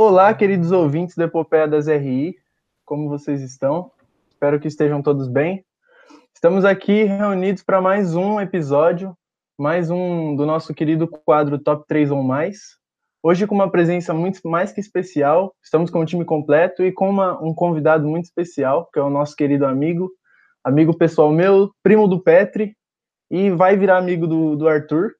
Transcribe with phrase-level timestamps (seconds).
[0.00, 2.36] Olá, queridos ouvintes da Epopeia das RI,
[2.84, 3.90] como vocês estão?
[4.28, 5.64] Espero que estejam todos bem.
[6.32, 9.12] Estamos aqui reunidos para mais um episódio,
[9.58, 12.78] mais um do nosso querido quadro Top 3 ou Mais.
[13.20, 17.10] Hoje com uma presença muito mais que especial, estamos com o time completo e com
[17.10, 20.08] uma, um convidado muito especial, que é o nosso querido amigo,
[20.62, 22.76] amigo pessoal meu, primo do Petri,
[23.28, 25.10] e vai virar amigo do, do Arthur,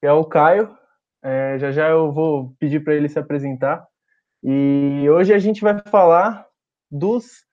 [0.00, 0.74] que é o Caio.
[1.22, 3.86] É, já já eu vou pedir para ele se apresentar.
[4.42, 6.46] E hoje a gente vai falar
[6.90, 7.44] dos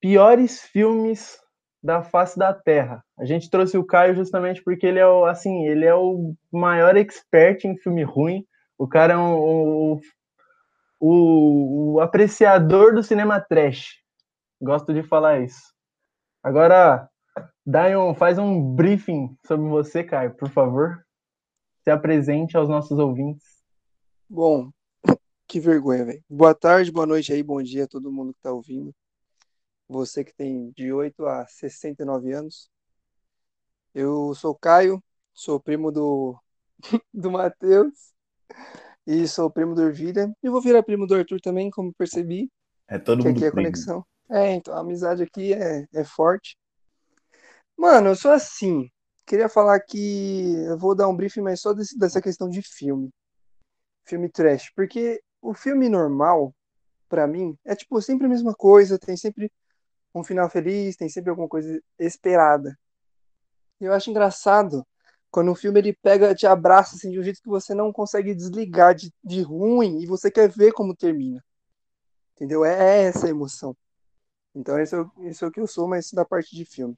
[0.00, 1.38] piores filmes
[1.82, 3.02] da face da Terra.
[3.18, 6.96] A gente trouxe o Caio justamente porque ele é o, assim, ele é o maior
[6.96, 8.44] expert em filme ruim.
[8.78, 9.98] O cara é um,
[11.00, 13.98] o, o, apreciador do cinema trash.
[14.60, 15.72] Gosto de falar isso.
[16.42, 17.08] Agora,
[17.66, 21.02] Dion, faz um briefing sobre você, Caio, por favor.
[21.82, 23.46] Se apresente aos nossos ouvintes.
[24.28, 24.70] Bom,
[25.50, 26.24] que vergonha, velho.
[26.30, 28.94] Boa tarde, boa noite aí, bom dia a todo mundo que tá ouvindo.
[29.88, 32.70] Você que tem de 8 a 69 anos.
[33.92, 35.02] Eu sou Caio,
[35.34, 36.38] sou primo do,
[37.12, 38.14] do Matheus
[39.04, 40.32] e sou primo do Ervilha.
[40.40, 42.48] E vou virar primo do Arthur também, como percebi.
[42.86, 43.66] É todo mundo aqui é a primo.
[43.66, 44.06] conexão.
[44.30, 46.56] É, então a amizade aqui é, é forte.
[47.76, 48.88] Mano, eu sou assim.
[49.26, 53.10] Queria falar que eu vou dar um briefing, mas só desse- dessa questão de filme.
[54.04, 54.70] Filme trash.
[54.76, 56.54] Porque o filme normal,
[57.08, 59.50] pra mim, é tipo sempre a mesma coisa, tem sempre
[60.14, 62.78] um final feliz, tem sempre alguma coisa esperada.
[63.80, 64.86] E eu acho engraçado
[65.30, 68.34] quando o filme ele pega, te abraça assim, de um jeito que você não consegue
[68.34, 71.42] desligar de, de ruim e você quer ver como termina.
[72.34, 72.64] Entendeu?
[72.64, 73.76] É, é essa a emoção.
[74.54, 76.96] Então esse é, o, esse é o que eu sou, mas da parte de filme.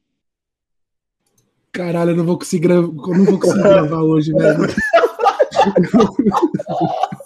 [1.71, 2.81] Caralho, eu não vou conseguir, gra...
[2.81, 4.63] não vou conseguir gravar hoje, velho.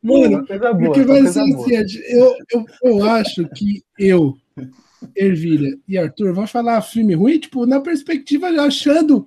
[0.00, 1.74] Mano, boa, porque uma vai ser assim,
[2.08, 4.36] eu, eu, eu acho que eu,
[5.14, 9.26] Ervilha e Arthur vão falar filme ruim, tipo, na perspectiva achando,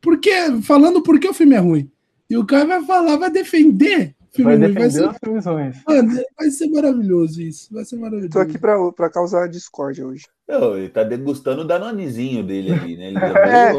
[0.00, 0.30] porque,
[0.62, 1.90] falando por que o filme é ruim.
[2.28, 4.74] E o cara vai falar, vai defender filme Vai ruim.
[4.74, 5.76] Vai defender ser, os filmes ruins.
[5.86, 7.72] mano, vai ser maravilhoso isso.
[7.72, 8.32] Vai ser maravilhoso.
[8.32, 10.26] Tô aqui pra, pra causar discórdia hoje.
[10.46, 13.08] Não, ele tá degustando o danonezinho dele ali, né?
[13.08, 13.72] Ele já É.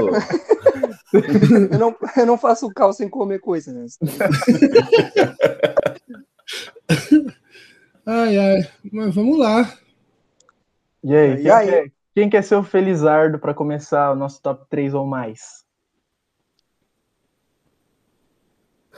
[1.71, 3.85] Eu não, eu não faço cal sem comer coisa, né?
[8.05, 9.71] Ai, ai, mas vamos lá.
[11.03, 11.67] E aí, E quem, aí?
[11.69, 15.63] Quer, quem quer ser o Felizardo para começar o nosso top 3 ou mais?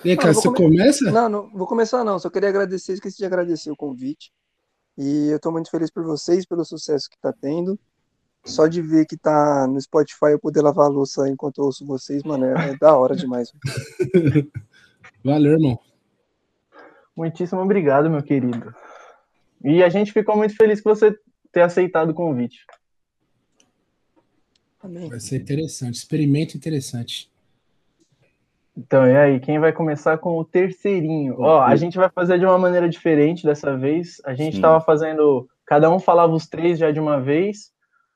[0.03, 1.11] E aí, cara, você come- começa?
[1.11, 4.31] Não, não vou começar não, só queria agradecer, esqueci de agradecer o convite.
[4.97, 7.77] E eu tô muito feliz por vocês, pelo sucesso que tá tendo.
[8.43, 11.85] Só de ver que tá no Spotify eu poder lavar a louça enquanto eu ouço
[11.85, 13.53] vocês, mano, é, é da hora demais.
[15.23, 15.79] Valeu, irmão.
[17.15, 18.73] Muitíssimo obrigado, meu querido.
[19.63, 21.15] E a gente ficou muito feliz com você
[21.51, 22.65] ter aceitado o convite.
[24.83, 25.07] Amém.
[25.09, 25.95] Vai ser interessante.
[25.95, 27.29] Experimento interessante.
[28.75, 31.35] Então, e aí, quem vai começar com o terceirinho?
[31.39, 34.21] Ó, a gente vai fazer de uma maneira diferente dessa vez.
[34.25, 34.61] A gente Sim.
[34.61, 35.47] tava fazendo.
[35.65, 37.71] Cada um falava os três já de uma vez.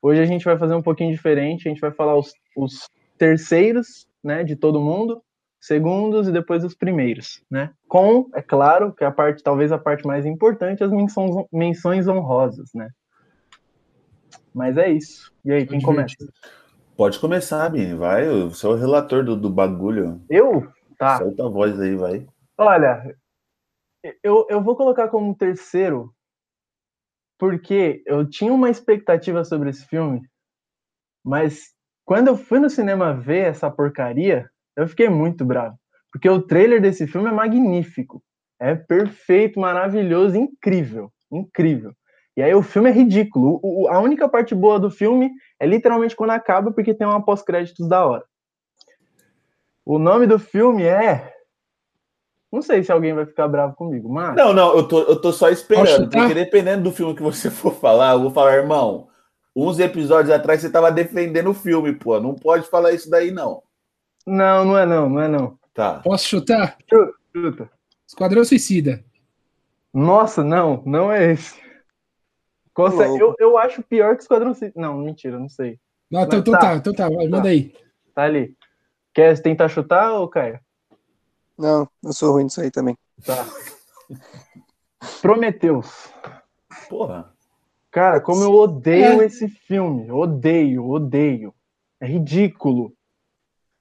[0.06, 1.66] Hoje a gente vai fazer um pouquinho diferente.
[1.66, 5.20] A gente vai falar os, os terceiros, né, de todo mundo,
[5.60, 7.72] segundos e depois os primeiros, né?
[7.88, 12.70] Com, é claro, que a parte, talvez a parte mais importante, as menções, menções honrosas,
[12.72, 12.88] né?
[14.54, 15.32] Mas é isso.
[15.44, 16.14] E aí, quem começa?
[16.96, 18.28] Pode começar, Bini, vai.
[18.44, 20.20] Você é o relator do, do bagulho.
[20.30, 20.68] Eu?
[20.96, 21.18] Tá.
[21.18, 22.24] Solta a voz aí, vai.
[22.56, 23.12] Olha,
[24.22, 26.14] eu, eu vou colocar como terceiro
[27.38, 30.22] porque eu tinha uma expectativa sobre esse filme,
[31.24, 31.74] mas
[32.04, 35.76] quando eu fui no cinema ver essa porcaria, eu fiquei muito bravo.
[36.12, 38.22] Porque o trailer desse filme é magnífico.
[38.60, 41.12] É perfeito, maravilhoso, incrível.
[41.30, 41.92] Incrível.
[42.36, 43.58] E aí o filme é ridículo.
[43.62, 47.24] O- o- a única parte boa do filme é literalmente quando acaba, porque tem uma
[47.24, 48.24] pós-créditos da hora.
[49.84, 51.32] O nome do filme é.
[52.52, 54.34] Não sei se alguém vai ficar bravo comigo, mas.
[54.36, 57.74] Não, não, eu tô, eu tô só esperando, porque dependendo do filme que você for
[57.74, 59.08] falar, eu vou falar, irmão,
[59.54, 62.20] uns episódios atrás você tava defendendo o filme, pô.
[62.20, 63.62] Não pode falar isso daí, não.
[64.26, 65.58] Não, não é não, não é não.
[65.74, 66.00] Tá.
[66.00, 66.76] Posso chutar?
[67.34, 67.70] Chuta.
[68.06, 69.04] Esquadrão Suicida.
[69.92, 71.60] Nossa, não, não é esse.
[72.72, 73.18] Conse- Louco.
[73.18, 74.80] eu, eu acho pior que Esquadrão Suicida.
[74.80, 75.78] Não, mentira, não sei.
[76.10, 76.60] Não, então, então tá.
[76.60, 77.74] tá, então tá, vai, manda aí.
[78.14, 78.54] Tá ali.
[79.12, 80.60] Quer tentar chutar, ou Caio?
[81.58, 82.96] Não, eu sou ruim nisso aí também.
[83.24, 83.46] Tá.
[85.22, 86.08] Prometeus.
[86.88, 87.30] Porra.
[87.90, 89.26] Cara, como eu odeio É.
[89.26, 90.10] esse filme.
[90.10, 91.54] Odeio, odeio.
[92.00, 92.92] É ridículo.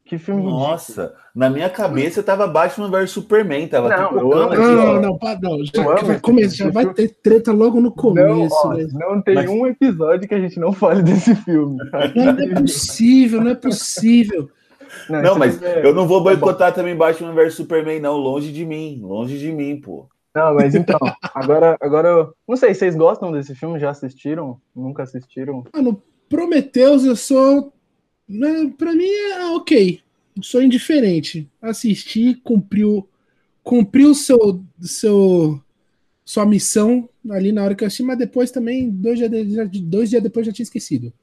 [0.05, 0.67] Que filme ridículo.
[0.67, 4.83] Nossa, na minha cabeça tava Batman vs Superman, tava Não, tipo, eu amo aqui, Não,
[4.83, 4.93] ó.
[4.93, 5.65] não, não, pá, não.
[5.65, 8.55] Já, Eu amo vai, começar, já vai ter treta logo no Não, começo.
[8.63, 8.85] ó, né?
[8.93, 11.77] não tem Mas- um episódio que a gente não fale desse filme.
[12.15, 14.49] Não, não é possível, não é possível.
[15.09, 18.17] Não, esse mas é- eu não vou boicotar também Batman vs Superman, não.
[18.17, 20.07] Longe de mim, longe de mim, pô.
[20.33, 20.99] Não, mas então,
[21.33, 23.79] agora, agora eu não sei, vocês gostam desse filme?
[23.79, 24.59] Já assistiram?
[24.75, 25.63] Nunca assistiram?
[25.73, 27.71] Mano, Prometheus eu sou.
[28.27, 30.01] Né, pra mim é ok.
[30.41, 31.47] Sou indiferente.
[31.61, 33.07] Assisti, cumpriu.
[33.63, 35.59] Cumpriu seu, seu,
[36.23, 39.31] sua missão ali na hora que eu assisti, mas depois também, dois dias,
[39.83, 41.13] dois dias depois já tinha esquecido.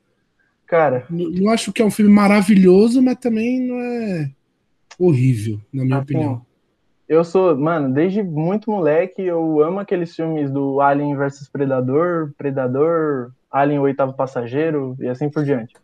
[0.72, 4.30] Cara, Não, não acho que é um filme maravilhoso, mas também não é
[4.98, 6.46] horrível, na minha assim, opinião.
[7.06, 13.32] eu sou, mano, desde muito moleque, eu amo aqueles filmes do Alien versus Predador, Predador,
[13.50, 15.74] Alien o Oitavo Passageiro e assim por diante.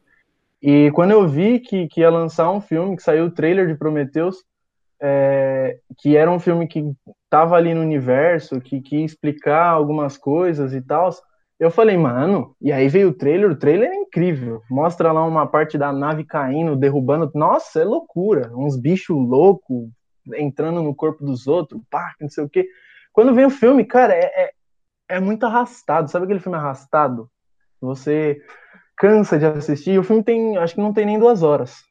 [0.63, 3.75] E quando eu vi que, que ia lançar um filme, que saiu o trailer de
[3.75, 4.43] Prometheus,
[5.03, 6.83] é, que era um filme que
[7.29, 11.11] tava ali no universo, que, que ia explicar algumas coisas e tal,
[11.59, 14.63] eu falei, mano, e aí veio o trailer, o trailer é incrível.
[14.71, 17.31] Mostra lá uma parte da nave caindo, derrubando.
[17.35, 18.53] Nossa, é loucura.
[18.55, 19.89] Uns bichos loucos
[20.37, 22.69] entrando no corpo dos outros, pá, não sei o quê.
[23.13, 24.51] Quando vem o filme, cara, é, é,
[25.09, 26.09] é muito arrastado.
[26.09, 27.29] Sabe aquele filme arrastado?
[27.81, 28.41] Você
[28.97, 29.99] cansa de assistir.
[29.99, 31.83] O filme tem, acho que não tem nem duas horas.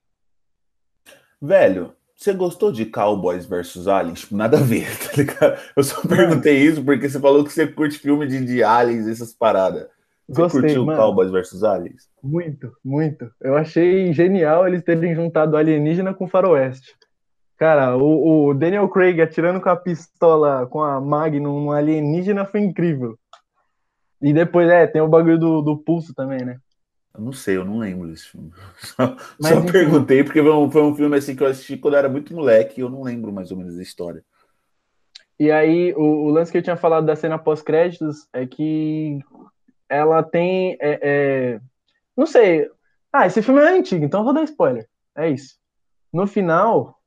[1.41, 4.21] Velho, você gostou de Cowboys vs Aliens?
[4.21, 5.59] Tipo, nada a ver, tá ligado?
[5.75, 9.33] Eu só perguntei isso porque você falou que você curte filme de, de aliens, essas
[9.33, 9.87] paradas.
[10.27, 10.99] Você Gostei, curtiu mano.
[10.99, 12.09] Cowboys vs Aliens?
[12.21, 13.31] Muito, muito.
[13.39, 16.95] Eu achei genial eles terem juntado alienígena com faroeste.
[17.55, 22.61] Cara, o, o Daniel Craig atirando com a pistola, com a Magnum no alienígena foi
[22.61, 23.17] incrível.
[24.21, 26.57] E depois, é, tem o bagulho do, do pulso também, né?
[27.17, 28.51] Eu não sei, eu não lembro desse filme.
[28.77, 31.95] Só, Mas, só perguntei porque foi um, foi um filme assim que eu assisti quando
[31.95, 34.23] eu era muito moleque e eu não lembro mais ou menos da história.
[35.39, 39.19] E aí, o, o lance que eu tinha falado da cena pós-créditos é que
[39.89, 40.77] ela tem.
[40.79, 41.59] é, é,
[42.15, 42.69] não sei.
[43.11, 44.87] Ah, esse filme é antigo, então eu vou dar spoiler.
[45.15, 45.55] É isso.
[46.13, 46.99] No final,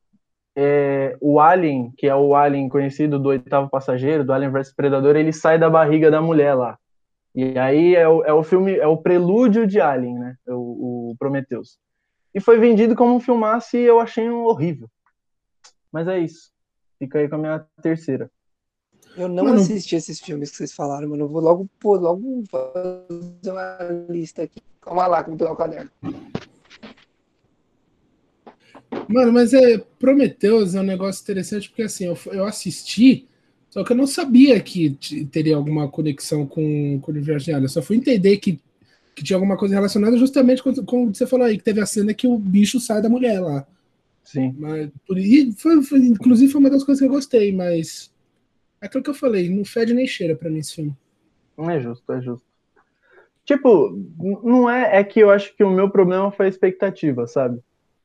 [0.55, 5.15] é, o Alien, que é o Alien conhecido do oitavo passageiro, do Alien vs Predador,
[5.15, 6.77] ele sai da barriga da mulher lá.
[7.33, 10.35] E aí é o, é o filme, é o prelúdio de Alien, né?
[10.47, 11.77] O, o Prometheus.
[12.33, 14.89] E foi vendido como um filmaço e eu achei um horrível.
[15.91, 16.51] Mas é isso.
[16.99, 18.29] Fica aí com a minha terceira.
[19.15, 21.23] Eu não Mano- assisti esses filmes que vocês falaram, mano.
[21.23, 23.77] Eu vou logo pôr, logo fazer uma
[24.09, 24.61] lista aqui.
[24.81, 25.91] Calma lá, que eu vou pegar o caderno.
[29.07, 33.27] Mano, mas é Prometheus é um negócio interessante porque assim, eu, eu assisti,
[33.71, 34.91] só que eu não sabia que
[35.31, 37.63] teria alguma conexão com, com o universo de Alien.
[37.65, 38.59] Eu só fui entender que,
[39.15, 42.13] que tinha alguma coisa relacionada justamente com, com você falou aí, que teve a cena
[42.13, 43.65] que o bicho sai da mulher lá.
[44.25, 44.53] Sim.
[44.59, 48.11] Mas, por, e foi, foi- inclusive foi uma das coisas que eu gostei, mas
[48.81, 50.93] é aquilo que eu falei, não fede nem cheira pra mim esse filme.
[51.57, 52.45] Não é justo, é justo.
[53.45, 53.97] Tipo,
[54.43, 57.59] não é, é que eu acho que o meu problema foi a expectativa, sabe?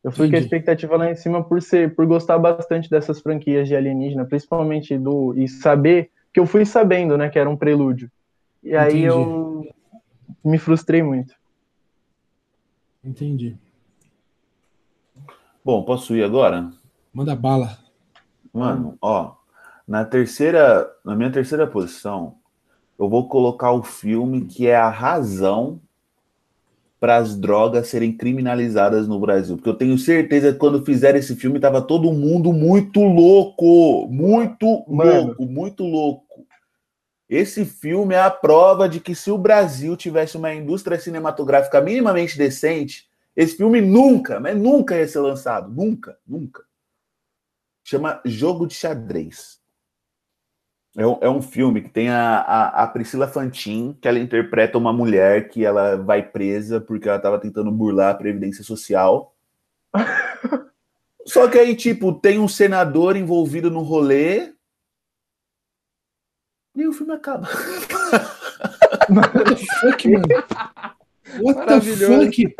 [0.06, 3.66] Eu fui com a expectativa lá em cima por ser, por gostar bastante dessas franquias
[3.66, 8.08] de alienígena, principalmente do e saber que eu fui sabendo, né, que era um prelúdio.
[8.62, 9.04] E aí Entendi.
[9.06, 9.68] eu
[10.44, 11.34] me frustrei muito.
[13.02, 13.56] Entendi.
[15.64, 16.70] Bom, posso ir agora?
[17.12, 17.76] Manda bala.
[18.54, 19.34] Mano, ó,
[19.88, 22.36] na terceira, na minha terceira posição,
[22.96, 25.80] eu vou colocar o filme que é a razão
[26.98, 31.36] para as drogas serem criminalizadas no Brasil, porque eu tenho certeza que quando fizeram esse
[31.36, 35.26] filme tava todo mundo muito louco, muito Mano.
[35.26, 36.46] louco, muito louco.
[37.28, 42.38] Esse filme é a prova de que se o Brasil tivesse uma indústria cinematográfica minimamente
[42.38, 46.66] decente, esse filme nunca, mas nunca ia ser lançado, nunca, nunca
[47.86, 49.60] chama Jogo de Xadrez.
[50.96, 54.78] É um, é um filme que tem a, a, a Priscila Fantin, que ela interpreta
[54.78, 59.34] uma mulher que ela vai presa porque ela estava tentando burlar a Previdência Social.
[61.26, 64.54] Só que aí, tipo, tem um senador envolvido no rolê.
[66.74, 67.46] E o filme acaba.
[69.10, 70.26] What the fuck, mano?
[71.42, 72.56] What the fuck?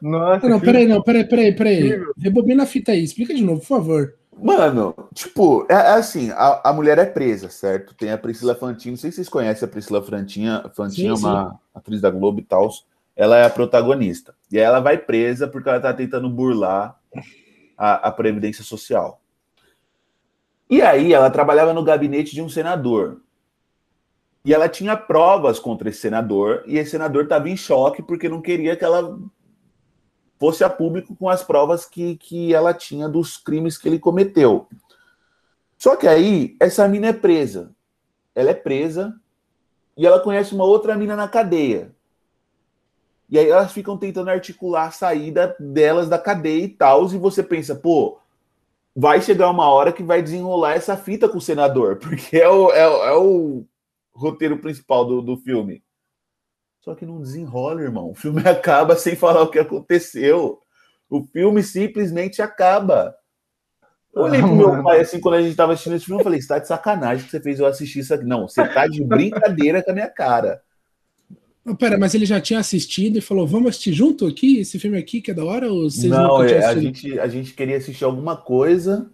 [0.00, 2.02] Nossa, Não, não, peraí, não, peraí, peraí, peraí.
[2.16, 4.19] Rebobina a fita aí, explica de novo, por favor.
[4.42, 7.94] Mano, tipo, é, é assim, a, a mulher é presa, certo?
[7.94, 11.22] Tem a Priscila Fantin, não sei se vocês conhecem a Priscila Fantin, Fantin é Sim,
[11.24, 12.70] uma atriz da Globo e tal.
[13.14, 14.34] Ela é a protagonista.
[14.50, 16.98] E aí ela vai presa porque ela tá tentando burlar
[17.76, 19.20] a, a Previdência Social.
[20.68, 23.20] E aí ela trabalhava no gabinete de um senador.
[24.44, 28.40] E ela tinha provas contra esse senador, e esse senador estava em choque porque não
[28.40, 29.18] queria que ela
[30.40, 34.66] fosse a público com as provas que, que ela tinha dos crimes que ele cometeu.
[35.76, 37.70] Só que aí, essa mina é presa.
[38.34, 39.14] Ela é presa
[39.96, 41.94] e ela conhece uma outra mina na cadeia.
[43.28, 47.06] E aí elas ficam tentando articular a saída delas da cadeia e tal.
[47.06, 48.18] E você pensa, pô,
[48.96, 52.72] vai chegar uma hora que vai desenrolar essa fita com o senador, porque é o,
[52.72, 53.64] é, é o
[54.12, 55.82] roteiro principal do, do filme.
[56.80, 58.10] Só que não desenrola, irmão.
[58.10, 60.58] O filme acaba sem falar o que aconteceu.
[61.08, 63.14] O filme simplesmente acaba.
[64.14, 66.40] Eu olhei pro meu pai assim quando a gente tava assistindo esse filme, eu falei:
[66.40, 68.24] você tá de sacanagem que você fez eu assistir isso aqui.
[68.24, 70.62] Não, você tá de brincadeira com a minha cara.
[71.64, 74.58] Oh, pera, mas ele já tinha assistido e falou: vamos assistir junto aqui?
[74.58, 75.70] Esse filme aqui que é da hora?
[75.70, 79.10] Ou vocês não, é, a, gente, a gente queria assistir alguma coisa.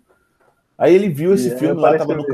[0.79, 2.25] Aí ele viu esse é, filme lá, tava no,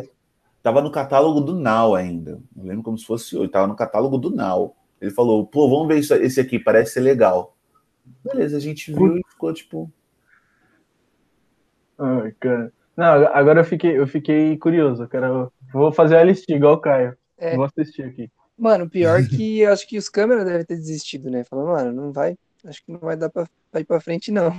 [0.62, 2.41] tava no catálogo do Now ainda.
[2.55, 4.77] Não lembro como se fosse hoje, tava no catálogo do Now.
[5.03, 7.57] Ele falou, pô, vamos ver isso, esse aqui, parece ser legal.
[8.25, 9.93] Beleza, a gente viu e ficou tipo.
[11.99, 12.73] Ai, cara.
[12.97, 15.09] Não, agora eu fiquei, eu fiquei curioso.
[15.09, 15.51] Cara.
[15.73, 17.17] Vou fazer a listinha igual o Caio.
[17.37, 17.57] É.
[17.57, 18.31] Vou assistir aqui.
[18.57, 21.43] Mano, pior que eu acho que os câmeras devem ter desistido, né?
[21.43, 22.39] Falando, mano, não vai.
[22.65, 24.57] Acho que não vai dar pra, pra ir pra frente, não.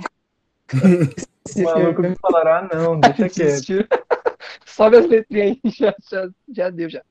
[1.56, 3.88] o maluco me falará, ah, não, deixa quieto.
[4.66, 7.02] Sobe as letrinhas aí, já, já, já deu, já.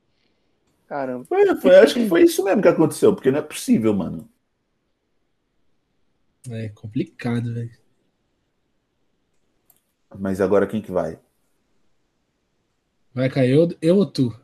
[0.88, 1.26] Caramba.
[1.26, 4.30] Foi, foi, acho que foi isso mesmo que aconteceu, porque não é possível, mano.
[6.50, 7.72] É complicado, velho.
[10.20, 11.20] Mas agora quem que vai?
[13.14, 14.38] Vai cair eu, eu ou tu?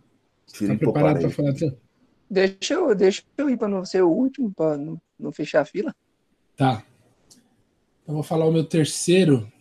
[0.47, 1.77] Tira tá preparado para falar tu?
[2.29, 5.65] Deixa eu, deixa eu ir para não ser o último, para não, não fechar a
[5.65, 5.95] fila.
[6.55, 6.83] Tá.
[8.07, 9.51] Eu vou falar o meu terceiro.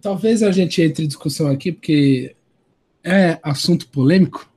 [0.00, 2.34] Talvez a gente entre em discussão aqui, porque
[3.04, 4.48] é assunto polêmico.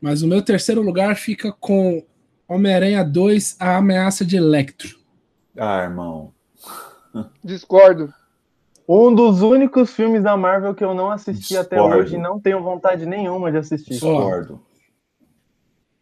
[0.00, 2.04] Mas o meu terceiro lugar fica com
[2.46, 4.98] Homem-Aranha 2, A Ameaça de Electro.
[5.56, 6.32] Ah, irmão.
[7.44, 8.12] Discordo.
[8.88, 11.66] Um dos únicos filmes da Marvel que eu não assisti Discordo.
[11.66, 13.90] até hoje e não tenho vontade nenhuma de assistir.
[13.90, 14.62] Discordo.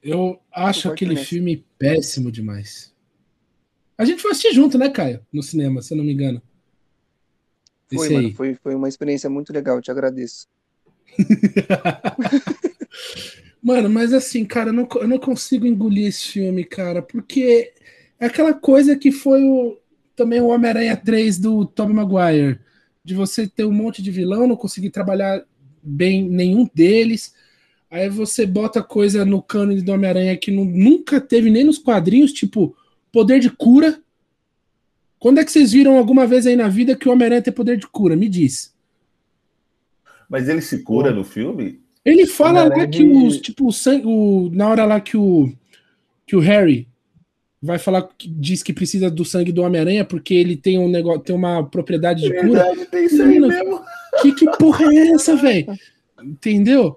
[0.03, 2.95] Eu acho aquele filme péssimo demais.
[3.99, 5.21] A gente foi assistir junto, né, Caio?
[5.33, 6.41] No cinema, se eu não me engano.
[7.93, 10.47] Foi, mano, foi, foi uma experiência muito legal, te agradeço.
[13.66, 17.73] Mano, mas assim, cara, eu não, eu não consigo engolir esse filme, cara, porque
[18.16, 19.76] é aquela coisa que foi o,
[20.14, 22.61] também o Homem-Aranha 3 do Tobey Maguire,
[23.02, 25.44] de você ter um monte de vilão, não conseguir trabalhar
[25.82, 27.35] bem nenhum deles,
[27.90, 32.32] aí você bota coisa no cânone do Homem-Aranha que não, nunca teve nem nos quadrinhos,
[32.32, 32.76] tipo
[33.11, 34.00] poder de cura.
[35.18, 37.76] Quando é que vocês viram alguma vez aí na vida que o Homem-Aranha tem poder
[37.76, 38.14] de cura?
[38.14, 38.73] Me diz.
[40.30, 41.85] Mas ele se cura no filme?
[42.06, 45.52] Ele fala lá que os, tipo, o sangue, o, na hora lá que o,
[46.25, 46.86] que o Harry
[47.60, 51.18] vai falar, que diz que precisa do sangue do Homem-Aranha porque ele tem um negócio,
[51.18, 52.62] tem uma propriedade de cura.
[52.62, 53.82] Verdade, tem isso mesmo.
[54.22, 55.66] Que, que porra é essa, velho?
[56.22, 56.96] Entendeu?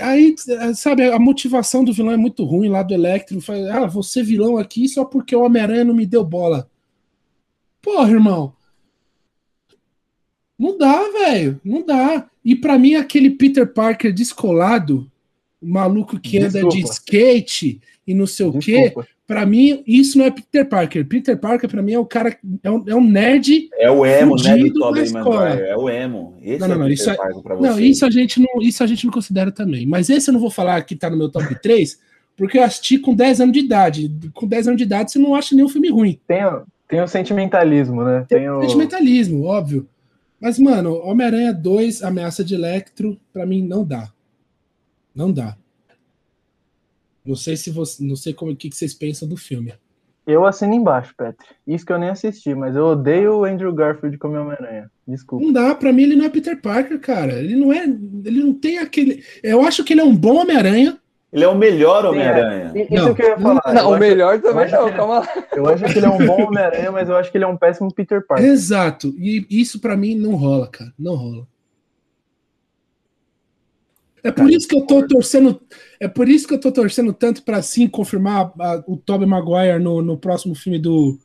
[0.00, 0.34] Aí,
[0.74, 3.38] sabe, a motivação do vilão é muito ruim lá do Electro.
[3.70, 6.66] Ah, você vilão aqui só porque o Homem-Aranha não me deu bola.
[7.82, 8.54] Porra, irmão.
[10.58, 11.60] Não dá, velho.
[11.62, 12.29] Não dá.
[12.44, 15.10] E para mim, aquele Peter Parker descolado,
[15.60, 16.66] o maluco que Desculpa.
[16.66, 19.00] anda de skate e não sei Desculpa.
[19.00, 21.06] o quê, para mim, isso não é Peter Parker.
[21.06, 23.68] Peter Parker, para mim, é o cara, é um, é um nerd.
[23.78, 24.56] É o emo, né?
[24.56, 25.62] Do Tobey Maguire.
[25.68, 26.36] É o emo.
[26.42, 27.10] Esse não, não, é não, isso,
[27.60, 29.86] não isso, a gente não, isso a gente não considera também.
[29.86, 32.00] Mas esse eu não vou falar que tá no meu top 3,
[32.36, 34.10] porque eu assisti com 10 anos de idade.
[34.34, 36.18] Com 10 anos de idade, você não acha nenhum filme ruim.
[36.26, 36.42] Tem,
[36.88, 38.26] tem o sentimentalismo, né?
[38.28, 39.86] Tem, tem o sentimentalismo, óbvio.
[40.40, 44.10] Mas, mano, Homem-Aranha 2, Ameaça de Electro, para mim não dá.
[45.14, 45.56] Não dá.
[47.24, 49.74] Não sei se você, não sei como que, que vocês pensam do filme.
[50.26, 51.46] Eu assino embaixo, Petri.
[51.66, 54.90] Isso que eu nem assisti, mas eu odeio o Andrew Garfield como Homem-Aranha.
[55.06, 55.44] Desculpa.
[55.44, 57.32] Não dá, pra mim ele não é Peter Parker, cara.
[57.32, 57.84] Ele não é.
[57.84, 59.24] Ele não tem aquele.
[59.42, 60.98] Eu acho que ele é um bom Homem-Aranha,
[61.32, 62.72] ele é o melhor Homem-Aranha.
[62.74, 62.94] É.
[62.94, 63.62] Isso que eu ia falar.
[63.72, 65.28] Não, o melhor também não, calma lá.
[65.54, 67.56] Eu acho que ele é um bom Homem-Aranha, mas eu acho que ele é um
[67.56, 68.44] péssimo Peter Parker.
[68.46, 69.14] Exato.
[69.16, 70.92] E isso para mim não rola, cara.
[70.98, 71.46] Não rola.
[74.22, 75.60] É por isso que eu tô torcendo.
[76.00, 79.78] É por isso que eu tô torcendo tanto para sim confirmar a, o Tobey Maguire
[79.78, 81.18] no, no próximo filme do,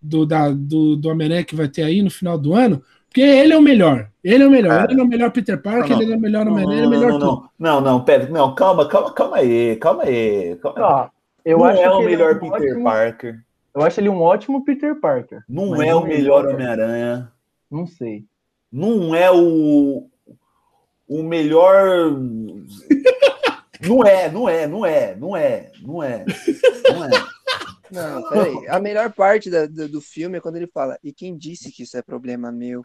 [0.00, 2.82] do, da, do, do Homem-Aranha que vai ter aí no final do ano.
[3.10, 4.08] Porque ele é o melhor.
[4.22, 4.78] Ele é o melhor.
[4.78, 6.86] Cara, ele é o melhor Peter Parker, não, ele é o melhor Homem-Aranha, ele é
[6.86, 7.50] o melhor não, tudo.
[7.58, 10.56] Não, não, Pedro, não, calma, calma, calma aí, calma aí.
[10.62, 10.84] Calma aí.
[10.84, 11.10] Ah,
[11.44, 13.40] eu não acho é o melhor é um Peter ótimo, Parker.
[13.74, 15.42] Eu acho ele um ótimo Peter Parker.
[15.48, 17.32] Não é o melhor Homem-Aranha.
[17.68, 18.24] Não sei.
[18.70, 20.06] Não é o
[21.08, 22.16] o melhor
[23.82, 26.24] Não é, não é, não é, não é, não é.
[26.92, 27.10] Não é.
[27.92, 28.68] Não, peraí.
[28.68, 31.82] A melhor parte da- do, do filme é quando ele fala, e quem disse que
[31.82, 32.82] isso é problema meu?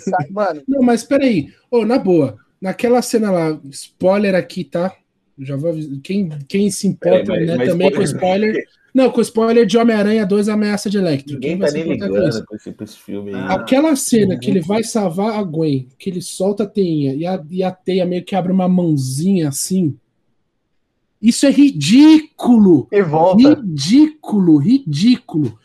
[0.00, 1.52] Sabe, mano, Não, mas peraí.
[1.70, 2.36] Ô, na boa.
[2.60, 4.94] Naquela cena lá, spoiler aqui, tá?
[5.38, 5.98] Já vou avisar.
[6.02, 8.64] Quem, quem se importa, Peraí, mas- né, mas também com spoiler- spoiler.
[8.94, 11.34] Não, com spoiler de Homem-Aranha 2 Ameaça de Electro.
[11.34, 12.24] Ninguém Quem tá vai se nem importar com isso?
[12.28, 13.40] ligando com esse, com esse filme aí.
[13.40, 13.54] Ah.
[13.54, 17.44] Aquela cena que ele vai salvar a Gwen, que ele solta a teinha e a,
[17.50, 19.98] e a teia meio que abre uma mãozinha assim.
[21.24, 22.86] Isso é ridículo!
[22.92, 23.54] E volta.
[23.54, 25.58] Ridículo, ridículo.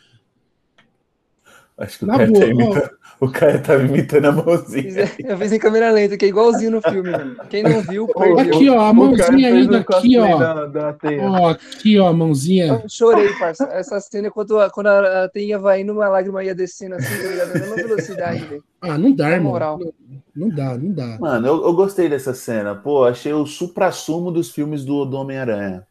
[1.78, 2.90] Acho que o Na boa, tá imitando,
[3.22, 5.12] o cara tá imitando a mãozinha.
[5.20, 7.36] eu fiz em câmera lenta, que é igualzinho no filme, mano.
[7.50, 8.40] Quem não viu, perdeu.
[8.40, 10.38] Aqui, ó, a mãozinha ainda aqui, ó.
[10.38, 10.98] Da, da.
[11.22, 12.68] Ó, aqui, ó, a mãozinha.
[12.68, 13.66] Eu chorei, parça.
[13.72, 16.96] Essa cena, é quando, a- quando a, a teia vai indo, uma lágrima ia descendo
[16.96, 17.48] assim, tá ligado?
[17.50, 18.64] Na mesma velocidade, velho.
[18.82, 19.52] Ah, não dá, irmão.
[19.52, 19.80] moral.
[19.80, 19.94] Não,
[20.36, 21.18] não dá, não dá.
[21.20, 22.74] Mano, eu, eu gostei dessa cena.
[22.76, 25.86] Pô, achei o supra-sumo dos filmes do, do Homem-Aranha.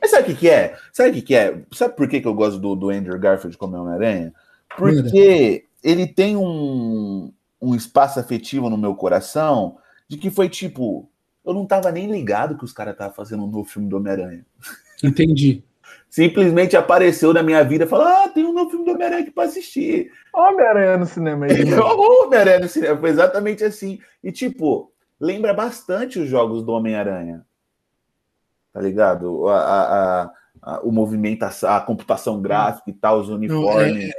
[0.00, 0.74] Mas sabe o que, que é?
[0.92, 1.62] Sabe o que, que é?
[1.72, 4.32] Sabe por que, que eu gosto do, do Andrew Garfield como Homem-Aranha?
[4.76, 9.76] Porque ele tem um, um espaço afetivo no meu coração
[10.08, 11.08] de que foi tipo.
[11.44, 14.46] Eu não tava nem ligado que os caras estavam fazendo um novo filme do Homem-Aranha.
[15.02, 15.62] Entendi.
[16.08, 19.30] Simplesmente apareceu na minha vida e falou: Ah, tem um novo filme do Homem-Aranha aqui
[19.30, 20.10] pra assistir.
[20.32, 21.52] Homem-Aranha no cinema aí.
[21.74, 22.96] O Homem-Aranha no cinema.
[22.98, 23.98] Foi exatamente assim.
[24.22, 27.44] E, tipo, lembra bastante os jogos do Homem-Aranha.
[28.72, 29.46] Tá ligado?
[29.48, 29.82] A, a,
[30.22, 30.30] a-
[30.62, 33.92] a- o movimento, a, a computação gráfica e tal, os uniformes.
[33.92, 34.16] Não, Nisso-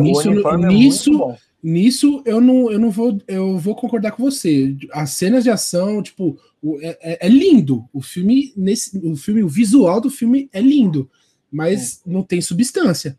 [0.00, 1.38] o uniforme é nisso- bom.
[1.60, 4.76] Nisso eu não, eu não vou, eu vou concordar com você.
[4.92, 6.38] As cenas de ação, tipo,
[6.80, 7.84] é, é- é lindo.
[7.92, 11.10] O filme, nesse, o filme, o visual do filme é lindo,
[11.50, 13.18] mas não tem substância.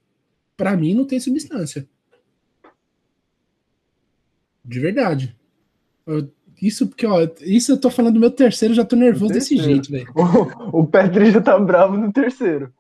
[0.55, 1.85] Pra mim, não tem substância.
[4.63, 5.35] De verdade.
[6.05, 6.29] Eu-
[6.61, 9.89] isso porque, ó, isso eu tô falando do meu terceiro, já tô nervoso desse jeito,
[9.91, 10.11] velho.
[10.73, 12.73] O, o Petri já tá bravo no terceiro.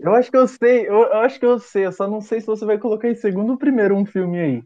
[0.00, 2.40] Eu acho que eu sei, eu, eu acho que eu sei, eu só não sei
[2.40, 4.62] se você vai colocar em segundo ou primeiro um filme aí.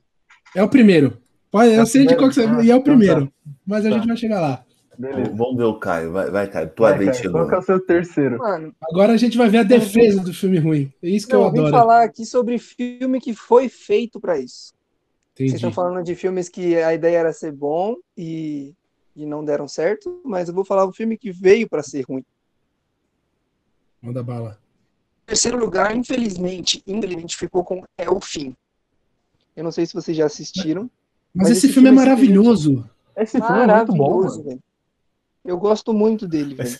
[0.54, 1.18] É o primeiro.
[1.50, 2.42] Pode, É eu o sei de qual que você.
[2.42, 2.64] primeiro?
[2.66, 3.32] E é o Ah, então primeiro.
[3.66, 3.96] Mas a Tá.
[3.96, 4.64] gente vai chegar lá.
[4.98, 5.30] Beleza.
[5.36, 6.10] Vamos ver o Caio.
[6.12, 6.70] Vai, vai Caio.
[6.70, 7.32] Tua Vai, chegou.
[7.42, 8.38] qual que é o seu terceiro?
[8.38, 10.92] Mano, Agora a gente vai ver a defesa do filme ruim.
[11.02, 11.72] É isso que não, eu eu vim adoro.
[11.76, 14.72] falar aqui sobre filme que foi feito pra isso.
[15.36, 15.54] Vocês Entendi.
[15.56, 18.74] estão falando de filmes que a ideia era ser bom e,
[19.14, 22.24] e não deram certo, mas eu vou falar um filme que veio pra ser ruim.
[24.02, 24.58] Manda bala.
[25.28, 28.54] Terceiro lugar, infelizmente, infelizmente ficou com É o Fim.
[29.54, 30.90] Eu não sei se vocês já assistiram.
[31.34, 32.88] Mas, Mas esse, esse filme é filme é maravilhoso.
[33.16, 34.60] Esse filme é muito bom, Maravilhoso, velho.
[35.44, 36.78] Eu gosto muito dele, velho.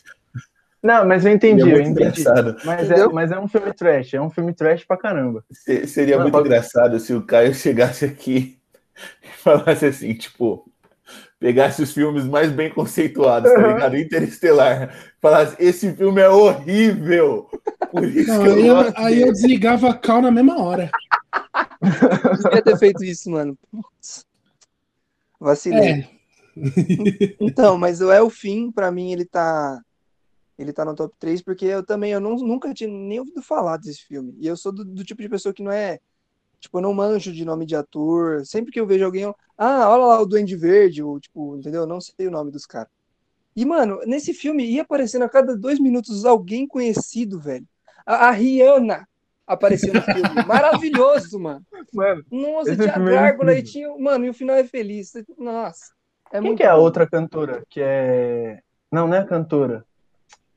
[0.83, 1.91] Não, mas eu entendi, é eu entendi.
[2.21, 2.57] engraçado.
[2.65, 5.45] Mas é, mas é um filme trash, é um filme trash pra caramba.
[5.51, 8.59] Se- Seria Não, muito pode- engraçado se o Caio chegasse aqui
[9.23, 10.71] e falasse assim, tipo,
[11.39, 13.75] pegasse os filmes mais bem conceituados, tá Uhum.
[13.75, 13.97] ligado?
[13.97, 14.95] Interestelar.
[15.21, 17.49] Falasse, esse filme é horrível.
[17.91, 20.61] Por isso Não, que eu aí, eu, aí dele." eu desligava a cal na mesma
[20.63, 20.91] hora.
[22.43, 23.57] Devia ter feito isso, mano.
[23.71, 24.27] Putz.
[25.41, 25.91] Vacilei.
[25.91, 26.09] É.
[27.41, 29.81] Então, mas o É o Fim, pra mim, ele tá.
[30.59, 33.77] Ele tá no top 3, porque eu também eu não, nunca tinha nem ouvido falar
[33.77, 34.35] desse filme.
[34.41, 36.01] E eu sou do, do tipo de pessoa que não é.
[36.61, 38.45] Tipo, eu não manjo de nome de ator.
[38.45, 41.83] Sempre que eu vejo alguém, eu, ah, olha lá o Duende Verde, ou, tipo, entendeu?
[41.83, 42.89] Eu não sei o nome dos caras.
[43.55, 47.67] E, mano, nesse filme ia aparecendo a cada dois minutos alguém conhecido, velho.
[48.07, 49.07] A, a Rihanna
[49.47, 50.23] apareceu no filme.
[50.47, 51.65] Maravilhoso, mano.
[51.93, 53.89] Mano, Nossa, Esse tinha é gárgula e tinha.
[53.99, 55.13] Mano, e o final é feliz.
[55.37, 55.93] Nossa.
[56.31, 56.83] É quem muito que é a bom.
[56.83, 57.65] outra cantora?
[57.69, 58.61] Que é.
[58.93, 59.85] Não, não é a cantora.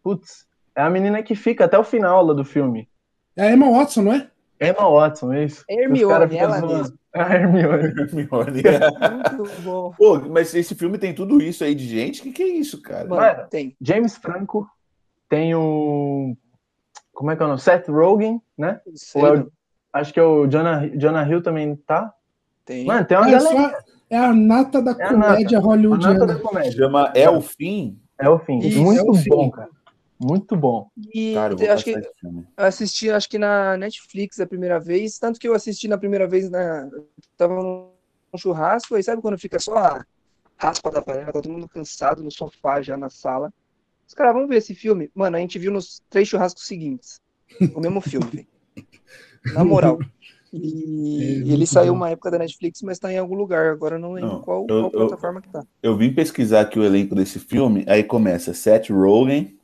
[0.04, 2.90] Putz, é a menina que fica até o final lá do filme.
[3.36, 4.30] É a Emma Watson, não é?
[4.62, 5.64] Emma Watson, é isso.
[5.68, 6.78] Hermione, ela zoando.
[6.78, 6.96] mesma.
[7.14, 7.84] A Hermione.
[7.98, 8.62] Hermione.
[9.36, 9.94] Muito bom.
[9.98, 12.22] Pô, mas esse filme tem tudo isso aí de gente?
[12.22, 13.08] O que, que é isso, cara?
[13.10, 13.76] Mano, Mano, tem.
[13.82, 14.68] James Franco.
[15.28, 16.36] Tem o.
[17.14, 17.60] Como é que é o nome?
[17.60, 18.80] Seth Rogen, né?
[18.96, 19.52] Sei, é o-.
[19.94, 22.14] Acho que é o Jonah, Jonah Hill também tá.
[22.66, 22.86] Tem.
[22.86, 23.70] Mano, tem uma É, galera.
[23.72, 23.78] só-
[24.10, 26.26] é a nata da É comédia A nata hollywoodiana.
[26.28, 26.72] da comédia.
[26.72, 27.98] Chama É o Fim?
[28.20, 28.60] É o fim.
[28.60, 29.30] Isso, Muito é o fim.
[29.30, 29.70] bom, cara.
[30.22, 30.88] Muito bom.
[31.14, 35.40] E Cara, eu acho que eu assisti, acho que na Netflix a primeira vez, tanto
[35.40, 36.90] que eu assisti na primeira vez na
[37.38, 37.92] tava num
[38.38, 40.06] churrasco, aí sabe quando fica só a
[40.58, 43.52] raspa da panela, tá todo mundo cansado no sofá já na sala.
[44.08, 45.10] Os caras, vamos ver esse filme.
[45.16, 47.20] Mano, a gente viu nos três churrascos seguintes.
[47.76, 48.48] O mesmo filme.
[49.54, 49.98] Na moral.
[50.54, 53.72] E É, ele saiu uma época da Netflix, mas tá em algum lugar.
[53.72, 55.64] Agora eu não lembro Não, qual, eu- qual eu- plataforma que tá.
[55.82, 59.58] Eu vim pesquisar aqui o elenco desse filme, aí começa Seth Rogen,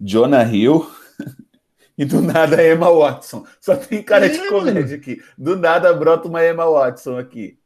[0.00, 0.90] Jonah Hill
[1.98, 3.46] e do nada Emma Watson.
[3.60, 5.22] Só tem cara de É, comédia aqui.
[5.36, 7.58] Do nada brota uma Emma Watson aqui.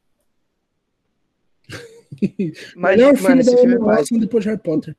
[2.77, 4.14] Mas, Melhor mano, filme esse filme é Emma mágico.
[4.14, 4.97] Watson depois de Harry Potter.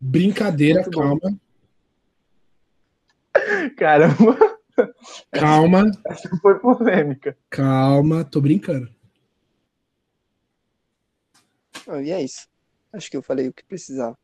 [0.00, 1.18] Brincadeira, Muito bom.
[1.20, 1.40] calma.
[3.76, 4.36] Caramba,
[5.32, 7.36] Calma, essa foi polêmica.
[7.50, 8.88] calma, tô brincando.
[11.86, 12.46] Ah, E é isso.
[12.92, 14.16] Acho que eu falei o que precisava.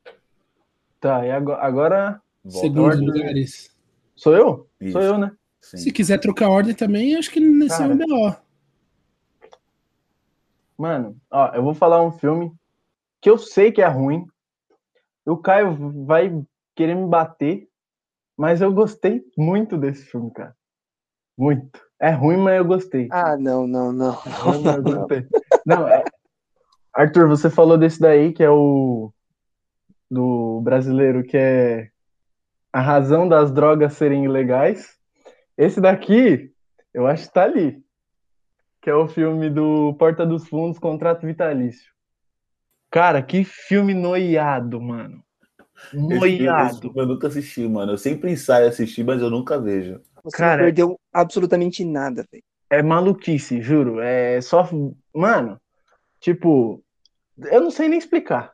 [1.05, 3.77] Tá, e agora, Segundos lugares.
[4.17, 4.71] sou eu?
[4.81, 4.93] Isso.
[4.93, 5.37] Sou eu, né?
[5.61, 5.77] Sim.
[5.77, 7.93] Se quiser trocar ordem também, acho que nesse é Cara.
[7.93, 8.43] o melhor.
[10.79, 12.51] Mano, ó, eu vou falar um filme
[13.21, 14.27] que eu sei que é ruim.
[15.27, 16.43] O Caio vai
[16.75, 17.69] querer me bater,
[18.35, 20.57] mas eu gostei muito desse filme, cara.
[21.37, 21.83] Muito.
[22.01, 23.09] É ruim, mas eu gostei.
[23.11, 24.15] Ah, não, não, não.
[24.25, 25.27] É ruim, mas eu gostei.
[25.67, 26.03] Não, é...
[26.95, 29.13] Arthur, você falou desse daí que é o
[30.11, 31.91] do brasileiro que é
[32.73, 34.97] a razão das drogas serem ilegais.
[35.57, 36.53] Esse daqui,
[36.93, 37.83] eu acho que tá ali.
[38.81, 41.93] Que é o filme do Porta dos Fundos, Contrato Vitalício.
[42.91, 45.23] Cara, que filme noiado, mano.
[45.93, 46.81] Esse filme- esse Noiado.
[46.81, 47.93] filme eu nunca assisti, mano.
[47.93, 50.01] Eu sempre ensaio assistir, mas eu nunca vejo.
[50.23, 52.43] Você Cara, não perdeu absolutamente nada, velho.
[52.71, 54.01] É maluquice, juro.
[54.01, 54.69] É só.
[55.15, 55.61] Mano,
[56.21, 56.83] tipo,
[57.39, 58.53] eu não sei nem explicar.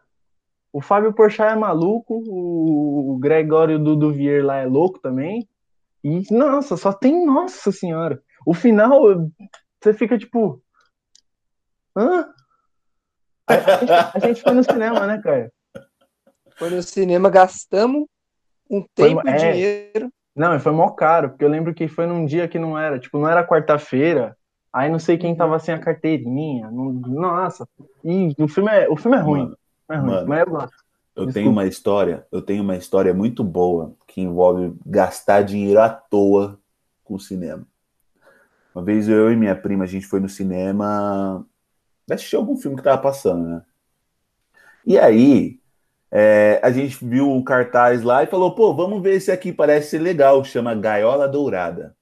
[0.72, 5.48] O Fábio Porchat é maluco, o Gregório do Duvier lá é louco também.
[6.02, 7.26] E, nossa, só tem.
[7.26, 8.22] Nossa Senhora.
[8.46, 9.02] O final,
[9.83, 10.62] você fica tipo.
[11.96, 12.33] Hã?
[13.48, 15.50] A, a gente, a gente foi no cinema, né, Caio?
[16.56, 18.06] Foi no cinema, gastamos
[18.70, 19.52] um Foi tempo uma- e é.
[19.52, 20.09] dinheiro.
[20.37, 23.18] Não, foi mó caro, porque eu lembro que foi num dia que não era, tipo,
[23.18, 24.37] não era quarta-feira,
[24.72, 26.70] aí não sei quem tava sem a carteirinha.
[26.70, 27.68] não- nossa,
[28.04, 29.59] e o filme é, o filme é ruim, Mano,
[29.90, 30.29] é ruim, mano.
[30.29, 30.90] mas eu gosto.
[31.16, 31.33] Eu Desculpa.
[31.33, 36.59] tenho uma história, eu tenho uma história muito boa que envolve gastar dinheiro à toa
[37.05, 37.66] com o cinema.
[38.74, 41.44] Uma vez eu e minha prima, a gente foi no cinema
[42.11, 43.62] assistir algum filme que tava passando, né?
[44.87, 45.61] E aí,
[46.11, 49.90] é, a gente viu o cartaz lá e falou, pô, vamos ver esse aqui, parece
[49.90, 51.94] ser legal, chama Gaiola Dourada.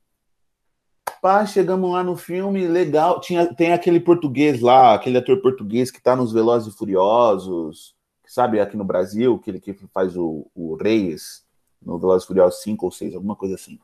[1.20, 3.20] Pá, chegamos lá no filme, legal.
[3.20, 8.60] Tinha, tem aquele português lá, aquele ator português que tá nos Velozes e Furiosos, sabe,
[8.60, 11.44] aqui no Brasil, aquele que faz o, o Reis,
[11.82, 13.78] no Velozes e Furiosos 5 ou 6, alguma coisa assim.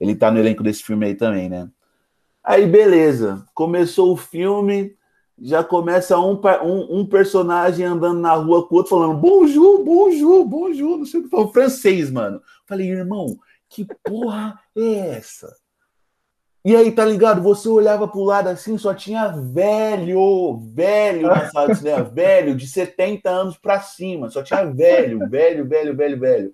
[0.00, 1.70] Ele tá no elenco desse filme aí também, né?
[2.42, 3.46] Aí, beleza.
[3.54, 4.96] Começou o filme,
[5.40, 10.44] já começa um, um, um personagem andando na rua com o outro falando bonjour, bonjour,
[10.44, 12.42] bonjour, não sei o que falou, francês, mano.
[12.66, 15.54] Falei, irmão, que porra é essa?
[16.64, 17.42] E aí, tá ligado?
[17.42, 22.66] Você olhava pro lado assim, só tinha velho, velho na sala de cinema, velho, de
[22.66, 26.52] 70 anos pra cima, só tinha velho, velho, velho, velho, velho.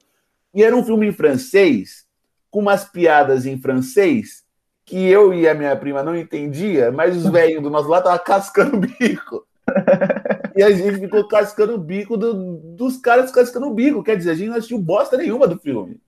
[0.52, 2.06] E era um filme em francês,
[2.50, 4.44] com umas piadas em francês,
[4.84, 8.24] que eu e a minha prima não entendia, mas os velhos do nosso lado estavam
[8.24, 9.46] cascando o bico.
[10.56, 14.02] E a gente ficou cascando o bico do- dos caras cascando o bico.
[14.02, 15.98] Quer dizer, a gente não assistiu bosta nenhuma do filme.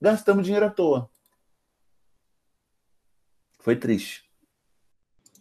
[0.00, 1.10] Gastamos dinheiro à toa.
[3.68, 4.22] Foi triste.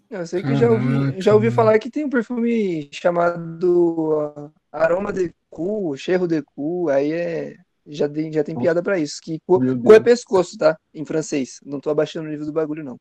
[0.10, 5.14] Eu sei que já ouvi, já ouvi falar que tem um perfume chamado ah, Aroma
[5.14, 7.56] de Cu, Cheiro de Cu, aí é.
[7.90, 9.22] Já tem, já tem piada pra isso.
[9.24, 10.78] Que cu, cu é pescoço, tá?
[10.94, 11.62] Em francês.
[11.66, 12.98] Não tô abaixando o nível do bagulho, não.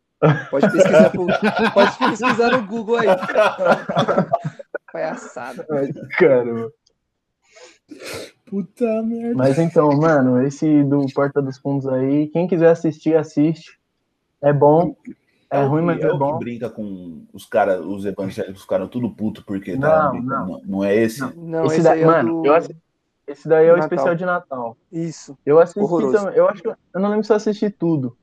[0.48, 1.26] Pode pesquisar, pro-
[1.74, 3.08] pode pesquisar no Google aí.
[4.92, 5.66] Palhaçada.
[6.16, 6.70] Caramba.
[8.44, 9.34] Puta merda.
[9.34, 13.76] Mas então, mano, esse do Porta dos Fundos aí, quem quiser assistir, assiste.
[14.42, 14.94] É bom.
[15.50, 16.32] É, o ruim, que- mas é é bom.
[16.38, 20.60] que brinca com os caras, os evangélicos ficaram tudo puto porque tá Não, não.
[20.64, 21.20] não é esse?
[21.20, 21.32] Não.
[21.36, 22.46] Não, esse esse daí, aí é o mano, do...
[22.48, 22.76] eu assi-
[23.26, 23.86] esse daí é o Natal.
[23.86, 24.76] especial de Natal.
[24.90, 25.38] Isso.
[25.46, 26.18] Eu assisti Horroroso.
[26.18, 26.36] também.
[26.36, 28.16] Eu acho que eu não lembro se eu assisti tudo.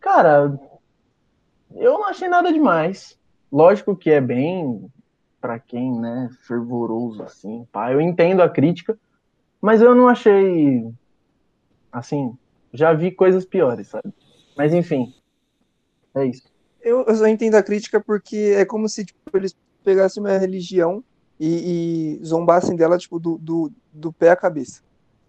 [0.00, 0.58] Cara,
[1.74, 3.18] eu não achei nada demais.
[3.50, 4.88] Lógico que é bem
[5.40, 7.92] pra quem, né, fervoroso assim, pá.
[7.92, 8.96] Eu entendo a crítica,
[9.60, 10.86] mas eu não achei
[11.90, 12.36] assim,
[12.72, 14.12] já vi coisas piores, sabe?
[14.56, 15.12] Mas enfim.
[16.14, 16.42] É isso.
[16.80, 21.02] Eu, eu só entendo a crítica porque é como se tipo, eles pegassem uma religião
[21.38, 24.80] e, e zombassem dela tipo, do, do, do pé à cabeça.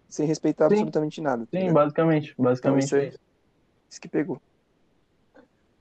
[0.08, 0.74] Sem respeitar Sim.
[0.74, 1.44] absolutamente nada.
[1.44, 1.74] tá Sim, ligado?
[1.74, 3.18] basicamente, Então, basicamente isso, é isso.
[3.90, 4.40] isso que pegou.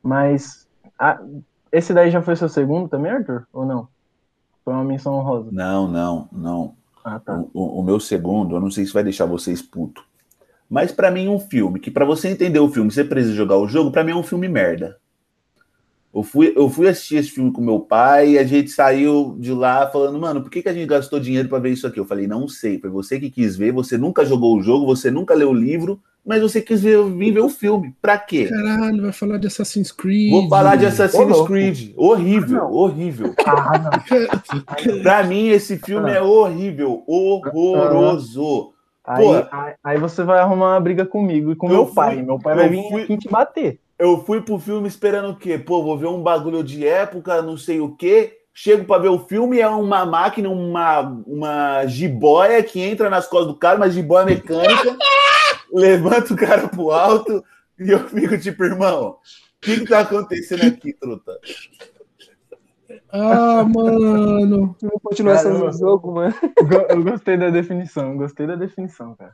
[0.01, 0.67] Mas
[0.99, 1.19] ah,
[1.71, 3.47] esse daí já foi seu segundo também, Arthur?
[3.53, 3.87] Ou não?
[4.63, 5.49] Foi uma menção honrosa.
[5.51, 6.75] Não, não, não.
[7.03, 7.37] Ah, tá.
[7.37, 10.03] O, o- o meu segundo, eu não sei se vai deixar vocês puto.
[10.73, 13.67] Mas pra mim um filme que pra você entender o filme, você precisa jogar o
[13.67, 14.97] jogo, pra mim é um filme merda.
[16.11, 19.53] Eu fui, eu fui assistir esse filme com meu pai e a gente saiu de
[19.53, 21.99] lá falando, mano, por que, que a gente gastou dinheiro pra ver isso aqui?
[21.99, 25.11] Eu falei, não sei, foi você que quis ver, você nunca jogou o jogo, você
[25.11, 27.95] nunca leu o livro, mas você quis ver, vir ver o filme.
[28.01, 28.47] Pra quê?
[28.47, 30.31] Caralho, vai falar de Assassin's Creed.
[30.31, 31.49] Vou falar de Assassin's louco.
[31.49, 31.93] Creed.
[31.95, 32.71] Horrível, Não.
[32.73, 33.35] horrível.
[33.45, 33.91] Ah, não.
[35.03, 38.72] Pra mim, esse filme é horrível, horroroso.
[39.05, 42.21] Aí, aí, aí você vai arrumar uma briga comigo e com Eu meu fui- pai.
[42.21, 43.79] Meu pai vai vir fui- aqui te bater.
[43.99, 45.57] Eu fui pro filme esperando o quê?
[45.57, 48.39] Pô, vou ver um bagulho de época, não sei o quê.
[48.53, 53.47] Chego pra ver o filme, é uma máquina, uma, uma jiboia que entra nas costas
[53.47, 54.95] do cara, uma jiboia mecânica,
[55.73, 57.43] levanta o cara pro alto
[57.79, 59.15] e eu fico tipo, irmão, o
[59.59, 61.39] que que tá acontecendo aqui, truta?
[63.11, 64.75] Ah, mano.
[65.03, 65.71] Continuação Caramba.
[65.71, 66.33] do jogo, mano.
[66.89, 69.33] Eu gostei da definição, eu gostei da definição, cara.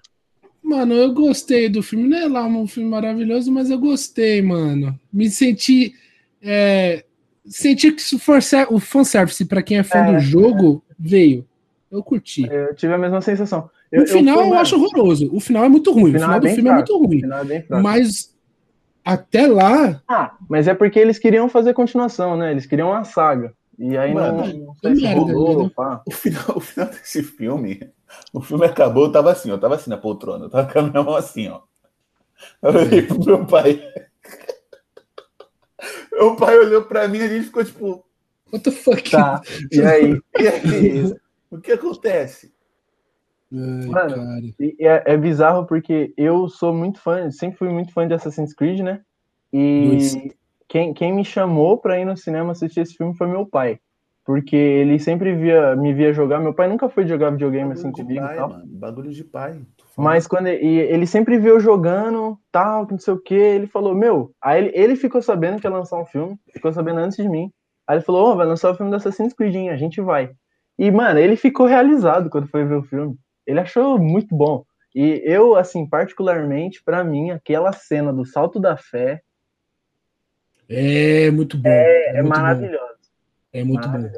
[0.61, 2.07] Mano, eu gostei do filme.
[2.07, 4.97] Não é lá um filme maravilhoso, mas eu gostei, mano.
[5.11, 5.93] Me senti.
[6.41, 7.03] É,
[7.45, 10.13] senti que se for ser- o fanservice pra quem é fã É.
[10.13, 11.45] do jogo veio.
[11.89, 12.47] Eu curti.
[12.51, 13.69] Eu tive a mesma sensação.
[13.91, 15.29] Eu, o final eu, mano, acho horroroso.
[15.33, 16.11] O final é muito ruim.
[16.11, 16.73] O final final, é do filme fraco.
[16.73, 17.19] é muito o ruim.
[17.21, 17.83] final é bem fraco.
[17.83, 18.35] Mas
[19.13, 22.51] até lá, Ah, mas é porque eles queriam fazer continuação, né?
[22.51, 23.53] Eles queriam uma saga.
[23.77, 25.71] E aí não, Mano, não sei se rolou.
[26.05, 27.89] O final, o final desse filme,
[28.33, 30.81] o filme acabou, eu tava assim, eu tava assim na poltrona, eu tava com a
[30.83, 31.61] minha mão assim, ó.
[32.61, 33.81] Eu olhei pro meu pai.
[36.11, 38.05] Meu pai olhou pra mim e a gente ficou tipo,
[38.51, 39.09] what the fuck?
[39.09, 39.41] Tá,
[39.71, 40.19] e aí?
[40.39, 41.15] e aí?
[41.49, 42.53] O que acontece?
[43.51, 44.39] Ai, Mano, cara.
[44.79, 48.81] É, é bizarro porque eu sou muito fã, sempre fui muito fã de Assassin's Creed,
[48.81, 49.01] né?
[49.51, 50.31] E
[50.67, 53.79] quem, quem me chamou pra ir no cinema assistir esse filme foi meu pai.
[54.23, 56.39] Porque ele sempre via, me via jogar.
[56.39, 58.49] Meu pai nunca foi jogar videogame assim Bagulho de comigo e pai, tal.
[58.49, 58.63] mano.
[58.67, 59.61] Bagulho de pai.
[59.97, 63.33] Mas quando ele, e ele sempre viu eu jogando, tal, que não sei o que,
[63.33, 66.99] ele falou, meu, aí ele, ele ficou sabendo que ia lançar um filme, ficou sabendo
[66.99, 67.51] antes de mim.
[67.87, 69.69] Aí ele falou, ô, vai lançar o filme do Assassin's Creed, hein?
[69.71, 70.29] a gente vai.
[70.77, 73.17] E, mano, ele ficou realizado quando foi ver o filme.
[73.49, 74.63] Ele achou muito bom.
[74.93, 79.21] E eu, assim, particularmente, pra mim, aquela cena do salto da fé
[80.69, 81.67] É muito bom.
[81.67, 82.29] é, muito bom.
[82.29, 82.95] maravilhosa.
[83.51, 84.09] É muito bom.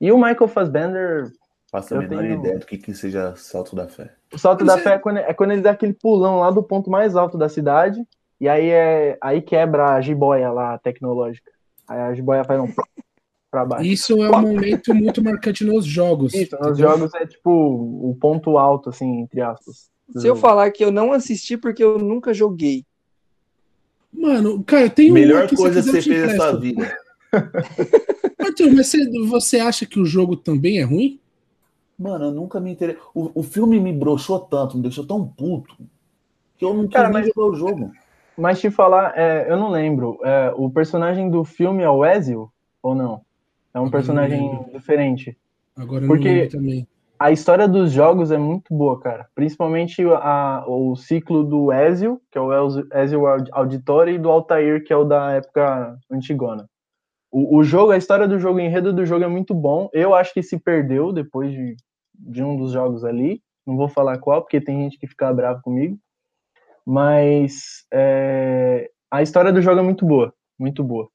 [0.00, 1.30] E o Michael Fassbender,
[1.70, 4.10] Faço a eu menor tenho- ideia do que, que seja salto da fé.
[4.32, 6.50] O salto Mas da é- fé é quando, é quando ele dá aquele pulão lá
[6.50, 8.04] do ponto mais alto da cidade,
[8.40, 11.52] e aí é aí quebra a jiboia lá tecnológica.
[11.86, 12.66] Aí a jiboia faz um
[13.54, 13.86] pra baixo.
[13.86, 16.34] Isso é um momento muito marcante nos jogos.
[16.34, 19.88] Isso, nos jogos é tipo o ponto alto, assim, entre aspas.
[20.16, 22.84] Se eu falar que eu não assisti porque eu nunca joguei.
[24.12, 25.14] Mano, cara, tem um.
[25.14, 26.96] Melhor coisa que você te fez na sua vida.
[28.38, 31.20] Arthur, mas você, você acha que o jogo também é ruim?
[31.96, 33.00] Mano, eu nunca me interessei.
[33.14, 35.76] O, o filme me broxou tanto, me deixou tão puto,
[36.58, 37.92] que eu não nem mas- jogar o jogo.
[38.36, 40.18] Mas te falar, é, eu não lembro.
[40.24, 42.50] é, o personagem do filme é o Ezio
[42.82, 43.22] ou não?
[43.74, 44.70] É um personagem lembro.
[44.72, 45.36] diferente.
[45.76, 46.86] Agora Porque- também.
[47.18, 49.28] A história dos jogos é muito boa, cara.
[49.34, 54.30] Principalmente a- o ciclo do Ezio, que é o Ezio- Ezio Aud- Auditore, e do
[54.30, 56.68] Altair, que é o da época antigona.
[57.30, 59.88] O, o jogo, a história do jogo, o enredo do jogo é muito bom.
[59.92, 61.76] Eu acho que se perdeu depois de,
[62.14, 63.40] de um dos jogos ali.
[63.66, 65.96] Não vou falar qual, porque tem gente que fica bravo comigo.
[66.84, 70.32] Mas é, a história do jogo é muito boa.
[70.58, 71.08] Muito boa.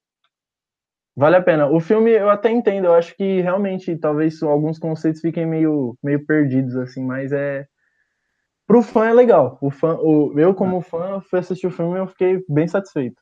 [1.20, 1.68] Vale a pena.
[1.70, 6.26] O filme eu até entendo, eu acho que realmente talvez alguns conceitos fiquem meio, meio
[6.26, 7.66] perdidos, assim, mas é.
[8.66, 9.58] Pro fã é legal.
[9.62, 13.22] O fã, o, eu, como fã, fui assistir o filme e eu fiquei bem satisfeito.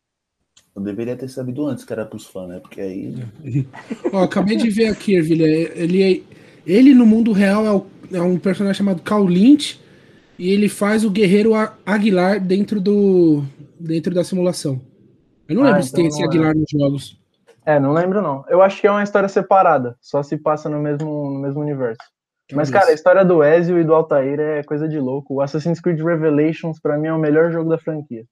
[0.75, 2.59] Eu deveria ter sabido antes que era pros fãs, né?
[2.59, 3.15] Porque aí.
[4.13, 5.47] Ó, acabei de ver aqui, Ervilha.
[5.47, 6.21] Ele, é-
[6.67, 9.81] ele no mundo real é, o- é um personagem chamado Cal Lynch
[10.37, 13.43] e ele faz o guerreiro Aguilar dentro do
[13.79, 14.79] dentro da simulação.
[15.49, 16.27] Eu não Ah, lembro se então tem esse não é.
[16.27, 17.26] Aguilar nos jogos.
[17.67, 18.45] É, não lembro não.
[18.47, 22.01] Eu acho que é uma história separada, só se passa no mesmo, no mesmo universo.
[22.53, 25.33] Mas, cara, a história do Ezio e do Altair é coisa de louco.
[25.33, 28.25] O Assassin's Creed Revelations, pra mim, é o melhor jogo da franquia.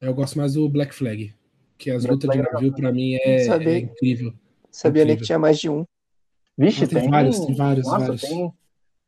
[0.00, 1.34] eu gosto mais do Black Flag,
[1.76, 4.32] que as Black lutas de Flag é navio pra mim é, é incrível.
[4.70, 5.84] Sabia nem que tinha mais de um.
[6.56, 8.22] Vixe, tem tem, vários, tem vários, Nossa, vários.
[8.22, 8.52] tem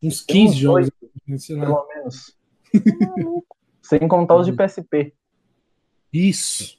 [0.03, 0.91] Uns Tem 15 uns jogos,
[1.39, 1.67] sei lá.
[1.67, 2.37] pelo menos.
[3.83, 5.15] Sem contar os de PSP.
[6.13, 6.78] Isso.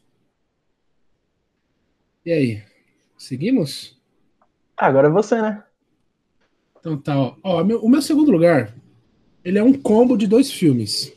[2.30, 2.62] E aí?
[3.18, 3.98] Seguimos?
[4.78, 5.64] Ah, agora é você, né?
[6.80, 7.36] Então tá, ó.
[7.42, 8.72] Ó, meu- o meu segundo lugar,
[9.44, 11.12] ele é um combo de dois filmes.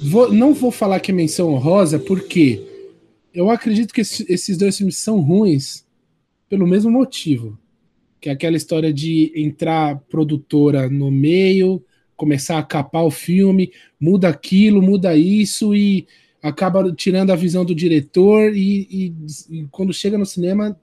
[0.00, 2.64] Vou- não vou falar que é menção honrosa, porque
[3.34, 5.84] eu acredito que esse- esses dois filmes são ruins
[6.48, 7.58] pelo mesmo motivo.
[8.20, 14.28] Que é aquela história de entrar produtora no meio, começar a capar o filme, muda
[14.28, 16.06] aquilo, muda isso e
[16.42, 19.14] acaba tirando a visão do diretor e, e-
[19.50, 20.78] e quando chega no cinema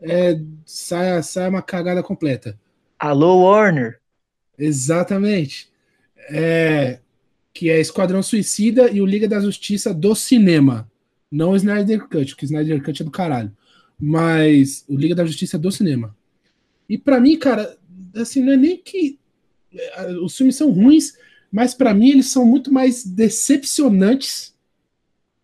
[0.00, 2.58] é, sai, sai uma cagada completa.
[2.98, 4.00] Alô, Warner.
[4.58, 5.68] Exatamente.
[6.30, 7.00] É,
[7.52, 10.90] que é Esquadrão Suicida e o Liga da Justiça do cinema.
[11.30, 13.52] Não o Snyder Cut, que o Snyder Cut é do caralho.
[13.98, 16.16] Mas o Liga da Justiça do cinema.
[16.88, 17.76] E pra mim, cara,
[18.14, 19.18] assim, não é nem que
[19.72, 21.14] é, os filmes são ruins,
[21.50, 24.53] mas para mim eles são muito mais decepcionantes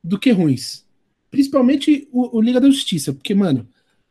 [0.03, 0.85] do que ruins.
[1.31, 3.69] Principalmente o, o Liga da Justiça, porque, mano,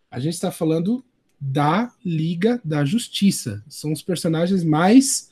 [0.09, 1.03] a gente está falando
[1.39, 3.63] da Liga da Justiça.
[3.67, 5.29] São os personagens mais,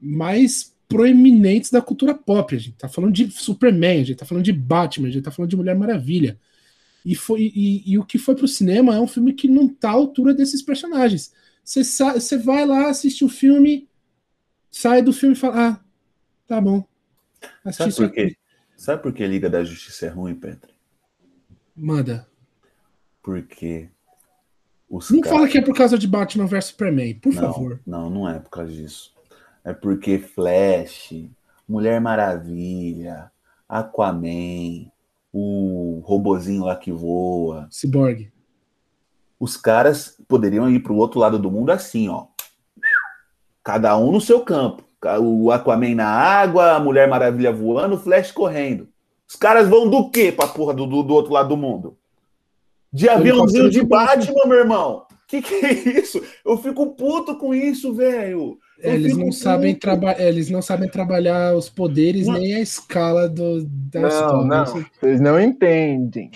[0.00, 2.54] mais proeminentes da cultura pop.
[2.54, 5.30] A gente tá falando de Superman, a gente tá falando de Batman, a gente tá
[5.30, 6.38] falando de Mulher Maravilha.
[7.04, 9.90] E, foi, e, e o que foi pro cinema é um filme que não tá
[9.90, 11.32] à altura desses personagens.
[11.64, 13.88] Você vai lá, assiste o filme,
[14.70, 15.80] sai do filme e fala: Ah,
[16.46, 16.84] tá bom.
[17.72, 18.36] Sabe por, quê?
[18.76, 20.74] Sabe por que Liga da Justiça é ruim, Petri?
[21.74, 22.26] Manda.
[23.22, 23.88] Porque.
[24.88, 27.80] Os não fala que é por causa de Batman vs Superman, por não, favor.
[27.84, 29.12] Não, não é por causa disso.
[29.64, 31.12] É porque Flash,
[31.68, 33.32] Mulher Maravilha,
[33.68, 34.88] Aquaman,
[35.32, 37.68] o robozinho lá que voa.
[37.70, 38.30] Cyborg.
[39.40, 42.28] Os caras poderiam ir para o outro lado do mundo assim, ó.
[43.64, 44.85] Cada um no seu campo.
[45.20, 48.88] O Aquaman na água, a Mulher Maravilha voando, o Flash correndo.
[49.28, 51.96] Os caras vão do quê pra porra do, do, do outro lado do mundo?
[52.92, 55.06] De aviãozinho de Batman, meu irmão.
[55.26, 56.22] Que que é isso?
[56.44, 58.58] Eu fico puto com isso, velho.
[58.80, 62.34] É, eles não sabem trabalhar, eles não sabem trabalhar os poderes não.
[62.34, 64.46] nem a escala do da não, história.
[64.46, 66.30] Não, vocês não entendem.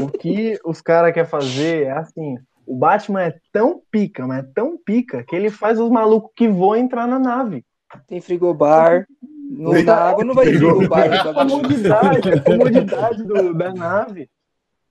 [0.00, 4.48] o que os caras querem fazer é assim: o Batman é tão pica, mas é
[4.54, 7.64] tão pica que ele faz os malucos que voam entrar na nave.
[8.06, 9.06] Tem frigobar.
[9.50, 11.12] No, na água não vai ter frigobar.
[11.12, 14.28] É a comodidade, a comodidade do, da nave.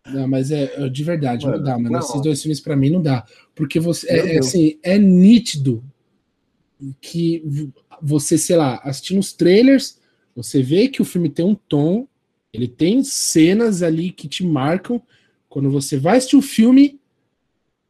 [0.05, 1.91] Não, mas é de verdade, mano, não dá, mano.
[1.91, 1.99] Não.
[1.99, 3.25] Esses dois filmes para mim não dá.
[3.55, 5.83] Porque você é, é, assim, é nítido
[6.99, 9.99] que você, sei lá, assistindo os trailers,
[10.35, 12.07] você vê que o filme tem um tom,
[12.51, 15.01] ele tem cenas ali que te marcam.
[15.47, 16.99] Quando você vai assistir o filme,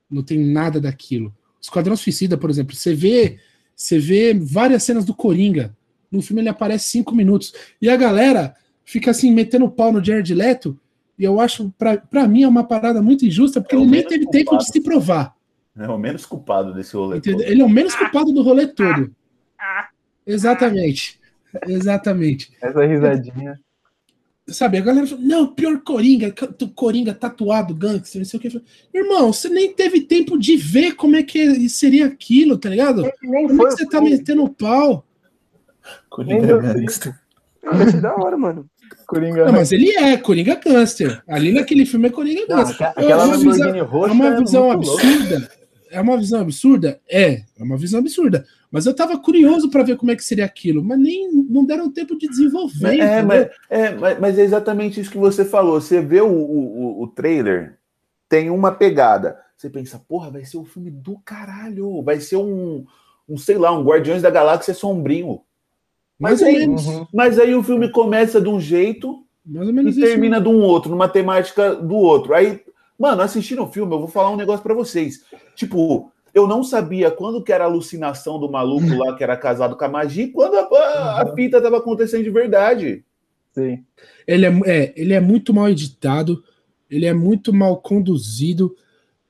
[0.09, 1.33] não tem nada daquilo.
[1.59, 3.39] Esquadrão Suicida, por exemplo, você vê,
[3.75, 5.75] você vê várias cenas do Coringa.
[6.11, 7.53] No filme ele aparece cinco minutos.
[7.81, 8.55] E a galera
[8.85, 10.79] fica assim, metendo pau no Jared Leto.
[11.17, 11.71] E eu acho,
[12.09, 14.43] para mim, é uma parada muito injusta, porque é ele nem teve culpado.
[14.45, 15.35] tempo de se provar.
[15.77, 17.39] É o menos culpado desse rolê Entendeu?
[17.39, 17.51] todo.
[17.51, 19.13] Ele é o menos culpado do rolê todo.
[20.25, 21.19] Exatamente.
[21.67, 22.51] Exatamente.
[22.61, 23.59] Essa risadinha.
[24.45, 26.33] Sabe, a galera fala, não, pior Coringa,
[26.75, 28.61] Coringa tatuado, gangster, não sei o que.
[28.93, 33.03] Irmão, você nem teve tempo de ver como é que seria aquilo, tá ligado?
[33.21, 35.05] Nem como é que você tá metendo o pau?
[36.09, 37.17] Coringa gangster.
[37.63, 38.69] É da hora, mano.
[39.07, 39.45] Coringa.
[39.45, 41.23] Não, mas ele é Coringa Gangster.
[41.27, 42.79] Ali naquele filme é Coringa Gangster.
[42.81, 45.49] Não, aquela é uma visão, roxa é uma visão é absurda.
[45.93, 46.99] É uma visão absurda?
[47.07, 48.45] É, é uma visão absurda.
[48.71, 51.91] Mas eu tava curioso para ver como é que seria aquilo, mas nem não deram
[51.91, 52.99] tempo de desenvolver.
[52.99, 55.79] É, mas é, mas é exatamente isso que você falou.
[55.79, 57.77] Você vê o, o, o trailer,
[58.27, 59.37] tem uma pegada.
[59.55, 62.01] Você pensa, porra, vai ser um filme do caralho.
[62.01, 62.83] Vai ser um,
[63.29, 65.41] um sei lá, um Guardiões da Galáxia sombrio.
[66.19, 67.05] Mas aí, uhum.
[67.13, 70.43] mas aí o filme começa de um jeito e termina isso.
[70.43, 72.33] de um outro, numa temática do outro.
[72.33, 72.59] Aí,
[73.03, 75.25] mano, assistindo o filme, eu vou falar um negócio para vocês.
[75.55, 79.75] Tipo, eu não sabia quando que era a alucinação do maluco lá que era casado
[79.75, 83.03] com a magia e quando a, a, a fita estava acontecendo de verdade.
[83.51, 83.83] Sim.
[84.25, 86.41] Ele é, é, ele é muito mal editado,
[86.89, 88.73] ele é muito mal conduzido.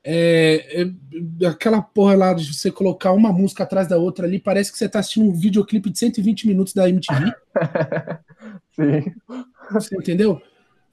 [0.03, 4.71] É, é, aquela porra lá de você colocar uma música atrás da outra ali, parece
[4.71, 7.33] que você tá assistindo um videoclipe de 120 minutos da MTV.
[8.75, 9.11] Sim.
[9.71, 10.41] Você entendeu?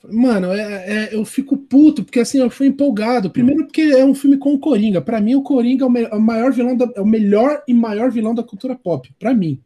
[0.09, 3.31] Mano, é, é, eu fico puto, porque assim, eu fui empolgado.
[3.31, 5.01] Primeiro porque é um filme com o Coringa.
[5.01, 7.75] Para mim, o Coringa é o, é o maior vilão da, é o melhor e
[7.75, 9.13] maior vilão da cultura pop.
[9.19, 9.63] para mim.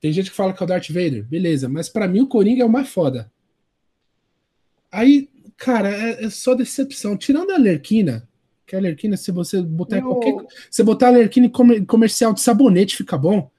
[0.00, 2.62] Tem gente que fala que é o Darth Vader, beleza, mas para mim o Coringa
[2.62, 3.30] é o mais foda.
[4.90, 7.16] Aí, cara, é, é só decepção.
[7.16, 8.26] Tirando a Lerquina,
[8.66, 10.04] que a Alerquina, se você botar eu...
[10.04, 10.34] qualquer.
[10.70, 13.50] Se botar a Alerquina em comercial de sabonete, fica bom.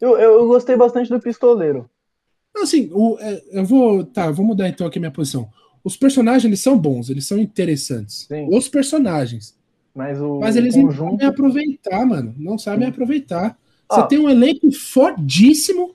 [0.00, 1.88] Eu, eu gostei bastante do pistoleiro.
[2.56, 4.04] Assim, o, é, eu vou.
[4.04, 5.48] Tá, vou mudar então aqui minha posição.
[5.84, 8.26] Os personagens eles são bons, eles são interessantes.
[8.26, 8.48] Sim.
[8.50, 9.56] Os personagens.
[9.94, 11.02] Mas, o Mas eles conjunto...
[11.02, 12.34] não sabem aproveitar, mano.
[12.36, 12.90] Não sabem Sim.
[12.90, 13.58] aproveitar.
[13.90, 14.06] Você ah.
[14.06, 15.92] tem um elenco fortíssimo.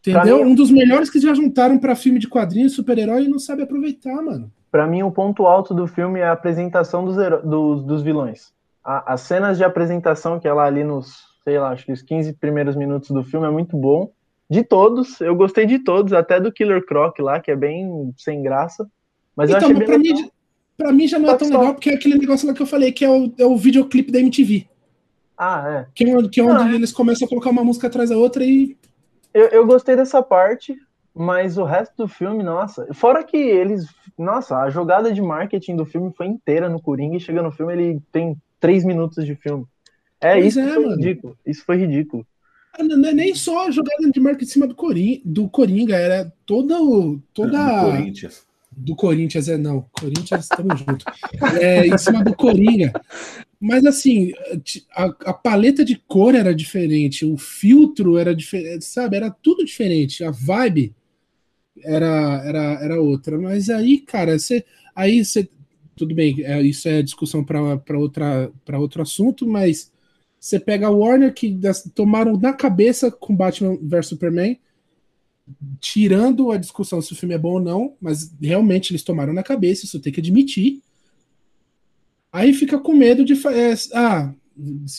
[0.00, 0.44] Entendeu?
[0.44, 0.52] Mim...
[0.52, 4.20] Um dos melhores que já juntaram para filme de quadrinhos, super-herói, e não sabe aproveitar,
[4.20, 7.14] mano para mim, o ponto alto do filme é a apresentação dos,
[7.44, 8.52] dos, dos vilões.
[8.82, 12.02] A, as cenas de apresentação, que é lá ali nos, sei lá, acho que os
[12.02, 14.10] 15 primeiros minutos do filme é muito bom.
[14.48, 18.42] De todos, eu gostei de todos, até do Killer Croc lá, que é bem sem
[18.42, 18.88] graça.
[19.36, 20.30] Mas então, eu achei pra, mim,
[20.76, 22.92] pra mim já não é tão legal, porque é aquele negócio lá que eu falei,
[22.92, 24.66] que é o, é o videoclipe da MTV.
[25.36, 25.86] Ah, é.
[25.94, 26.74] Que é, que é onde ah, é.
[26.74, 28.76] eles começam a colocar uma música atrás da outra e.
[29.32, 30.76] Eu, eu gostei dessa parte,
[31.14, 32.86] mas o resto do filme, nossa.
[32.94, 33.86] Fora que eles.
[34.16, 37.72] Nossa, a jogada de marketing do filme foi inteira no Coringa e chega no filme
[37.72, 39.66] ele tem três minutos de filme.
[40.24, 40.96] É, pois isso é, foi mano.
[40.96, 41.38] ridículo.
[41.46, 42.26] Isso foi ridículo.
[42.72, 45.48] Ah, Não não é nem só a jogada de marca em cima do, Corin, do
[45.48, 46.80] Coringa, era toda.
[46.82, 48.46] o- toda Do Corinthians.
[48.76, 49.82] do Corinthians, é não.
[49.92, 51.06] Corinthians, estamos juntos.
[51.60, 52.92] É, em cima do Coringa.
[53.60, 54.32] Mas assim,
[54.92, 59.16] a, a paleta de cor era diferente, o filtro era diferente, sabe?
[59.16, 60.24] Era tudo diferente.
[60.24, 60.94] A vibe
[61.82, 63.38] era, era, era outra.
[63.38, 64.64] Mas aí, cara, você.
[64.94, 65.48] Aí você.
[65.96, 67.60] Tudo bem, é, isso é discussão para
[67.98, 69.92] outra para outro assunto, mas
[70.44, 71.58] você pega a Warner que
[71.94, 74.60] tomaram na cabeça com Batman vs Superman,
[75.80, 79.42] tirando a discussão se o filme é bom ou não, mas realmente eles tomaram na
[79.42, 80.82] cabeça, isso tem que admitir.
[82.30, 83.32] Aí fica com medo de.
[83.48, 84.34] é, ah,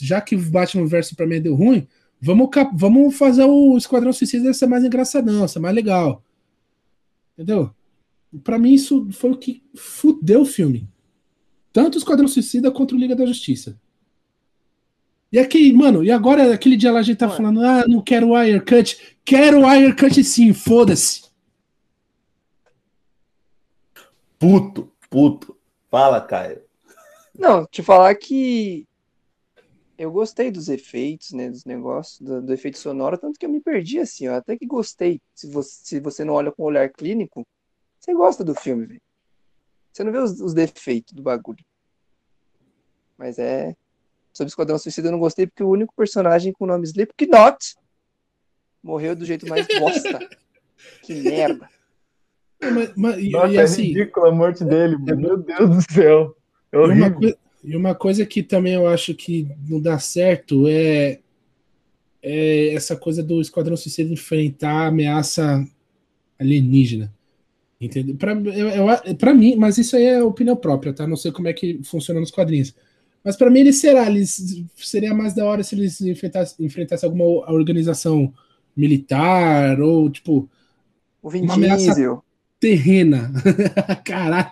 [0.01, 1.87] já que Batman vs Superman deu ruim,
[2.19, 6.23] vamos, vamos fazer o Esquadrão Suicida ser mais engraçadão, ser mais legal.
[7.35, 7.69] Entendeu?
[8.43, 10.89] Pra mim, isso foi o que fudeu o filme.
[11.71, 13.79] Tanto o Esquadrão Suicida quanto o Liga da Justiça.
[15.31, 17.35] E aqui, mano, e agora aquele dia lá a gente tá Ué.
[17.35, 19.17] falando, ah, não quero o Wire Cut.
[19.23, 21.25] Quero o Wire Cut sim, foda-se.
[24.39, 25.57] Puto, puto.
[25.89, 26.61] Fala, Caio.
[27.37, 28.87] Não, te falar que
[29.97, 33.61] eu gostei dos efeitos, né, dos negócios, do, do efeito sonoro, tanto que eu me
[33.61, 35.21] perdi assim, ó, até que gostei.
[35.33, 37.45] Se você, se você não olha com um olhar clínico,
[37.99, 39.01] você gosta do filme, velho.
[39.91, 41.63] Você não vê os, os defeitos do bagulho.
[43.17, 43.75] Mas é.
[44.35, 47.75] Sobre Esquadrão Suicida eu não gostei porque o único personagem com o nome Slipknot
[48.83, 50.19] morreu do jeito mais bosta.
[51.03, 51.69] que merda.
[52.59, 55.21] É, Mas, mas- e, Nossa, e é assim, ridícula a morte dele, mano.
[55.21, 56.35] Meu Deus do céu.
[56.71, 57.13] É E uma, horrível.
[57.19, 61.19] coi- e uma coisa que também eu acho que não dá certo é,
[62.21, 65.65] é essa coisa do Esquadrão Suicida enfrentar a ameaça
[66.37, 67.13] alienígena.
[67.79, 68.15] Entendeu?
[68.15, 71.07] Pra, eu, eu- pra mim, mas isso aí é opinião própria, tá?
[71.07, 72.75] Não sei como é que funciona nos quadrinhos.
[73.25, 77.25] Mas pra mim ele será, eles, seria mais da hora se eles enfrentassem, enfrentassem alguma
[77.51, 78.31] organização
[78.77, 80.47] militar ou tipo
[81.23, 82.21] O Vin Uma ameaça-
[82.59, 83.31] terrena.
[84.05, 84.51] Caralho,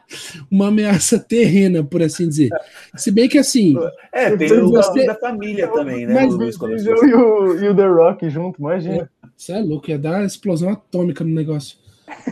[0.52, 2.50] uma ameaça terrena, por assim dizer.
[2.96, 3.76] Se bem que assim,
[4.12, 6.14] É, tem o você- da família também, né?
[6.14, 9.10] Mas O Esquadrão Diesel e o, e o The Rock junto, imagina.
[9.38, 11.78] Você é louco, ia dar explosão atômica no negócio.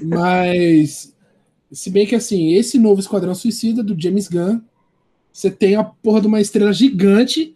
[0.04, 1.16] Mas,
[1.72, 4.60] se bem que assim, esse novo Esquadrão Suicida do James Gunn,
[5.32, 7.56] você tem a porra de uma estrela gigante,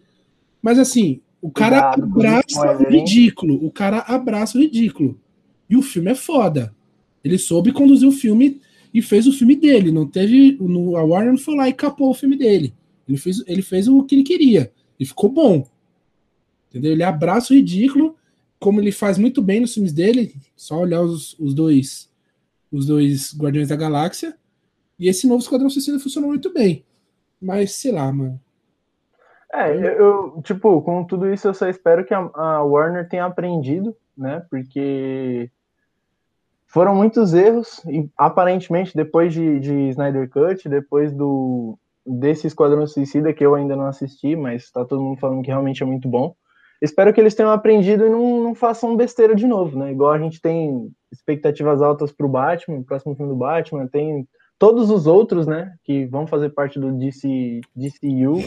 [0.62, 3.64] mas assim, o cara Cuidado abraça o ridículo.
[3.64, 5.20] O cara abraça o ridículo.
[5.68, 6.74] E o filme é foda.
[7.22, 8.60] Ele soube conduzir o filme
[8.92, 9.92] e fez o filme dele.
[9.92, 10.56] Não teve.
[10.60, 12.72] No, a Warner não foi lá e capou o filme dele.
[13.08, 14.72] Ele fez, ele fez o que ele queria.
[14.98, 15.68] E ficou bom.
[16.70, 16.92] Entendeu?
[16.92, 18.16] Ele abraça o ridículo,
[18.58, 20.34] como ele faz muito bem nos filmes dele.
[20.56, 22.08] Só olhar os, os dois
[22.72, 24.36] os dois Guardiões da Galáxia.
[24.98, 26.84] E esse novo Esquadrão Suicida funcionou muito bem.
[27.40, 28.40] Mas, sei lá, mano.
[29.52, 33.96] É, eu, tipo, com tudo isso eu só espero que a, a Warner tenha aprendido,
[34.16, 34.44] né?
[34.50, 35.50] Porque
[36.66, 43.32] foram muitos erros, e aparentemente depois de, de Snyder Cut, depois do desse Esquadrão Suicida,
[43.32, 46.34] que eu ainda não assisti, mas tá todo mundo falando que realmente é muito bom.
[46.80, 49.90] Espero que eles tenham aprendido e não, não façam besteira de novo, né?
[49.90, 54.28] Igual a gente tem expectativas altas pro Batman, próximo filme do Batman, tem
[54.58, 58.42] todos os outros, né, que vão fazer parte do DC, DCU.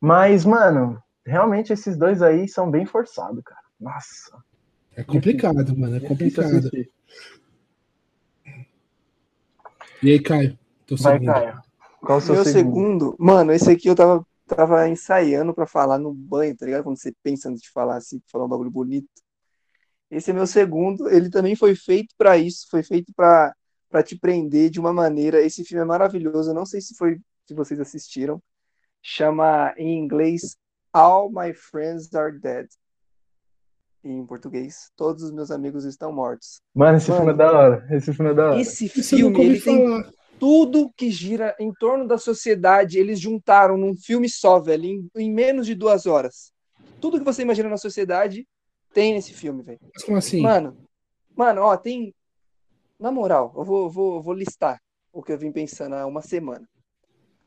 [0.00, 3.60] Mas, mano, realmente esses dois aí são bem forçados, cara.
[3.80, 4.36] Nossa.
[4.96, 5.96] É complicado, mano.
[5.96, 6.58] É difícil complicado.
[6.58, 6.90] assistir.
[10.02, 10.58] E aí, Caio?
[10.86, 11.32] Teu Vai, segundo.
[11.32, 11.62] Caio.
[12.00, 13.06] Qual o seu Meu segundo?
[13.06, 16.84] segundo, mano, esse aqui eu tava, tava ensaiando pra falar no banho, tá ligado?
[16.84, 19.08] Quando você pensa antes de falar assim, falar um bagulho bonito.
[20.10, 23.54] Esse é meu segundo, ele também foi feito pra isso, foi feito pra
[23.94, 25.40] para te prender de uma maneira.
[25.40, 28.42] Esse filme é maravilhoso, eu não sei se foi se vocês assistiram.
[29.00, 30.56] Chama em inglês
[30.92, 32.66] All My Friends Are Dead.
[34.02, 36.60] E em português, Todos os meus amigos estão mortos.
[36.74, 37.20] Mano, esse Mano.
[37.22, 37.86] filme é da hora.
[37.88, 38.60] Esse filme é da hora.
[38.60, 40.04] Esse filme, ele tem
[40.40, 45.32] tudo que gira em torno da sociedade, eles juntaram num filme só, velho, em, em
[45.32, 46.52] menos de duas horas.
[47.00, 48.44] Tudo que você imagina na sociedade
[48.92, 49.78] tem nesse filme, velho.
[49.94, 50.40] Mas como assim?
[50.40, 50.76] Mano,
[51.36, 52.12] mano, ó, tem.
[53.04, 54.80] Na moral, eu vou, vou, vou listar
[55.12, 56.66] o que eu vim pensando há uma semana.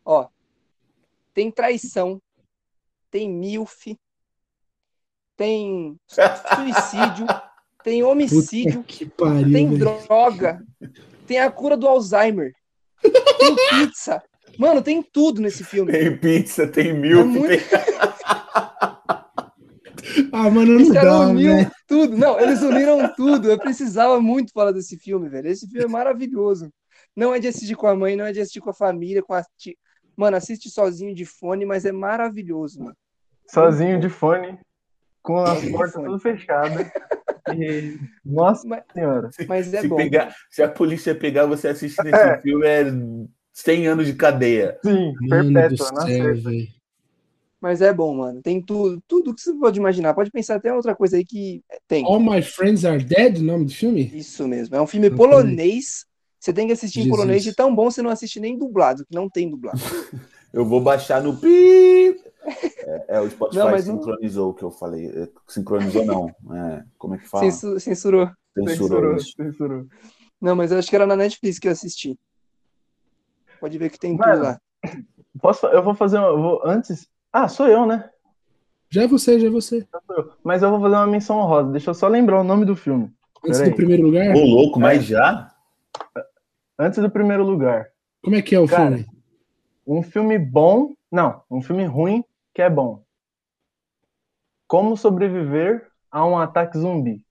[0.06, 0.28] Ó,
[1.34, 2.22] tem traição,
[3.10, 3.88] tem milf,
[5.36, 7.26] tem suicídio,
[7.84, 9.80] tem homicídio, que pariu, tem velho.
[9.80, 10.64] droga,
[11.26, 12.54] tem a cura do Alzheimer,
[13.02, 14.22] tem pizza.
[14.60, 15.92] Mano, tem tudo nesse filme.
[15.92, 17.58] Tem pizza, tem milk, É muito- tem...
[20.40, 21.72] Ah, mano, não dá, uniu né?
[21.88, 22.16] tudo.
[22.18, 23.50] Não, eles uniram tudo.
[23.50, 25.48] Eu precisava muito falar desse filme, velho.
[25.48, 26.70] Esse filme é maravilhoso.
[27.16, 29.34] Não é de assistir com a mãe, não é de assistir com a família, com
[29.34, 29.74] a tia.
[30.16, 32.96] Mano, assiste sozinho de fone, mas é maravilhoso, mano.
[33.50, 34.60] Sozinho de fone,
[35.24, 36.88] com as portas tudo fechadas.
[37.56, 39.30] E, nossa Mas- senhora.
[39.48, 39.96] Mas é se, bom.
[39.96, 42.42] pegar, se a polícia pegar você assistindo esse É.
[42.42, 42.84] filme, é
[43.54, 44.78] 100 anos de cadeia.
[44.84, 46.06] Sim, perpétua.
[46.06, 46.68] velho.
[47.68, 48.42] Mas é bom, mano.
[48.42, 50.14] Tem tudo, tudo que você pode imaginar.
[50.14, 52.06] Pode pensar até outra coisa aí que tem.
[52.06, 54.04] All My Friends Are Dead, o nome do filme?
[54.16, 54.74] Isso mesmo.
[54.74, 55.18] É um filme Ok.
[55.18, 56.06] polonês.
[56.40, 57.20] Você tem que assistir em Jesus.
[57.20, 59.78] polonês de tão bom você não assiste nem dublado, que não tem dublado.
[60.54, 62.18] Eu vou baixar no pi.
[62.86, 65.08] É, é, o Spotify Não, sincronizou o que eu falei.
[65.08, 66.34] É, Sincronizou não.
[66.56, 67.52] É, como é que fala?
[67.52, 68.30] Censu- censurou.
[68.58, 69.86] Censurou Censurou, censurou.
[70.40, 72.18] Não, mas eu acho que era na Netflix que eu assisti.
[73.60, 74.58] Pode ver que tem Mano, tudo lá.
[75.42, 76.18] Posso, eu vou fazer.
[76.18, 77.06] uma- Eu vou, antes.
[77.32, 78.10] Ah, sou eu, né?
[78.90, 79.86] Já é você, já é você.
[80.08, 80.34] Sou eu.
[80.44, 81.72] Mas eu vou fazer uma menção honrosa.
[81.72, 83.12] Deixa eu só lembrar o nome do filme.
[83.46, 83.72] Antes Peraí.
[83.72, 85.54] do primeiro lugar, Ô, louco, mas já?
[86.80, 87.88] Antes do primeiro lugar.
[88.24, 89.08] como é que é o Cara, filme?
[89.86, 90.94] Um filme bom.
[91.12, 92.24] Não, um filme ruim
[92.54, 93.04] que é bom.
[94.68, 97.24] Como sobreviver a um ataque zumbi.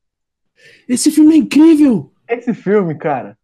[0.88, 2.12] Esse filme é incrível!
[2.28, 3.38] Esse filme, cara.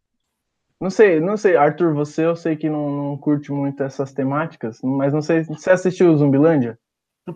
[0.83, 4.81] Não sei, não sei, Arthur, você eu sei que não, não curte muito essas temáticas,
[4.83, 5.45] mas não sei.
[5.45, 6.77] Você assistiu Zumbilândia?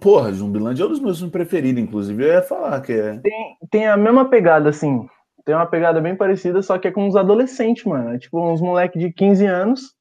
[0.00, 2.24] Porra, Zumbilândia é um dos meus filmes preferidos, inclusive.
[2.24, 3.18] Eu ia falar que é.
[3.18, 5.06] Tem, tem a mesma pegada, assim.
[5.44, 8.12] Tem uma pegada bem parecida, só que é com uns adolescentes, mano.
[8.14, 9.95] É tipo uns moleque de 15 anos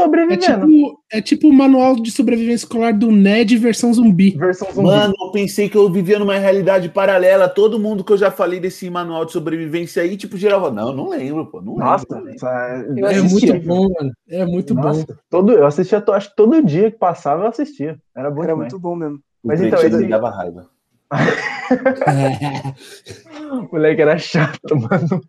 [0.00, 0.66] É sobrevivendo.
[0.66, 4.30] tipo, é tipo o manual de sobrevivência escolar do Ned versão zumbi.
[4.36, 4.88] Versão zumbi.
[4.88, 7.48] Mano, eu pensei que eu vivia numa realidade paralela.
[7.48, 11.08] Todo mundo que eu já falei desse manual de sobrevivência aí, tipo, geral, não, não
[11.08, 11.60] lembro, pô.
[11.60, 12.30] Não Nossa, lembro.
[12.34, 13.52] essa- Eu É assisti.
[13.52, 14.12] muito bom, mano.
[14.28, 14.82] É muito bom.
[14.82, 17.96] Nossa, todo, eu assistia, acho que todo dia que passava eu assistia.
[18.16, 18.72] Era bom Era demais.
[18.72, 19.16] muito bom mesmo.
[19.44, 20.66] O Mas então, me dava raiva.
[21.10, 21.10] O
[23.72, 25.20] moleque era chato, mano.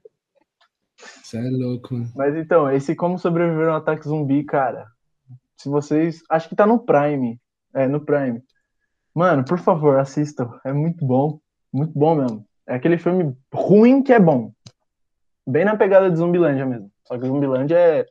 [1.25, 2.11] Você é louco, mano.
[2.15, 4.85] Mas então, esse Como Sobreviver a um Ataque Zumbi, cara.
[5.57, 6.21] Se vocês.
[6.29, 7.39] Acho que tá no Prime.
[7.73, 8.43] É, no Prime.
[9.13, 10.51] Mano, por favor, assistam.
[10.63, 11.39] É muito bom.
[11.73, 12.45] Muito bom mesmo.
[12.67, 14.51] É aquele filme ruim que é bom.
[15.47, 16.91] Bem na pegada de Zumbilândia mesmo.
[17.07, 18.05] Só que Zumbilândia é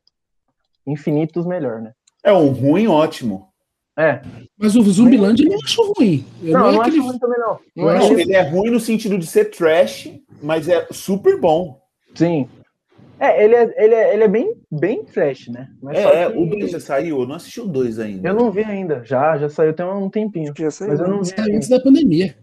[0.86, 1.92] infinitos melhor, né?
[2.24, 3.48] É um ruim ótimo.
[3.96, 4.22] É.
[4.58, 6.24] Mas o Zumbilândia eu não acho ruim.
[6.42, 7.58] Eu Não, não, não, é acho ruim também, não.
[7.76, 8.20] Não Eu é acho- ruim.
[8.22, 10.08] Ele é ruim no sentido de ser trash,
[10.42, 11.80] mas é super bom.
[12.14, 12.48] Sim.
[13.18, 15.70] É, ele é, ele é, ele é bem, bem trash, né?
[15.80, 18.28] Mas É, é, que o 2 já saiu, eu não assisti o 2 ainda.
[18.28, 19.02] Eu não vi ainda.
[19.04, 20.52] Já, já saiu tem um tempinho.
[20.56, 20.90] Já saiu.
[20.90, 21.28] Mas eu não vi.
[21.28, 21.56] Saiu ainda.
[21.56, 22.36] antes da pandemia.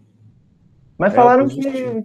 [0.98, 1.60] Mas É, falaram que,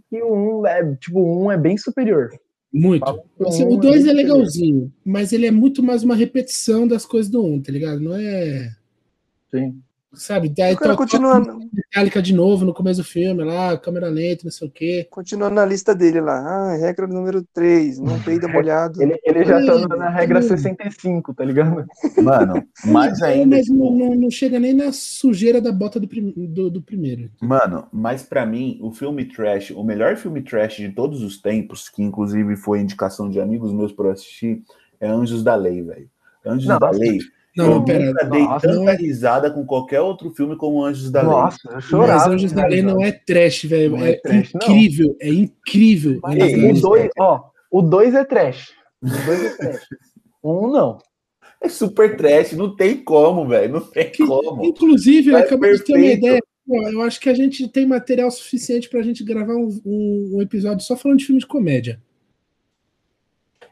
[0.09, 2.29] que o 1 é, tipo, 1 é bem superior.
[2.73, 3.05] Muito.
[3.45, 4.15] Assim, um o 2 bem é superior.
[4.15, 7.99] legalzinho, mas ele é muito mais uma repetição das coisas do 1, um, tá ligado?
[8.01, 8.69] Não é.
[9.49, 9.81] Sim.
[10.13, 10.49] Sabe?
[10.49, 11.39] Daí O cara continua,
[11.71, 15.05] Metallica de novo no começo do filme, lá, câmera lenta, não sei o quê.
[15.11, 16.39] continua na lista dele lá.
[16.39, 19.01] Ah, regra número 3, não peida molhado.
[19.03, 20.43] Ele, ele já tá na regra hum.
[20.43, 21.85] 65, tá ligado?
[22.23, 23.57] Mano, mais É, ainda.
[23.57, 26.81] mas não, tipo, não- não chega nem na sujeira da bota do, prim- do, do
[26.81, 27.29] primeiro.
[27.41, 31.89] Mano, mas pra mim, o filme trash, o melhor filme trash de todos os tempos,
[31.89, 34.63] que inclusive foi indicação de amigos meus pra eu assistir,
[34.99, 36.09] é Anjos da Lei, velho.
[36.45, 37.19] Anjos Não, da Lei.
[37.57, 38.05] Não, eu não, pera.
[38.05, 41.57] nunca dei Nossa, tanta não é- risada com qualquer outro filme como Anjos da Nossa,
[41.67, 42.29] eu Mas chorava.
[42.29, 43.91] Anjos da Lei não é trash, velho.
[43.97, 44.61] Não é É, trash, não.
[44.61, 46.19] incrível, é incrível.
[46.21, 46.71] Mas Lei.
[46.71, 48.71] o 2, ó, o 2 é trash.
[49.01, 49.87] O 2 é trash.
[50.43, 50.91] 1 não.
[50.93, 51.01] Lei.
[51.59, 53.73] É super trash, não tem como, velho.
[53.73, 54.63] Não tem Que- como.
[54.63, 56.39] Inclusive, eu É acabei de ter uma ideia.
[56.67, 60.41] Pô, Eu acho que a gente tem material suficiente pra gente gravar um, um- um
[60.41, 61.99] episódio só falando de filme de comédia.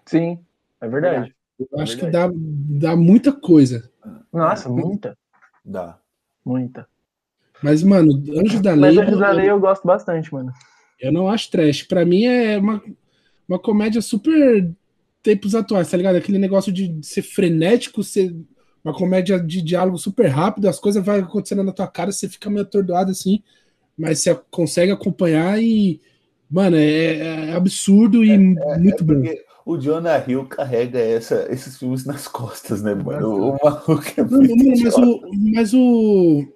[0.05, 0.39] Sim,
[0.81, 1.34] é verdade.
[1.59, 3.89] Eu É acho que dá, dá muita coisa.
[4.31, 5.17] Nossa, muita,
[5.63, 5.99] Dá.
[6.43, 6.87] muita.
[7.61, 10.51] Mas, mano, Anjos da Mas Lei, Anjos da eu, Lei eu gosto bastante, mano.
[10.99, 11.83] eu não acho trash.
[11.83, 12.81] Pra mim é uma,
[13.47, 14.69] uma comédia super
[15.23, 16.15] tempos atuais, tá ligado?
[16.17, 18.35] Aquele negócio de ser frenético, ser
[18.83, 22.49] uma comédia de diálogo super rápido, as coisas vão acontecendo na tua cara, você fica
[22.49, 23.41] meio atordoado assim,
[23.97, 25.99] mas você consegue acompanhar e,
[26.49, 29.15] mano, é, é absurdo e muito bom.
[29.15, 33.49] Porque o Jonah Hill carrega essa, esses filmes nas costas, né, mano?
[33.49, 36.47] O maluco é Não, muito mano, mas o, mas o,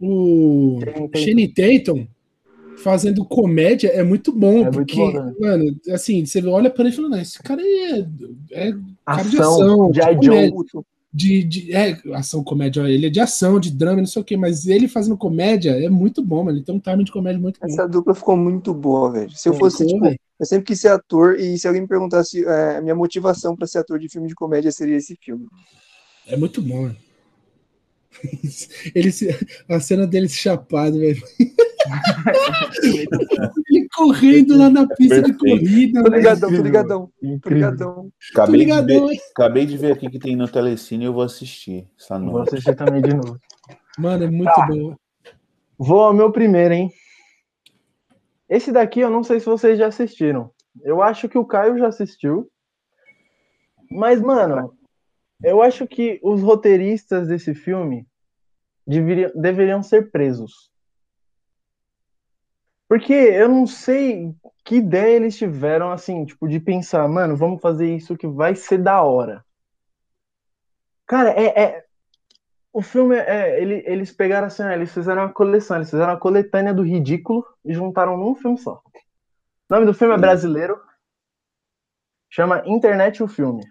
[0.00, 0.78] o
[1.16, 2.06] Shane Tatum
[2.76, 5.34] fazendo comédia é muito bom, É muito porque, bom, né?
[5.40, 8.06] mano, assim, você olha para ele e fala, não, esse cara é,
[8.52, 8.72] é
[9.04, 10.16] cara de Ação, ação, de G.I.
[10.16, 10.84] comédia, Joe.
[11.14, 14.36] De, de- é, ação, comédia, ele é de ação, de drama, não sei o quê,
[14.36, 17.60] mas ele fazendo comédia é muito bom, mano, ele tem um timing de comédia muito
[17.62, 17.80] bom.
[17.80, 19.30] Essa dupla ficou muito boa, velho.
[19.36, 20.18] Se eu Sim, fosse, Ficou, tipo, velho.
[20.38, 23.66] eu sempre quis ser ator, e se alguém me perguntasse é, a minha motivação pra
[23.66, 25.48] ser ator de filme de comédia seria esse filme.
[26.26, 26.96] É muito bom, mano.
[28.94, 29.28] Ele se-
[29.68, 31.22] a cena dele se chapado, velho.
[33.70, 37.12] Ele correndo lá na pista de corrida, Tô ligadão, tô ligadão,
[37.42, 38.12] tô ligadão.
[38.32, 39.20] Acabei de, ligadão, ver, hein?
[39.32, 42.48] acabei de ver aqui que tem no Telecine e eu vou assistir essa Vou noite.
[42.54, 43.38] assistir também de novo.
[43.98, 44.66] Mano, é muito Tá.
[44.66, 44.96] bom.
[45.78, 46.90] Vou ao meu primeiro, hein?
[48.48, 50.50] Esse daqui eu não sei se vocês já assistiram.
[50.82, 52.48] Eu acho que o Caio já assistiu.
[53.90, 54.74] Mas, mano,
[55.44, 58.06] eu acho que os roteiristas desse filme
[58.86, 60.70] deveriam, deveriam ser presos.
[62.88, 64.34] Porque eu não sei
[64.64, 68.78] que ideia eles tiveram, assim, tipo, de pensar, mano, vamos fazer isso que vai ser
[68.78, 69.44] da hora.
[71.06, 71.62] Cara, é.
[71.62, 71.84] é-
[72.72, 73.60] o filme é.
[73.60, 77.72] ele- eles pegaram assim, eles fizeram uma coleção, eles fizeram uma coletânea do ridículo e
[77.72, 78.82] juntaram num filme só.
[79.70, 80.80] O nome do filme é brasileiro.
[82.28, 83.64] Chama Internet o Filme.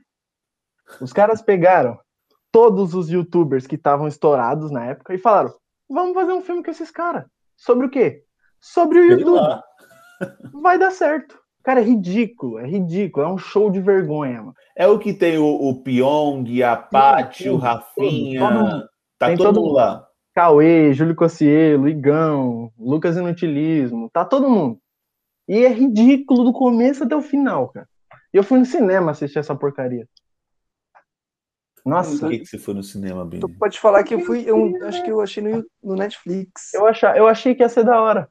[1.01, 1.97] Os caras pegaram
[2.51, 5.53] todos os youtubers que estavam estourados na época e falaram:
[5.89, 7.25] vamos fazer um filme com esses caras.
[7.57, 8.23] Sobre o quê?
[8.59, 9.61] Sobre o YouTube.
[10.61, 11.37] Vai dar certo.
[11.63, 13.25] Cara, é ridículo, é ridículo.
[13.25, 14.53] É um show de vergonha, mano.
[14.75, 18.39] É o que tem o, o Pyong, a Paty, o Rafinha.
[18.39, 18.89] todo.
[19.17, 19.75] Tá todo, todo mundo mundo.
[19.75, 20.07] lá.
[20.35, 24.79] Cauê, Júlio Cossielo, Igão, Lucas Inutilismo, tá todo mundo.
[25.47, 27.87] E é ridículo do começo até o final, cara.
[28.33, 30.07] E eu fui no cinema assistir essa porcaria.
[31.85, 33.41] Nossa, Por que, que você foi no cinema, Bini?
[33.41, 34.43] Tu pode falar que eu fui.
[34.47, 36.73] Eu acho que eu achei no, no Netflix.
[36.73, 38.29] eu, achar, eu achei que ia ser da hora.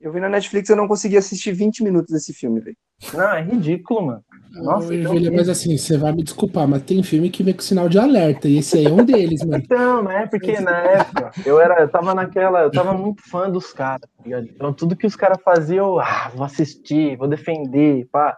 [0.00, 2.76] Eu vi na Netflix e eu não consegui assistir 20 minutos desse filme, velho.
[3.12, 4.24] Não, é ridículo, mano.
[4.52, 7.60] Nossa, Ô, então- mas assim, você vai me desculpar, mas tem filme que vem com
[7.60, 9.62] sinal de alerta, e esse aí é um deles, mano.
[9.62, 13.50] Então, não é porque na época eu era, eu tava naquela, eu tava muito fã
[13.50, 14.46] dos caras, tá ligado?
[14.46, 18.36] Então tudo que os caras faziam, eu, ah, vou assistir, vou defender, pá.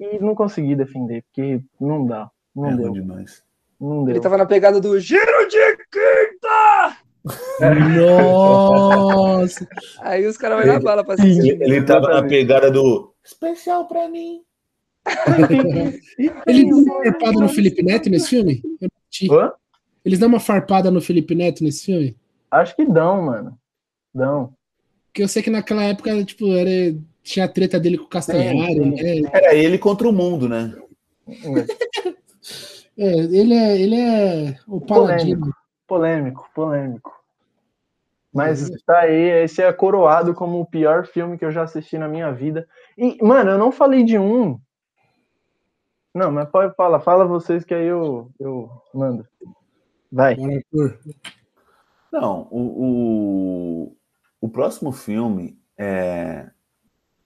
[0.00, 3.42] E não consegui defender, porque não dá, não É deu, demais.
[3.80, 4.14] não deu.
[4.14, 6.96] Ele tava na pegada do giro de quinta!
[7.96, 9.66] Nossa!
[10.00, 11.52] Aí os caras vão na bala pra assistir.
[11.52, 14.42] Ele, ele tava na pegada do especial pra mim.
[16.46, 18.62] Ele deu uma farpada no Felipe Neto nesse filme?
[19.30, 19.52] Hã?
[20.04, 22.16] Eles dão uma farpada no Felipe Neto nesse filme?
[22.50, 23.58] Acho que dão, mano.
[24.14, 24.52] Dão.
[25.06, 28.74] Porque eu sei que naquela época, tipo, era, tinha a treta dele com o Castanhari,
[28.74, 28.90] Sim,
[29.22, 29.30] né?
[29.32, 30.72] Era ele contra o mundo, né?
[32.98, 35.52] É, ele é, ele é o paladino.
[35.86, 37.22] Polêmico, polêmico.
[38.32, 42.08] Mas tá aí, esse é coroado como o pior filme que eu já assisti na
[42.08, 42.66] minha vida.
[42.96, 44.58] E, mano, eu não falei de um.
[46.14, 49.26] Não, mas pode falar, fala vocês que aí eu, eu mando.
[50.10, 50.36] Vai.
[52.10, 53.96] Não, o, o,
[54.40, 56.50] o próximo filme é.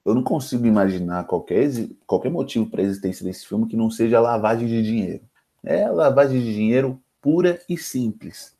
[0.04, 1.68] Eu não consigo imaginar qualquer,
[2.06, 5.24] qualquer motivo para a existência desse filme que não seja lavagem de dinheiro.
[5.66, 8.56] É lavagem de dinheiro pura e simples.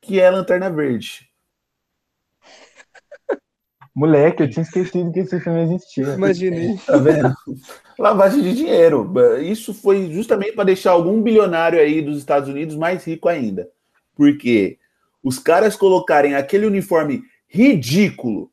[0.00, 1.28] Que é Lanterna Verde.
[3.92, 6.14] Moleque, eu tinha esquecido que esse filme existia.
[6.14, 6.78] Imaginei.
[6.86, 7.34] Tá vendo?
[7.98, 9.12] lavagem de dinheiro.
[9.40, 13.68] Isso foi justamente para deixar algum bilionário aí dos Estados Unidos mais rico ainda.
[14.14, 14.78] Porque
[15.22, 18.52] os caras colocarem aquele uniforme ridículo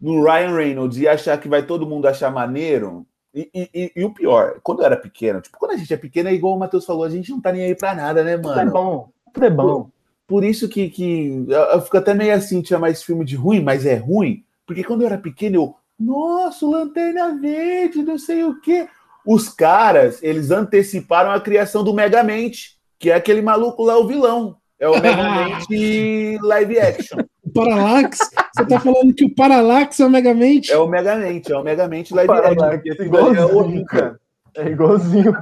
[0.00, 3.06] no Ryan Reynolds e achar que vai todo mundo achar maneiro.
[3.34, 6.28] E, e- e- o pior, quando eu era pequeno, tipo, quando a gente é pequeno,
[6.28, 8.52] é igual o Matheus falou, a gente não tá nem aí pra nada, né, Tudo
[8.52, 8.72] é mano?
[8.72, 9.90] bom, tudo é bom.
[10.26, 13.60] Por isso que, que eu, eu fico até meio assim, tinha mais filme de ruim,
[13.62, 14.44] mas é ruim.
[14.66, 18.88] Porque quando eu era pequeno, eu, nossa, Lanterna Verde, não sei o quê.
[19.26, 24.56] Os caras, eles anteciparam a criação do Megamente, que é aquele maluco lá, o vilão.
[24.78, 27.18] É o Megamente live action.
[27.58, 28.18] Parallax?
[28.56, 30.72] Você tá falando que o Parallax é o Megamente?
[30.72, 32.66] É o Megamente, é o Megamente live action.
[32.66, 34.20] É igualzinho, cara.
[34.56, 35.32] É igualzinho.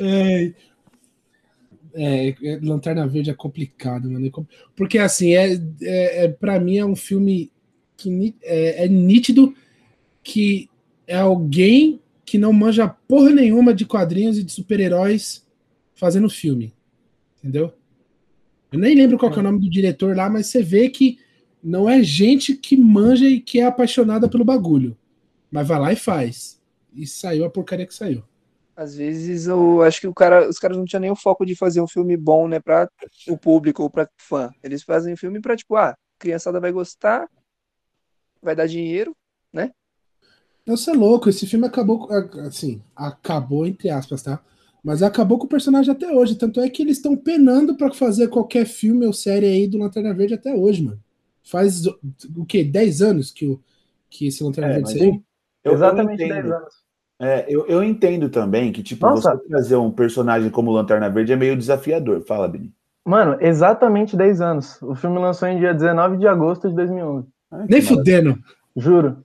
[0.00, 0.52] É,
[1.94, 4.26] é, Lanterna Verde é complicado, mano.
[4.26, 4.30] É
[4.74, 7.52] Porque, assim, é, é, é, pra mim é um filme
[7.96, 9.54] que é, é nítido
[10.22, 10.70] que
[11.06, 15.46] é alguém que não manja porra nenhuma de quadrinhos e de super-heróis
[15.94, 16.72] fazendo filme.
[17.38, 17.72] Entendeu?
[18.72, 21.18] Eu nem lembro qual que é o nome do diretor lá, mas você vê que
[21.62, 24.96] não é gente que manja e que é apaixonada pelo bagulho.
[25.50, 26.60] Mas vai lá e faz.
[26.94, 28.24] E saiu a porcaria que saiu.
[28.74, 31.54] Às vezes eu acho que o cara, os caras não tinham nem o foco de
[31.54, 32.88] fazer um filme bom, né, pra
[33.28, 34.50] o público ou pra fã.
[34.62, 37.28] Eles fazem filme pra, tipo, ah, criançada vai gostar,
[38.40, 39.14] vai dar dinheiro.
[40.64, 42.08] Você é louco, esse filme acabou,
[42.46, 44.40] assim, acabou entre aspas, tá?
[44.82, 46.34] Mas acabou com o personagem até hoje.
[46.34, 50.12] Tanto é que eles estão penando pra fazer qualquer filme ou série aí do Lanterna
[50.12, 50.98] Verde até hoje, mano.
[51.44, 52.64] Faz o quê?
[52.64, 53.60] 10 anos que, o,
[54.10, 55.22] que esse Lanterna É, Verde saiu?
[55.64, 56.42] Eu- Exatamente entendo.
[56.42, 56.74] 10 anos.
[57.20, 59.36] É, eu, eu entendo também que, tipo, Nossa.
[59.36, 62.20] você trazer um personagem como Lanterna Verde é meio desafiador.
[62.22, 62.72] Fala, Bini.
[63.04, 64.80] Mano, exatamente 10 anos.
[64.82, 67.28] O filme lançou em dia 19 de agosto de 2011.
[67.52, 67.88] Ai, Nem maravilha.
[67.96, 68.38] fudendo.
[68.76, 69.18] Juro.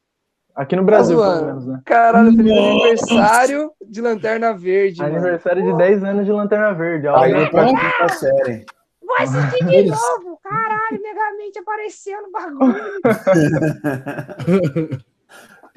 [0.57, 1.35] Aqui no Brasil, zoando.
[1.37, 1.81] pelo menos, né?
[1.85, 2.69] Caralho, feliz Nossa.
[2.71, 5.15] aniversário de Lanterna Verde, mano.
[5.15, 7.07] Aniversário de 10 anos de Lanterna Verde.
[7.07, 8.65] Aí Olha, eu pra quinta série.
[9.05, 10.39] Vou assistir de Eles- novo.
[10.43, 12.75] Caralho, Megamente apareceu no bagulho.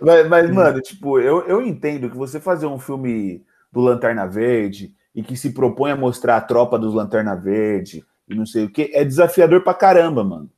[0.03, 4.95] Mas, mas, mano, tipo, eu, eu entendo que você fazer um filme do Lanterna Verde
[5.15, 8.71] e que se propõe a mostrar a tropa dos Lanterna Verde e não sei o
[8.71, 10.49] que, é desafiador pra caramba, mano.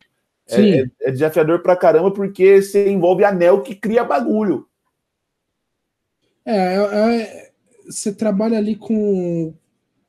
[0.60, 4.66] É, é- é desafiador pra caramba porque você envolve anel que cria bagulho.
[6.44, 7.50] É, é- é-
[7.86, 9.54] você trabalha ali com,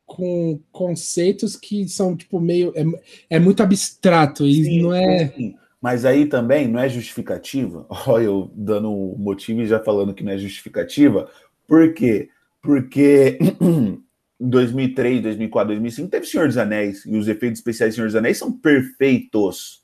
[0.06, 2.72] com conceitos que são, tipo, meio.
[2.76, 5.28] É, é muito abstrato e Sim, não é.
[5.36, 5.56] sim.
[5.82, 7.86] Mas aí também não é justificativa.
[8.08, 11.30] Olha, eu dando o motivo e já falando que não é justificativa.
[11.68, 12.30] Por quê?
[12.62, 14.02] Porque em
[14.40, 18.38] 2003, 2004, 2005 teve Senhor dos Anéis e os efeitos especiais de Senhor dos Anéis
[18.38, 19.83] são perfeitos.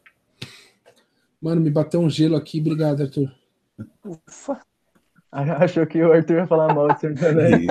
[1.41, 3.31] Mano, me bateu um gelo aqui, obrigado, Arthur.
[4.05, 4.59] Ufa.
[5.31, 7.67] Achou que o Arthur ia falar mal de Senhor dos Anéis.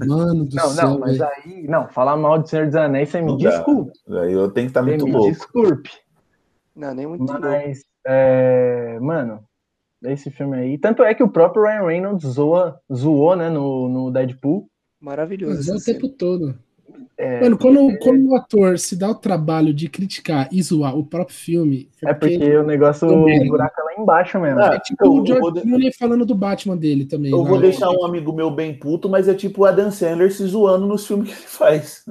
[0.00, 0.90] Mano do Não, céu.
[0.90, 1.66] não, mas aí.
[1.68, 3.92] Não, falar mal de Senhor dos Anéis, você me desculpe.
[4.08, 5.30] Aí eu tenho que estar Você muito me louco.
[5.30, 5.90] desculpe.
[6.74, 7.40] Não, nem muito louco.
[7.42, 9.44] Mas, é, mano,
[10.02, 10.78] esse filme aí.
[10.78, 14.68] Tanto é que o próprio Ryan Reynolds zoa, zoou, né, no, no Deadpool.
[15.00, 15.56] Maravilhoso.
[15.58, 16.58] Mas é o tempo todo.
[17.22, 21.04] É, Mano, quando, quando o ator se dá o trabalho de criticar e zoar o
[21.04, 23.44] próprio filme, é porque o negócio, Não o merda.
[23.46, 24.58] buraco é lá embaixo mesmo.
[24.58, 27.30] Ah, é tipo eu- o George vou de- Clooney falando do Batman dele também.
[27.30, 27.48] Eu lá.
[27.50, 30.86] vou deixar um amigo meu bem puto, mas é tipo o Adam Sandler se zoando
[30.86, 32.04] nos filmes que ele faz.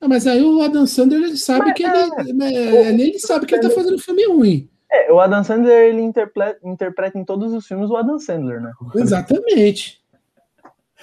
[0.00, 3.18] Ah, mas aí o Adam Sandler ele sabe Mas, que é, ele, é, ele, ele
[3.18, 4.68] sabe que ele tá fazendo filme ruim.
[4.90, 8.72] É, o Adam Sandler, ele interpreta, interpreta em todos os filmes o Adam Sandler, né?
[8.94, 10.00] Exatamente.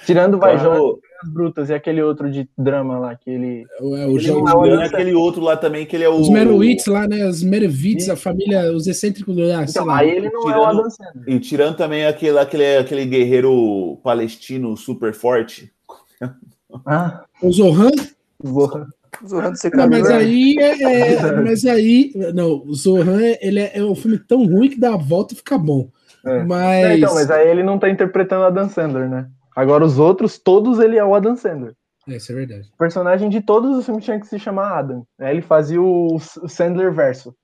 [0.04, 0.98] Tirando Vai Claro.
[1.24, 3.64] Brutas e aquele outro de drama lá, que ele...
[3.78, 6.08] É o Ele não é o Tirando Adam aquele outro lá também, que ele é
[6.08, 6.14] o.
[6.20, 7.26] Os Merowitz lá, né?
[7.26, 9.98] Os Merowitz, a família, os excêntricos lá, sei Então, lá.
[9.98, 11.24] aí ele não é o tirando- Adam Sandler.
[11.36, 15.72] E tirando também aquele, aquele, aquele guerreiro palestino super forte.
[16.84, 17.90] Ah, O Zohan.
[18.42, 18.86] porra.
[19.26, 22.12] Zoando Não, mas aí é, é- Mas aí.
[22.34, 25.36] Não, o Zohan ele é, é um filme tão ruim que dá a volta e
[25.38, 25.88] fica bom.
[26.24, 26.44] É.
[26.44, 26.84] Mas.
[26.84, 29.26] É, então, mas aí ele não tá interpretando o Adam Sandler, né?
[29.56, 31.74] Agora os outros, todos ele é o Adam Sandler.
[32.06, 32.70] É, isso é verdade.
[32.74, 35.06] O personagem de todos os filmes tinha que se chamar Adam.
[35.18, 37.34] Aí ele fazia o o Sandler verso.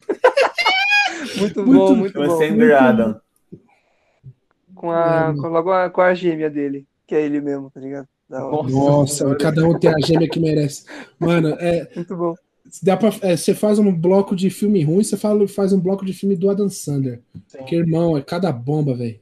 [1.38, 2.38] Muito Muito bom, muito bom.
[2.38, 3.20] Sandler Adam.
[4.74, 8.06] Com a, com, logo a, com a gêmea dele, que é ele mesmo, tá ligado?
[8.28, 9.38] Nossa, Senhora.
[9.38, 10.84] cada um tem a gêmea que merece.
[11.18, 12.34] Mano, é, Muito bom.
[12.82, 16.04] dá pra, é, você faz um bloco de filme ruim, você fala, faz um bloco
[16.04, 17.22] de filme do Adam Sandler.
[17.46, 17.64] Sim.
[17.64, 19.18] Que irmão, é cada bomba, velho.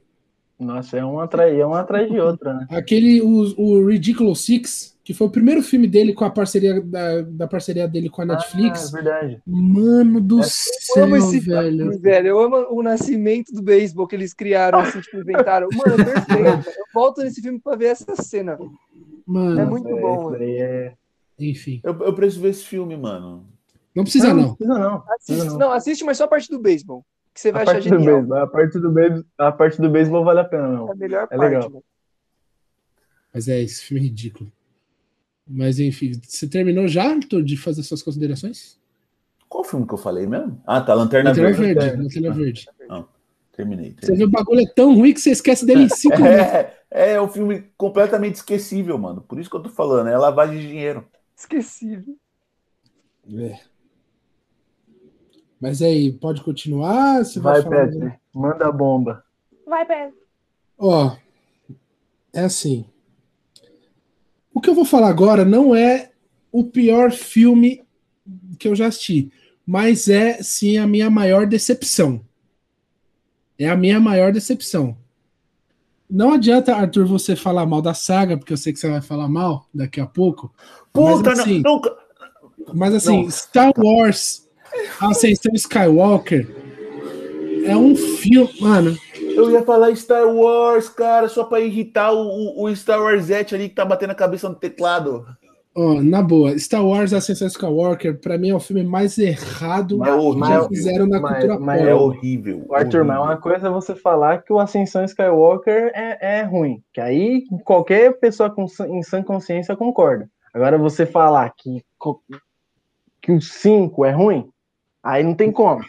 [0.59, 2.67] Nossa, é um atrás, é um atrás de outra, né?
[2.69, 7.21] Aquele, o, o Ridiculous Six, que foi o primeiro filme dele com a parceria da,
[7.21, 8.85] da parceria dele com a Netflix.
[8.93, 9.41] Ah, é verdade.
[9.45, 11.77] Mano do É, Eu céu, amo esse velho.
[11.77, 12.27] filme, velho.
[12.27, 15.67] Eu amo o nascimento do beisebol que eles criaram, assim, tipo, inventaram.
[15.73, 16.69] Mano, perfeito.
[16.79, 18.57] Eu volto nesse filme pra ver essa cena.
[19.25, 20.93] Mano, É muito É, bom, é...
[21.39, 21.81] enfim.
[21.83, 23.45] Eu, eu preciso ver esse filme, mano.
[23.93, 24.55] Não precisa, não.
[24.55, 25.03] precisa não.
[25.09, 25.57] Assiste, Não.
[25.57, 27.03] não, assiste, mas só a parte do beisebol.
[27.33, 28.15] Que você vai A achar parte, do genial.
[28.17, 30.91] beisebol, a, parte do beisebol, a parte do beisebol vale a pena, É não.
[30.91, 31.41] a melhor É parte.
[31.41, 31.69] legal.
[31.69, 31.83] velho.
[33.33, 34.51] Mas é, esse filme é ridículo.
[35.47, 38.79] Mas enfim, você terminou já, Arthur, de fazer suas considerações?
[39.49, 40.61] Qual filme que eu falei mesmo?
[40.65, 41.79] Ah, tá, Lanterna Lanterna Verde.
[41.79, 42.01] Verde.
[42.03, 42.65] Lanterna Verde.
[43.51, 43.91] Terminei.
[43.91, 44.17] Você terminei.
[44.17, 46.41] vê o bagulho é tão ruim que você esquece dele em cinco minutos.
[46.41, 49.21] É, é um filme completamente esquecível, mano.
[49.21, 51.05] Por isso que eu tô falando, é lavagem de dinheiro.
[51.35, 52.15] Esquecível.
[53.31, 53.59] É.
[55.63, 57.23] Mas aí, pode continuar?
[57.23, 57.87] Você vai, Vai, falar?
[57.87, 59.23] Petri, manda a bomba.
[59.65, 60.13] Vai, Pedro.
[60.77, 61.15] Ó,
[62.33, 62.83] é assim.
[64.53, 66.11] O que eu vou falar agora não é
[66.51, 67.81] o pior filme
[68.59, 69.31] que eu já assisti,
[69.65, 72.19] mas é sim a minha maior decepção.
[73.57, 74.97] É a minha maior decepção.
[76.09, 79.29] Não adianta, Arthur, você falar mal da saga, porque eu sei que você vai falar
[79.29, 80.53] mal daqui a pouco.
[80.91, 81.97] Puta, mas assim, não, nunca.
[82.73, 83.31] mas assim, Não.
[83.31, 84.42] Star Wars,
[85.01, 86.47] Ascensão Skywalker,
[87.65, 88.97] é um filme, mano.
[89.35, 93.55] Eu ia falar Star Wars, cara, só pra irritar o, o, o Star Wars Zete
[93.55, 95.25] ali que tá batendo a cabeça no teclado.
[95.75, 100.13] Ó, na boa, Star Wars Ascensão Skywalker, pra mim é o filme mais errado É
[100.13, 100.43] horrível.
[100.43, 101.89] que já fizeram na Mas- cultura mas pop.
[101.89, 102.65] É horrível.
[102.71, 103.21] Arthur, mas horrível.
[103.23, 106.83] uma coisa é você falar que o Ascensão Skywalker é, é ruim.
[106.93, 110.29] Que aí qualquer pessoa com, em sã consciência concorda.
[110.53, 111.83] Agora você falar que,
[113.19, 114.47] que o 5 é ruim,
[115.03, 115.83] aí não tem como.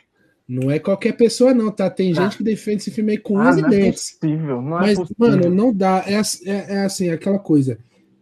[0.46, 1.88] Não é qualquer pessoa, não, tá?
[1.88, 2.14] Tem Ah.
[2.24, 4.10] gente que defende esse filme aí com Ah, unhas e não é dentes.
[4.20, 5.16] possível, não é Mas, possível.
[5.18, 6.04] mano, não dá.
[6.06, 6.14] É,
[6.50, 7.78] é- é assim, aquela coisa.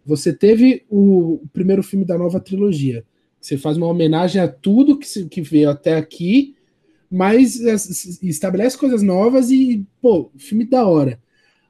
[0.06, 3.04] Você teve o, o primeiro filme da nova trilogia.
[3.40, 6.54] Você faz uma homenagem a tudo que, se- que veio até aqui,
[7.10, 7.74] mas é,
[8.22, 11.18] estabelece coisas novas e, pô, filme da hora.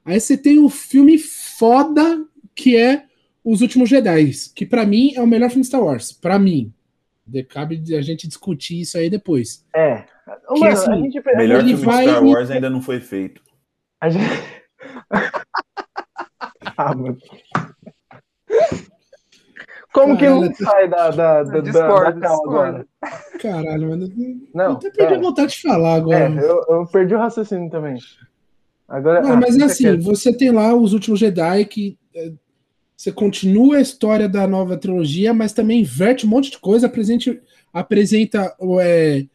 [0.05, 3.05] Aí você tem o filme foda que é
[3.43, 6.11] Os Últimos Jedi, que pra mim é o melhor filme de Star Wars.
[6.11, 6.71] Pra mim.
[7.25, 9.65] De- Cabe a gente discutir isso aí depois.
[9.75, 10.05] É.
[10.49, 11.21] Ô, Que, Mano, assim, a gente.
[11.35, 13.41] Melhor Ele filme vai de Star Wars ainda não foi feito.
[14.01, 14.25] A gente...
[16.77, 17.17] ah, mano.
[19.93, 22.87] Como que não Caralho, sai da, da, da, da, Discordo, da agora?
[23.39, 24.07] Caralho, mano.
[24.53, 25.17] Não, eu até perdi pera.
[25.17, 26.29] a vontade de falar É, agora.
[26.41, 27.97] eu, eu perdi o raciocínio também.
[28.87, 30.01] Agora, Não, ah, mas fica assim, quieto.
[30.03, 32.31] você tem lá os últimos Jedi que é,
[32.95, 37.41] você continua a história da nova trilogia, mas também inverte um monte de coisa, apresenta,
[37.73, 39.25] apresenta é,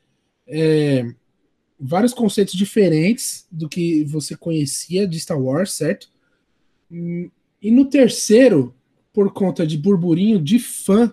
[0.46, 1.14] é,
[1.78, 6.08] vários conceitos diferentes do que você conhecia de Star Wars, certo?
[6.90, 8.74] E no terceiro,
[9.12, 11.12] por conta de burburinho de fã,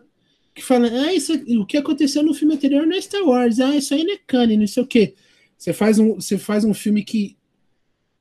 [0.54, 3.76] que fala, ah, isso, o que aconteceu no filme anterior não é Star Wars, ah,
[3.76, 5.16] isso aí não é canon, não sei o quê.
[5.58, 7.36] Você faz um, você faz um filme que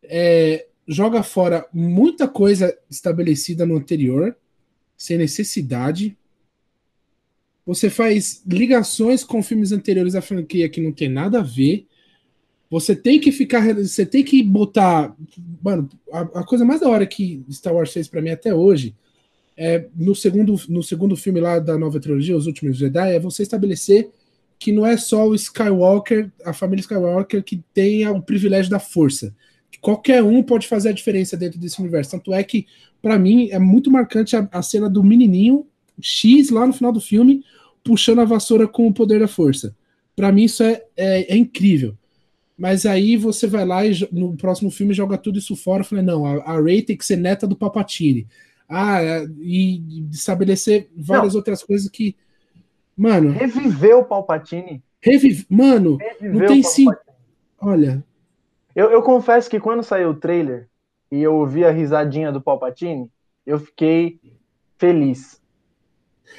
[0.03, 4.37] é, joga fora muita coisa estabelecida no anterior,
[4.97, 6.17] sem necessidade.
[7.67, 11.87] Você faz ligações com filmes anteriores da franquia que não tem nada a ver.
[12.71, 13.75] Você tem que ficar.
[13.75, 15.15] Você tem que botar.
[15.63, 18.95] Mano, a, a coisa mais da hora que Star Wars fez pra mim até hoje
[19.57, 23.43] é no segundo, no segundo filme lá da nova trilogia, Os Últimos Jedi, é você
[23.43, 24.11] estabelecer
[24.59, 29.35] que não é só o Skywalker, a família Skywalker, que tem o privilégio da força.
[29.75, 32.13] Que qualquer um pode fazer a diferença dentro desse universo.
[32.13, 32.67] Tanto é que,
[33.03, 35.67] pra mim, é muito marcante a, a cena do menininho
[36.01, 37.45] X lá no final do filme,
[37.83, 39.75] puxando a vassoura com o poder da força.
[40.15, 41.97] Pra mim, isso é, é, é incrível.
[42.57, 45.81] Mas aí você vai lá e no próximo filme joga tudo isso fora.
[45.81, 48.29] Eu falei, não, a, a Rey tem que ser neta do Papatini.
[48.69, 52.15] Ah, é, e, estabelecer várias outras coisas que.
[52.97, 54.81] Mano, Reviver o Palpatine.
[55.01, 55.45] revive.
[55.51, 56.87] Mano, Reviver não tem sim.
[57.61, 58.05] Olha,
[58.75, 60.69] Eu, eu confesso que quando saiu o trailer
[61.11, 63.11] e eu ouvi a risadinha do Palpatine,
[63.47, 64.19] eu fiquei
[64.79, 65.41] feliz.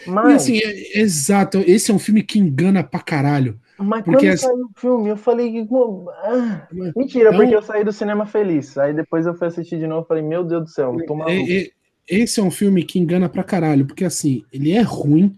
[0.06, 3.60] e Mas, assim, é- exato, esse é um filme que engana pra caralho.
[3.78, 5.66] mas porque quando saiu o filme, eu falei.
[5.66, 6.68] "Pô, ah".
[6.96, 8.78] Mentira, porque eu saí do cinema feliz.
[8.78, 11.16] Aí depois eu fui assistir de novo e falei, meu Deus do céu, eu tô
[11.16, 11.50] maluco.
[11.50, 11.72] É- é-
[12.08, 15.36] esse é um filme que engana pra caralho, porque assim, ele é ruim,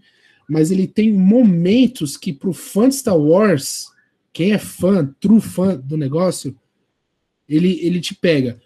[0.48, 3.90] mas ele tem momentos que pro fã de Star Wars,
[4.32, 6.54] quem é fã, true fã do negócio,
[7.48, 8.60] ele, ele te pega.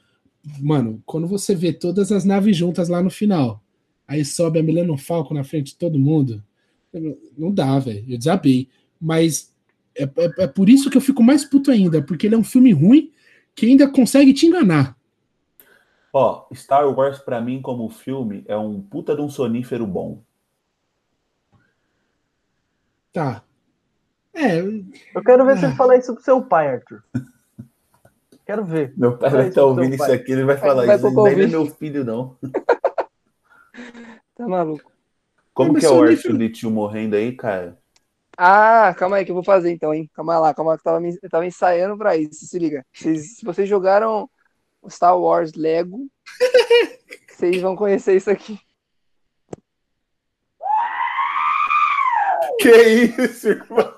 [0.60, 3.62] Mano, quando você vê todas as naves juntas lá no final,
[4.06, 6.42] aí sobe a Millennium Falcon na frente de todo mundo,
[7.38, 8.68] não dá, velho, eu desabei.
[9.00, 9.54] Mas
[9.94, 12.44] é, é, é por isso que eu fico mais puto ainda, porque ele é um
[12.44, 13.12] filme ruim
[13.54, 14.96] que ainda consegue te enganar.
[16.12, 20.22] Ó, Star Wars pra mim como filme é um puta de um sonífero bom.
[23.12, 23.42] Tá.
[24.34, 27.02] É, Eu quero ver você falar isso pro seu pai, Arthur.
[28.44, 28.92] Quero ver.
[28.96, 31.06] Meu pai vai isso estar ouvindo isso aqui, ele vai falar vai isso.
[31.06, 32.36] Ele não é meu filho, não.
[34.34, 34.90] Tá maluco.
[35.52, 37.78] Como que é o Arthur de tio morrendo aí, cara?
[38.36, 40.10] Ah, calma aí que eu vou fazer então, hein?
[40.14, 42.84] Calma lá, calma que eu tava, me- eu tava ensaiando pra isso, se liga.
[42.92, 44.28] Vocês- se vocês jogaram
[44.88, 46.08] Star Wars Lego,
[47.28, 48.58] vocês vão conhecer isso aqui.
[52.58, 52.70] Que
[53.20, 53.92] isso, irmão?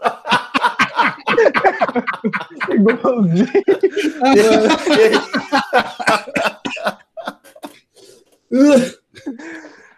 [2.71, 3.49] Igualzinho.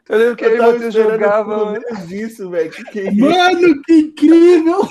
[0.09, 2.71] Eu lembro que eu e Matheus esperando jogava, disso, velho.
[2.71, 3.11] Que que é?
[3.11, 4.89] Mano, que incrível!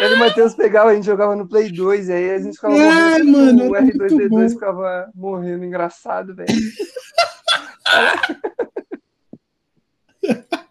[0.00, 2.56] eu e o Matheus pegava, a gente jogava no Play 2, e aí a gente
[2.56, 4.48] ficava É, mano, o era muito R2D2 bom.
[4.48, 6.48] ficava morrendo, engraçado, velho.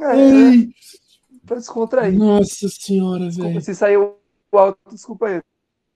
[0.00, 0.68] É, Ai,
[1.46, 2.12] pra descontrair.
[2.16, 3.60] nossa senhora, Desculpa velho.
[3.62, 4.16] se saiu
[4.52, 5.36] alto, desculpa aí.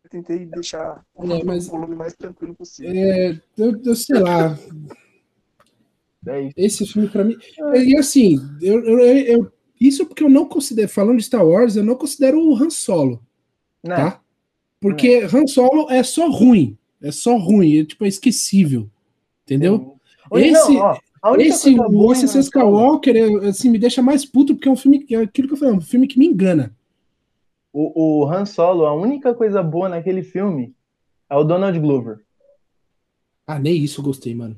[0.04, 2.92] Eu tentei deixar É, mas- o volume mais tranquilo possível.
[2.94, 4.58] É, eu, eu sei lá,
[6.26, 7.36] É esse filme pra mim.
[7.86, 11.84] E assim, eu, eu, eu- isso porque eu não considero, falando de Star Wars, eu
[11.84, 13.22] não considero o Han Solo,
[13.82, 13.94] Né?
[13.96, 14.20] tá?
[14.80, 18.88] Porque Han Solo é só ruim, é só ruim, é tipo é esquecível,
[19.44, 19.98] entendeu?
[20.32, 20.98] Esse- Não,
[21.40, 24.54] Esse coisa boa o em SC Han Solo- Skywalker, é, assim, me deixa mais puto
[24.54, 26.74] porque é um filme, é aquilo que eu falei, é um filme que me engana.
[27.72, 30.74] O, o Han Solo, a única coisa boa naquele filme
[31.28, 32.20] é o Donald Glover.
[33.46, 34.56] Ah, nem isso eu gostei, mano.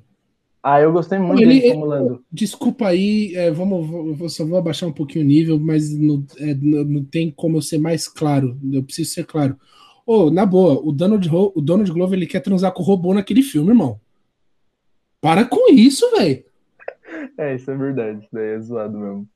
[0.63, 2.25] Ah, eu gostei muito Ele- dele como Lando.
[2.31, 6.25] Desculpa aí, é, vamos, vou- eu só vou abaixar um pouquinho o nível, mas não,
[6.39, 8.59] é, não, não tem como eu ser mais claro.
[8.73, 9.57] Eu preciso ser claro.
[10.05, 13.43] Ô, na boa, o Donald, o Donald Glover ele quer transar com o robô naquele
[13.43, 14.01] filme, irmão.
[15.21, 16.45] Para com isso, velho.
[17.39, 18.19] É, isso é verdade.
[18.21, 19.29] Isso daí é zoado mesmo.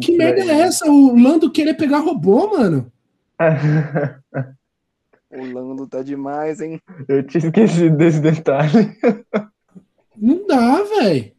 [0.00, 0.90] Que Isso merda daí- é essa?
[0.90, 2.92] O Lando querer pegar robô, mano?
[5.30, 6.80] O Lando tá demais, hein?
[7.08, 8.96] Eu tinha esquecido desse detalhe.
[10.16, 11.32] Não dá, velho.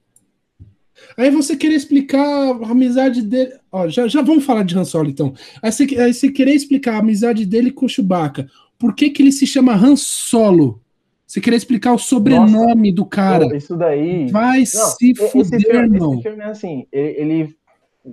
[1.18, 3.54] Aí você querer explicar a amizade dele.
[3.72, 5.34] Ó, já, já vamos falar de Han Solo, então.
[5.64, 8.48] Aí você, aí você querer explicar a amizade dele com o Chewbacca.
[8.78, 10.82] Por que, que ele se chama Han Solo?
[11.28, 13.54] Você querer explicar o sobrenome do cara.
[13.56, 14.32] Isso daí.
[14.32, 17.54] Vai Não, se esse fuder, filme, esse filme é assim, ele,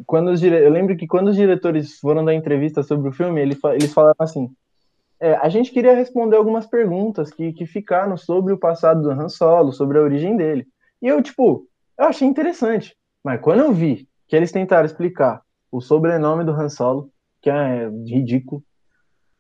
[0.05, 0.57] quando os dire...
[0.57, 4.17] eu lembro que quando os diretores foram dar entrevista sobre o filme, ele eles falaram
[4.19, 4.51] assim,
[5.21, 9.29] é, a gente queria responder algumas perguntas que, que ficaram sobre o passado do Han
[9.29, 10.67] Solo, sobre a origem dele.
[11.01, 15.41] E eu, tipo, eu achei interessante, mas quando eu vi que eles tentaram explicar
[15.71, 17.11] o sobrenome do Han Solo,
[17.41, 18.61] que é ridículo,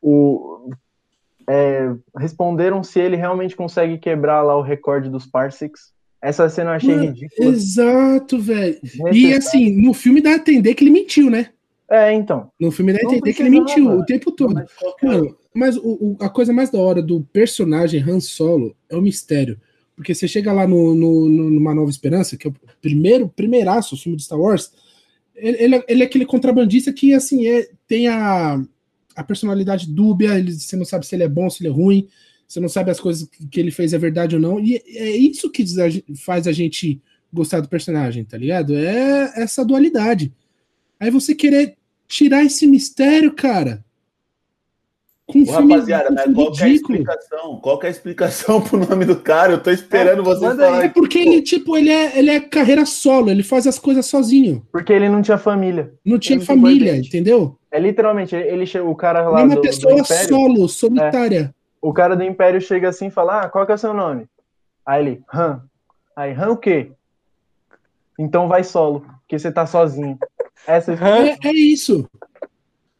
[0.00, 0.70] o,
[1.48, 5.92] é, responderam se ele realmente consegue quebrar lá o recorde dos parsecs.
[6.22, 7.48] Essa cena eu achei Mano, ridícula.
[7.50, 8.78] Exato, velho.
[9.12, 11.50] E assim, no filme dá a entender que ele mentiu, né?
[11.90, 12.48] É, então.
[12.58, 14.54] No filme dá a entender que ele mentiu o tempo todo.
[14.54, 14.70] Mas
[15.02, 15.06] é?
[15.06, 19.02] Mano, mas o- o- a coisa mais da hora do personagem Han Solo é o
[19.02, 19.60] mistério.
[19.94, 23.94] Porque você chega lá no, no, no- numa Nova Esperança, que é o primeiro, primeiraço,
[23.94, 24.72] o filme de Star Wars,
[25.36, 28.60] ele, ele é- ele é aquele contrabandista que, assim, é, tem a,
[29.14, 32.08] a personalidade dúbia, ele, você não sabe se ele é bom, se ele é ruim,
[32.46, 35.50] você não sabe as coisas que ele fez é verdade ou não, e é isso
[35.50, 35.64] que
[36.16, 37.00] faz a gente
[37.32, 38.76] gostar do personagem, tá ligado?
[38.76, 40.32] É essa dualidade.
[41.00, 43.84] Aí você querer tirar esse mistério, cara,
[45.32, 47.60] filme, rapaziada, mas filme qual que é a explicação?
[47.60, 49.52] Qual que é a explicação pro nome do cara?
[49.52, 50.68] Eu tô esperando vocês manda aí.
[50.68, 50.90] falarem.
[50.90, 54.66] É porque ele, tipo, ele é, ele é carreira solo, ele faz as coisas sozinho.
[54.70, 55.94] Porque ele não tinha família.
[56.04, 57.58] Não tinha muito família, entendeu?
[57.70, 60.68] É literalmente, ele, ele o cara Ele lá é uma do, do pessoa Império, solo,
[60.68, 61.54] solitária.
[61.80, 64.26] o cara do Império chega assim e fala, ah, qual que é o seu nome?
[64.86, 65.62] Aí ele, Han.
[66.14, 66.92] Aí, Han o quê?
[68.18, 70.18] Então vai solo, porque você tá sozinho.
[70.66, 72.08] Essa É, é isso.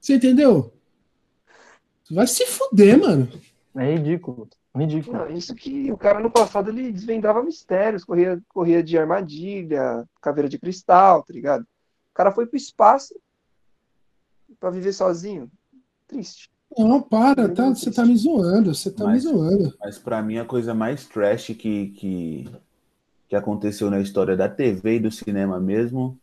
[0.00, 0.73] Você entendeu?
[2.10, 3.28] Vai se fuder, mano.
[3.76, 4.48] é ridículo.
[4.76, 5.16] Ridículo.
[5.18, 10.48] Não, isso que o cara no passado ele desvendava mistérios, corria, corria de armadilha, caveira
[10.48, 11.62] de cristal, tá ligado?
[11.62, 13.14] O cara foi pro espaço
[14.58, 15.50] pra viver sozinho.
[16.08, 16.50] Triste.
[16.76, 19.74] Não, para, tá, você tá me zoando, você tá me Mas- zoando.
[19.78, 22.48] Mas pra mim a coisa mais trash que, que,
[23.28, 26.18] que aconteceu na história da TV e do cinema mesmo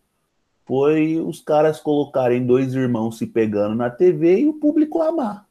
[0.66, 5.48] foi os caras colocarem dois irmãos se pegando na TV e o público amar.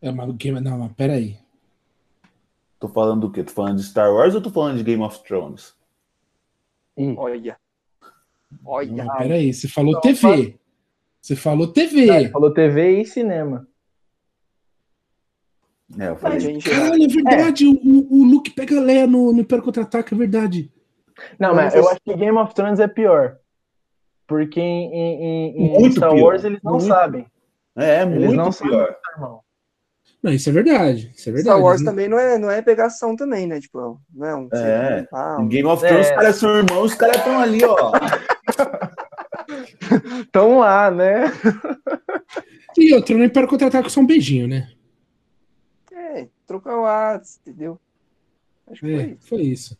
[0.00, 0.60] É, o game.
[0.60, 1.38] Não, mas peraí.
[2.78, 3.42] Tô falando do quê?
[3.42, 5.74] Tô falando de Star Wars ou tô falando de Game of Thrones?
[6.96, 7.56] Ih, Olha.
[8.64, 9.04] Olha.
[9.04, 10.58] Não, peraí, você falou Não, TV.
[11.20, 12.28] Você falou TV.
[12.30, 13.66] falou TV e cinema.
[15.98, 16.38] É, eu falei.
[16.40, 17.66] Gente, Caralho, é verdade.
[17.66, 20.72] O, o- o Luke pega a Leia no, no Império Contra-Ataque, é verdade.
[21.38, 23.38] Não, mas não eu acho que Game of Thrones é pior.
[24.26, 26.22] Porque em, em- em- Star pior.
[26.26, 26.86] Wars eles não Muito.
[26.86, 27.26] sabem.
[27.74, 28.96] É, é Eles muito não sabem, pior.
[29.14, 29.40] irmão.
[30.22, 31.12] Não, isso é verdade.
[31.14, 31.56] Isso é verdade.
[31.56, 31.90] Star Wars né?
[31.90, 33.60] também não é, não é pegação também, né?
[33.60, 34.48] Tipo, não é um.
[34.52, 35.06] É.
[35.12, 36.10] Ah, um- Game of Thrones, É.
[36.10, 37.92] os caras são irmãos, os caras estão ali, ó.
[40.20, 41.24] Então lá, né?
[42.76, 44.70] E outro, no Império Contra-Ataque é só um beijinho, né?
[45.92, 47.80] É, trocar o atos, entendeu?
[48.70, 49.28] Acho que foi É, isso.
[49.28, 49.78] foi isso.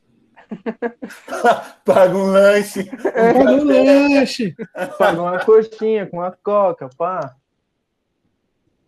[1.85, 2.85] Paga um lanche.
[2.85, 4.55] Paga o lanche.
[4.99, 7.35] Paga uma coxinha com uma coca, pá.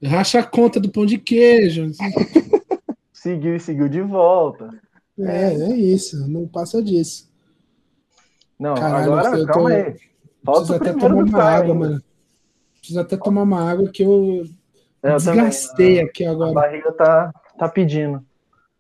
[0.03, 1.91] Racha a conta do pão de queijo.
[3.13, 4.71] Seguiu e seguiu de volta.
[5.19, 6.27] É, é isso.
[6.27, 7.31] Não passa disso.
[8.59, 9.97] Não, Caralho, agora, eu tô- calma aí.
[10.43, 11.75] Falta Preciso até tomar uma água, ainda.
[11.75, 12.03] mano.
[12.79, 14.45] Preciso até tomar uma água que eu
[15.03, 16.53] Eu desgastei também, aqui A agora.
[16.53, 18.25] barriga tá, tá pedindo.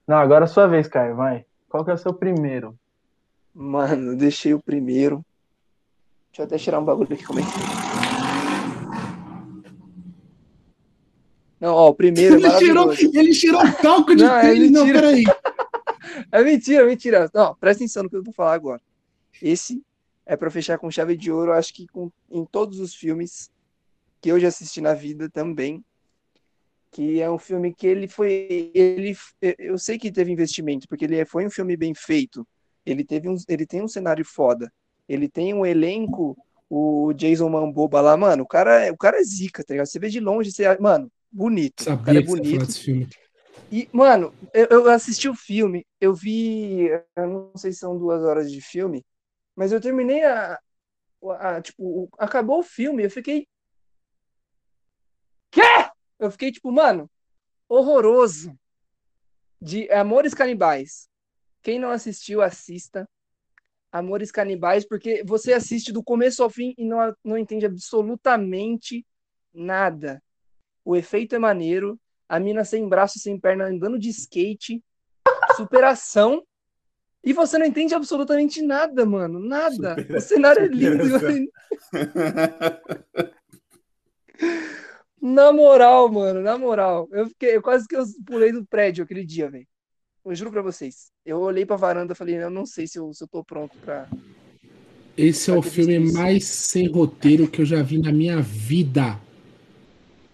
[0.09, 1.45] Não, agora é a sua vez, Caio, vai.
[1.68, 2.75] Qual que é o seu primeiro?
[3.55, 5.23] Mano, deixei o primeiro.
[6.33, 7.49] Deixa eu até tirar um bagulho aqui, como é que
[11.61, 13.19] Não, ó, o primeiro é Ele tirou, maravilhoso.
[13.19, 14.71] ele tirou o talco de Não, é tênis.
[14.71, 15.01] Não, mentira.
[15.01, 15.25] peraí.
[16.33, 17.31] É mentira, mentira.
[17.33, 18.81] Não, presta atenção no que eu vou falar agora.
[19.41, 19.83] Esse
[20.27, 23.51] é pra fechar com chave de ouro, acho que com, em todos os filmes
[24.21, 25.85] que eu já assisti na vida também.
[26.91, 28.71] Que é um filme que ele foi.
[28.75, 29.17] Ele,
[29.59, 32.47] eu sei que teve investimento, porque ele é- foi um filme bem feito.
[32.85, 34.73] Ele, teve um, ele tem um cenário foda.
[35.09, 36.37] Ele tem um elenco,
[36.69, 38.43] o Jason Mamboba lá, mano.
[38.43, 39.87] O cara, é- o cara é zica, tá ligado?
[39.87, 40.77] Você vê de longe, você.
[40.79, 41.81] Mano, bonito.
[41.83, 42.66] o cara Sabia é bonito.
[42.66, 43.09] desse filme.
[43.72, 48.22] E, mano, eu, eu assisti o filme, eu vi, eu não sei se são duas
[48.22, 49.05] horas de filme,
[49.55, 50.59] mas eu terminei a,
[51.39, 53.47] a- tipo, o- acabou o filme, eu fiquei,
[55.51, 55.62] quê?
[56.18, 57.09] Eu fiquei tipo, mano,
[57.68, 58.59] horroroso,
[59.62, 61.09] de Amores Canibais.
[61.62, 63.09] Quem não assistiu, assista.
[63.93, 69.05] Amores Canibais, porque você assiste do começo ao fim e não, não entende absolutamente
[69.53, 70.22] nada.
[70.91, 71.97] O efeito é maneiro,
[72.28, 74.82] a mina sem braço, sem perna, andando de skate,
[75.57, 76.43] superação.
[77.22, 79.38] E você não entende absolutamente nada, mano.
[79.38, 79.95] Nada.
[80.16, 81.05] O cenário é lindo.
[85.22, 87.09] Na moral, mano, na moral.
[87.12, 89.68] Eu, fiquei, eu quase que eu pulei do prédio aquele dia, velho.
[90.24, 91.12] Eu juro pra vocês.
[91.24, 93.78] Eu olhei pra varanda e falei, eu não sei se eu, se eu tô pronto
[93.78, 94.09] pra.
[95.16, 99.20] Esse é o filme mais sem roteiro que eu já vi na minha vida.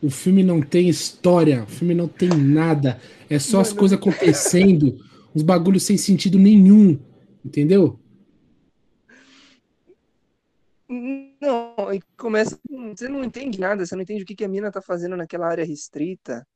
[0.07, 3.00] O filme não tem história, o filme não tem nada.
[3.28, 5.04] É só as coisas acontecendo,
[5.34, 6.96] uns bagulhos sem sentido nenhum.
[7.44, 7.98] Entendeu?
[10.88, 12.57] Não, e começa.
[12.96, 15.48] Você não entende nada, você não entende o que, que a mina tá fazendo naquela
[15.48, 16.46] área restrita.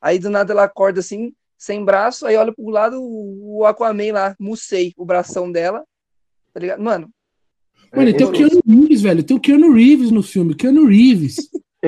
[0.00, 4.36] Aí do nada ela acorda assim, sem braço, aí olha pro lado o Aquaman lá,
[4.36, 5.84] Musei, o bração dela.
[6.52, 6.82] Tá ligado?
[6.82, 7.08] Mano,
[7.94, 8.32] Mano, e tem o.
[8.32, 9.22] Keanu Reeves, velho.
[9.22, 10.56] Tem o Keanu Reeves no filme.
[10.56, 11.36] Keanu Reeves.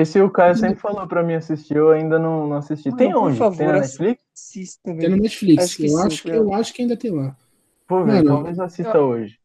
[0.01, 2.89] Esse o Caio sempre falou pra mim assistir, eu ainda não, não assisti.
[2.89, 3.39] Mano, Tem por onde?
[3.39, 4.21] favor, Tem na Netflix?
[4.33, 5.23] assista, Tem no velho.
[5.23, 5.65] Netflix.
[5.65, 7.37] Acho que eu, sim, acho que, eu acho que ainda tem lá.
[7.89, 9.39] Vou ver, Mano, talvez eu assista hoje.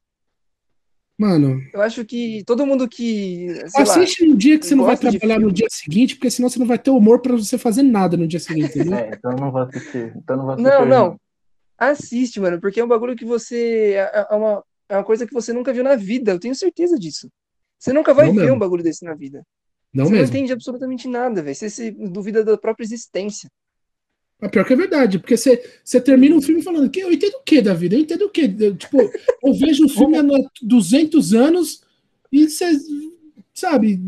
[1.17, 3.47] Mano, Eu acho que todo mundo que.
[3.67, 6.49] Sei lá, assiste no dia que você não vai trabalhar no dia seguinte, porque senão
[6.49, 8.95] você não vai ter humor pra você fazer nada no dia seguinte, entendeu?
[8.95, 10.13] É, então eu não vou assistir.
[10.15, 11.19] Então eu não vou assistir Não, não.
[11.77, 13.93] Assiste, mano, porque é um bagulho que você.
[13.95, 16.97] É é uma, é uma coisa que você nunca viu na vida, eu tenho certeza
[16.99, 17.27] disso.
[17.79, 18.55] Você nunca vai Não ver mesmo.
[18.55, 19.43] um bagulho desse na vida.
[19.93, 20.35] Não você não mesmo.
[20.35, 21.55] entende absolutamente nada, velho.
[21.55, 23.49] Você se duvida da própria existência.
[24.41, 27.35] Mas pior que é verdade, porque você, você termina o filme falando que eu entendo
[27.35, 27.95] o que da vida?
[27.95, 28.47] Eu entendo o que?
[28.47, 28.97] Tipo,
[29.43, 30.23] eu vejo o filme há
[30.61, 31.81] 200 anos
[32.31, 32.65] e você,
[33.53, 34.01] sabe,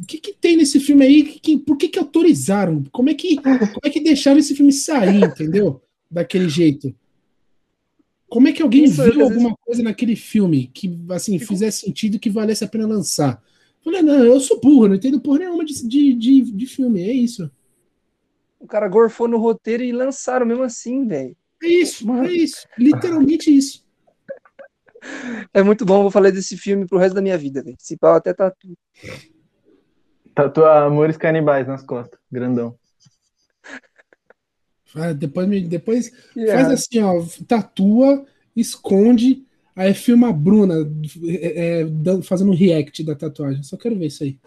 [0.00, 1.22] o que, que tem nesse filme aí?
[1.24, 2.82] Que- por que, que autorizaram?
[2.92, 5.82] Como é que, como é que deixaram esse filme sair, entendeu?
[6.10, 6.94] Daquele jeito.
[8.28, 11.80] Como é que alguém Isso, viu às vezes- alguma coisa naquele filme que, assim, fizesse
[11.80, 13.42] sentido que valesse a pena lançar?
[13.84, 17.12] Falei, não, eu sou burro, não entendo porra nenhuma de, de, de, de filme, é
[17.12, 17.50] isso.
[18.58, 21.36] O cara gorfou no roteiro e lançaram mesmo assim, velho.
[21.62, 22.26] É isso, Mano.
[22.26, 22.66] é isso.
[22.78, 23.84] Literalmente isso.
[25.52, 27.76] É muito bom, eu vou falar desse filme pro resto da minha vida, velho.
[27.78, 28.50] Esse pau até tá.
[30.34, 32.76] Tatua Amores Canibais nas costas, grandão.
[34.94, 36.52] Ah, Depois, me- depois É.
[36.52, 38.24] faz assim, ó, tatua,
[38.56, 39.44] esconde,
[39.76, 40.74] aí filma a Bruna
[41.24, 43.62] é, é, fazendo um react da tatuagem.
[43.62, 44.38] Só quero ver isso aí.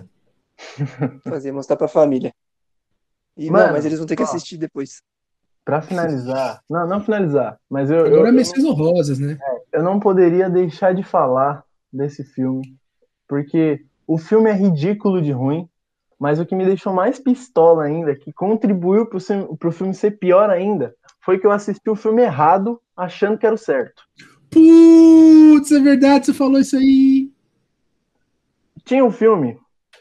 [1.23, 2.33] fazer, mostrar pra família.
[3.37, 4.25] E, Mano, não, mas eles vão ter que ó.
[4.25, 5.01] assistir depois.
[5.63, 9.37] Pra finalizar, não, não finalizar, mas eu, eu, Agora é eu, Menções Honrosas, né?
[9.73, 11.61] eu não poderia deixar de falar
[11.91, 12.77] desse filme,
[13.27, 15.67] porque o filme é ridículo de ruim,
[16.17, 19.19] mas o que me deixou mais pistola ainda, que contribuiu pro,
[19.57, 23.53] pro filme ser pior ainda, foi que eu assisti o filme errado, achando que era
[23.53, 24.03] o certo.
[24.49, 27.29] Putz, é verdade, você falou isso aí.
[28.85, 29.57] Tinha um filme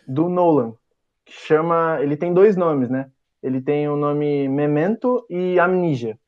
[0.07, 0.72] do Nolan,
[1.24, 1.99] que chama.
[2.01, 3.11] Ele tem dois nomes, né?
[3.42, 6.18] Ele tem o nome Memento e Amnesia.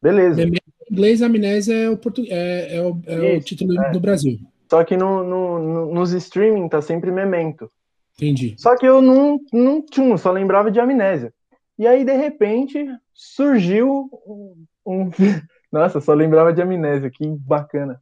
[0.00, 0.36] Beleza.
[0.36, 2.22] Memento Em inglês, amnésia é o, portu...
[2.28, 3.90] é, é o, é o Isso, título é.
[3.92, 4.38] do Brasil.
[4.68, 7.70] Só que no, no- no- nos streaming tá sempre Memento.
[8.16, 8.54] Entendi.
[8.58, 11.32] Só que eu não, não tinha, só lembrava de Amnésia.
[11.78, 14.64] E aí, de repente, surgiu um.
[14.86, 15.10] um-
[15.70, 18.00] Nossa, só lembrava de Amnésia, que bacana.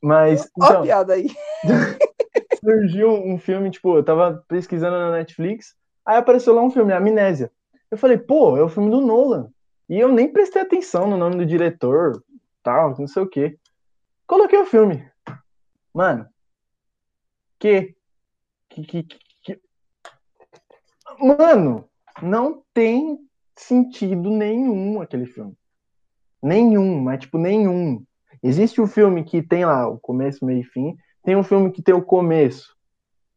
[0.00, 1.26] Mas, Ó a então, piada aí.
[2.62, 5.74] surgiu um filme, tipo, eu tava pesquisando na Netflix,
[6.04, 7.50] aí apareceu lá um filme, Amnésia.
[7.90, 9.50] Eu falei, pô, é o filme do Nolan.
[9.88, 12.22] E eu nem prestei atenção no nome do diretor,
[12.62, 13.58] tal, não sei o quê.
[14.26, 15.10] Coloquei o filme.
[15.94, 16.28] Mano.
[17.58, 17.96] Que.
[18.68, 19.02] que, que-
[19.42, 19.60] que-
[21.18, 21.88] Mano,
[22.22, 23.18] não tem
[23.56, 25.56] sentido nenhum aquele filme.
[26.42, 28.02] Nenhum, mas tipo, nenhum.
[28.42, 30.96] Existe o filme que tem lá o começo, meio e fim.
[31.24, 32.76] Tem um filme que tem o começo,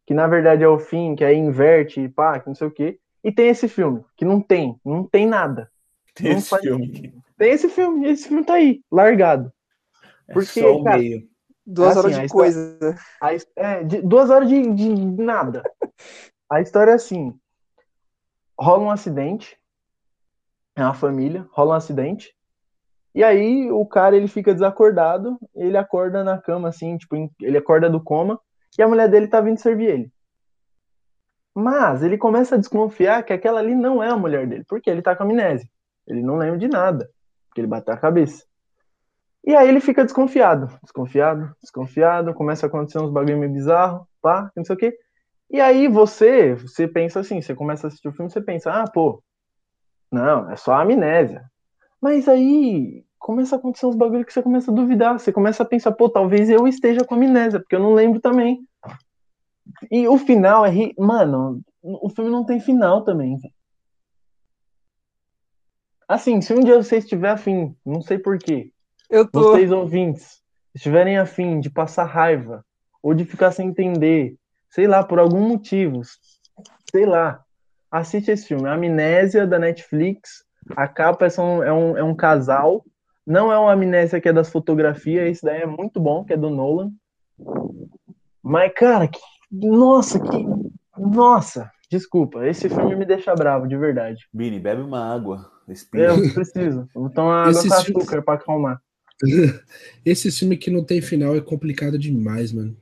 [0.06, 2.98] que na verdade é o fim, que aí inverte, pá, que não sei o quê.
[3.24, 5.70] E tem esse filme, que não tem, não tem nada.
[6.14, 7.14] Tem Não esse faz- filme.
[7.36, 9.52] Tem esse filme, e esse filme tá aí, largado.
[10.28, 11.28] É Porque, só o cara, meio.
[11.66, 12.96] Duas assim, horas de coisa.
[13.20, 14.88] A é, de- duas horas de, de
[15.22, 15.62] nada.
[16.50, 17.34] A história é assim:
[18.58, 19.56] rola um acidente,
[20.74, 22.34] é uma família, rola um acidente,
[23.14, 27.90] e aí o cara ele fica desacordado, ele acorda na cama, assim, tipo, ele acorda
[27.90, 28.40] do coma,
[28.78, 30.12] e a mulher dele tá vindo servir ele.
[31.54, 35.02] Mas ele começa a desconfiar que aquela ali não é a mulher dele, porque ele
[35.02, 35.68] tá com amnésia.
[36.06, 37.10] Ele não lembra de nada,
[37.48, 38.44] porque ele bateu a cabeça.
[39.44, 44.50] E aí ele fica desconfiado, desconfiado, desconfiado, começa a acontecer uns bagulho meio bizarro, pá,
[44.56, 44.96] não sei o quê.
[45.50, 48.84] E aí você, você pensa assim, você começa a assistir o filme, você pensa, ah,
[48.90, 49.22] pô,
[50.10, 51.44] não, é só amnésia.
[52.02, 55.66] Mas aí começa a acontecer uns bagulho que você começa a duvidar, você começa a
[55.66, 58.66] pensar, pô, talvez eu esteja com amnésia, porque eu não lembro também.
[59.88, 63.38] E o final é, ri- mano, o filme não tem final também.
[66.08, 68.72] Assim, se um dia você estiver afim, não sei porquê,
[69.08, 69.40] Eu tô.
[69.40, 70.42] vocês ouvintes
[70.74, 72.64] estiverem afim de passar raiva
[73.00, 74.36] ou de ficar sem entender,
[74.70, 76.02] sei lá, por algum motivo,
[76.90, 77.42] sei lá,
[77.90, 80.44] assiste esse filme, Amnésia da Netflix.
[80.76, 82.84] A capa é, só- é um, é um casal,
[83.26, 86.36] não é uma amnésia que é das fotografias, esse daí é muito bom, que é
[86.36, 86.90] do Nolan.
[88.42, 89.20] Mas, cara, que,
[89.50, 90.46] nossa, que.
[90.98, 94.26] Nossa, desculpa, esse filme me deixa bravo, de verdade.
[94.32, 95.50] Bini, bebe uma água.
[95.66, 96.14] Respira.
[96.14, 96.88] Eu preciso.
[96.94, 98.80] Vou tomar água com filme- açúcar pra acalmar.
[100.04, 102.76] Esse filme que não tem final é complicado demais, mano.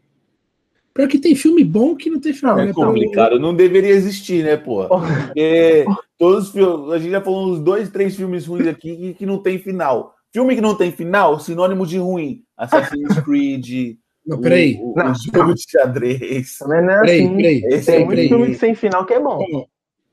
[0.92, 2.70] Pior que tem filme bom que não tem final, Não, né?
[2.70, 4.86] É complicado, não deveria existir, né, pô?
[4.88, 5.84] Porque
[6.18, 9.26] todos os filmes, a gente já falou uns dois, três filmes ruins aqui que, que
[9.26, 10.14] não tem final.
[10.32, 12.42] Filme que não tem final, sinônimo de ruim.
[12.56, 13.96] Assassin's Creed,
[14.26, 14.78] Não, peraí.
[14.80, 15.12] o, o, Não.
[15.12, 16.58] o jogo de xadrez.
[16.58, 17.36] Também não é Peraí, assim.
[17.36, 17.62] peraí.
[17.66, 18.28] Esse Tem é muito peraí.
[18.28, 19.44] filme sem final que é bom.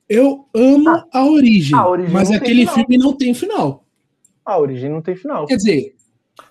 [0.08, 2.74] Eu amo a origem, A Origem mas não aquele final.
[2.74, 3.84] filme não tem final.
[4.44, 5.44] A origem não tem final.
[5.46, 5.94] Quer dizer,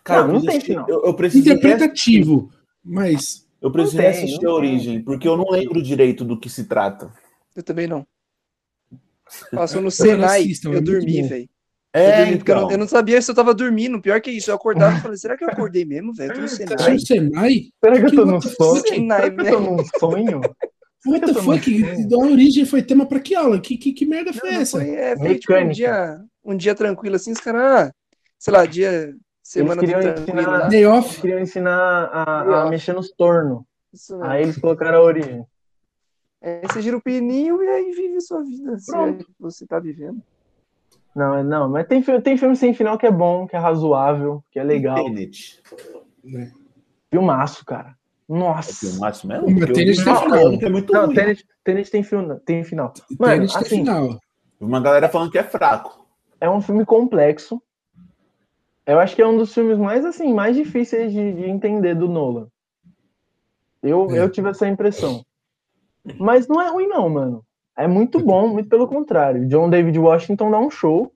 [0.03, 0.85] Cara, Não, não tem final.
[0.87, 2.49] Eu, eu preciso interpretativo,
[2.83, 4.69] mas Eu preciso Não tem, assistir não a tem.
[4.69, 7.11] origem, porque eu não lembro direito do que se trata.
[7.56, 8.06] Eu também não.
[9.52, 11.49] Passou no Senai, assistam, é eu muito dormi, velho.
[11.94, 12.72] Eu, É, dormi, porque eu, não, então.
[12.72, 14.02] eu não sabia se eu tava dormindo.
[14.02, 16.31] Pior que isso, eu acordava e falei, será que eu acordei mesmo, velho?
[16.31, 16.95] Eu tô no Você Senai.
[16.95, 17.61] o Senai?
[17.84, 18.84] Será que eu tô the sonho?
[18.85, 20.41] Será que eu tô num sonho?
[21.06, 21.80] What the Eu tô no fuck?
[21.80, 22.14] sonho.
[22.22, 23.60] A origem foi tema pra que aula?
[23.60, 24.77] Que, que, que merda foi Não, essa?
[24.80, 27.94] foi, é, foi tipo um dia, um dia tranquilo assim, os caras, ah,
[28.38, 29.14] sei lá, dia,
[29.52, 33.64] semana queriam tranquilo ensinar- Eles queriam ensinar a, a mexer nos tornos.
[34.24, 35.45] Aí eles colocaram a origem.
[36.41, 38.78] Aí você gira o pininho e aí vive a sua vida.
[38.78, 39.26] Se é Pronto.
[39.26, 40.22] que você tá vivendo.
[41.15, 44.44] Não, é- não, mas tem, tem filme sem final que é bom, que é razoável,
[44.52, 45.03] que é legal.
[45.06, 45.61] Tenet.
[46.24, 46.52] né?
[47.10, 47.95] Filmaço, cara.
[48.30, 48.88] É Nossa.
[48.88, 49.49] filmaço mesmo?
[49.49, 50.53] Mas Tenet tem final.
[50.61, 51.11] é muito Não.
[51.14, 52.94] Tenet, Tenet tem, film, tem final.
[53.19, 54.19] Mano, Tenet tem assim, final.
[54.60, 56.06] Uma galera falando que é fraco.
[56.40, 57.61] é um filme complexo.
[58.88, 62.07] Eu acho que é um dos filmes mais assim, mais difíceis de, de entender do
[62.07, 62.47] Nolan.
[63.84, 64.23] Eu, É.
[64.23, 65.26] eu tive essa impressão.
[66.18, 67.45] Mas não é ruim não, mano.
[67.76, 69.45] É muito bom, muito pelo contrário.
[69.47, 71.14] John David Washington dá um show.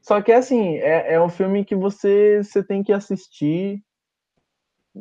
[0.00, 3.82] Só que assim, é, é um filme que você, você tem que assistir.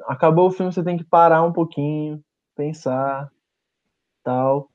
[0.07, 2.21] Acabou o filme, você tem que parar um pouquinho,
[2.55, 3.31] pensar,
[4.23, 4.69] tal.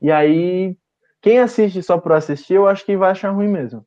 [0.00, 0.76] E aí,
[1.22, 3.84] quem assiste só por assistir, eu acho que vai achar ruim mesmo.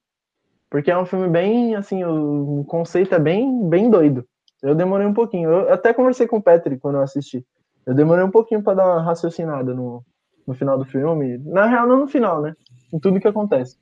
[0.75, 4.27] Porque é um filme bem, assim, o conceito é bem, bem doido.
[4.61, 5.49] Eu demorei um pouquinho.
[5.49, 7.45] Eu até conversei com o Patrick quando eu assisti.
[7.85, 10.03] Eu demorei um pouquinho para dar uma raciocinada no,
[10.45, 11.37] no final do filme.
[11.45, 12.53] Na real, não no final, né?
[12.91, 13.77] Em tudo que acontece.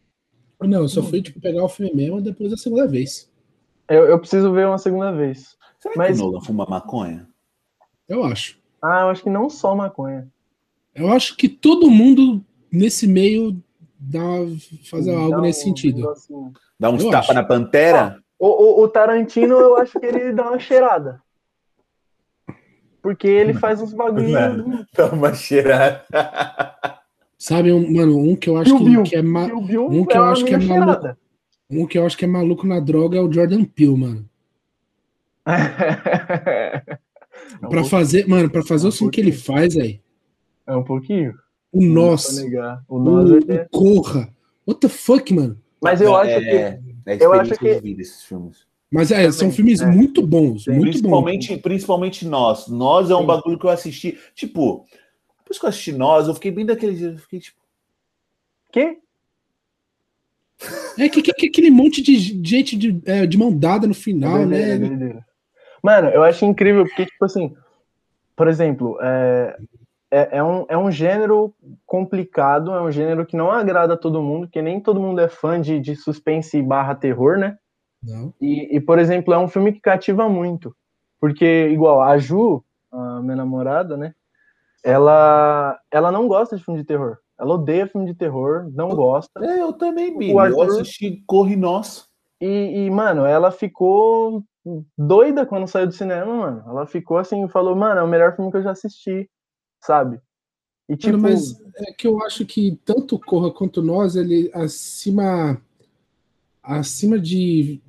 [0.62, 3.28] Não, eu só fui tipo, pegar o filme mesmo depois da segunda vez.
[3.90, 5.58] Eu, eu preciso ver uma segunda vez.
[5.80, 7.28] Será Mas- que o Nolan fuma maconha?
[8.08, 8.60] Eu acho.
[8.80, 10.28] Ah, eu acho que não só maconha.
[10.94, 13.60] Eu acho que todo mundo nesse meio
[14.12, 14.22] dá
[14.90, 15.98] fazer algo Dá um nesse sentido.
[15.98, 16.52] negocinho.
[16.80, 18.20] Dá uns tapas na pantera?
[18.40, 21.22] O, o, o Tarantino, eu acho que ele dá uma cheirada.
[23.02, 24.30] Porque ele faz uns bagulho.
[24.30, 24.86] Não.
[24.96, 26.04] Dá uma cheirada.
[27.38, 29.04] Sabe, um, mano, um que eu acho que, Bill.
[29.04, 30.74] que é ma- Kill Bill um que eu acho que é maluco.
[30.74, 31.18] cheirada.
[31.70, 34.30] um que eu acho que é maluco na droga é o Jordan Peele, mano.
[35.46, 36.82] é
[37.58, 40.02] um Pra pouquinho, fazer, mano, para fazer um o som que ele faz aí.
[40.66, 41.34] É um pouquinho.
[41.74, 42.38] O Nós.
[42.88, 44.30] O Nós é- o Corra.
[44.66, 45.60] What the fuck, mano?
[45.82, 46.48] Mas eu acho é, que.
[46.48, 48.66] É, é eu acho que- de vida esses filmes.
[48.92, 49.88] Mas é, são Também, filmes é.
[49.88, 50.72] muito bons, Sim.
[50.74, 50.92] muito bons.
[50.92, 52.68] Principalmente, principalmente nós.
[52.68, 53.26] Nós é um Sim.
[53.26, 54.18] bagulho que eu assisti.
[54.36, 54.86] Tipo,
[55.40, 57.08] depois que eu assisti nós, eu fiquei bem daquele dia.
[57.10, 57.58] Eu fiquei tipo.
[58.72, 59.00] Quê?
[60.98, 64.38] É que, que- que aquele monte de gente de, é, de mão dada no final,
[64.38, 64.88] Doideira, né?
[64.88, 65.26] doideira.
[65.84, 67.54] Mano, eu acho incrível porque, tipo assim,
[68.36, 68.98] por exemplo,
[70.14, 71.52] é, é, um, é um gênero
[71.88, 75.28] complicado, é um gênero que não agrada a todo mundo, porque nem todo mundo é
[75.28, 77.58] fã de, de suspense barra terror, né?
[78.02, 78.32] Não.
[78.40, 80.76] E, e, por exemplo, é um filme que cativa muito.
[81.20, 84.14] Porque, igual, a Ju, a minha namorada, né?
[84.84, 87.18] Ela, ela não gosta de filme de terror.
[87.40, 89.44] Ela odeia filme de terror, não gosta.
[89.44, 90.34] É, eu também, Bini.
[90.34, 92.08] O Eu Arthur- assisti Corre Nós.
[92.40, 94.44] E, e, mano, ela ficou
[94.98, 96.64] doida quando saiu do cinema, mano.
[96.68, 99.28] Ela ficou assim, falou, mano, é o melhor filme que eu já assisti,
[99.86, 100.22] sabe?
[100.90, 105.62] E tipo, Mano, mas é que eu acho que tanto Corra quanto nós, ele acima
[106.62, 107.82] acima de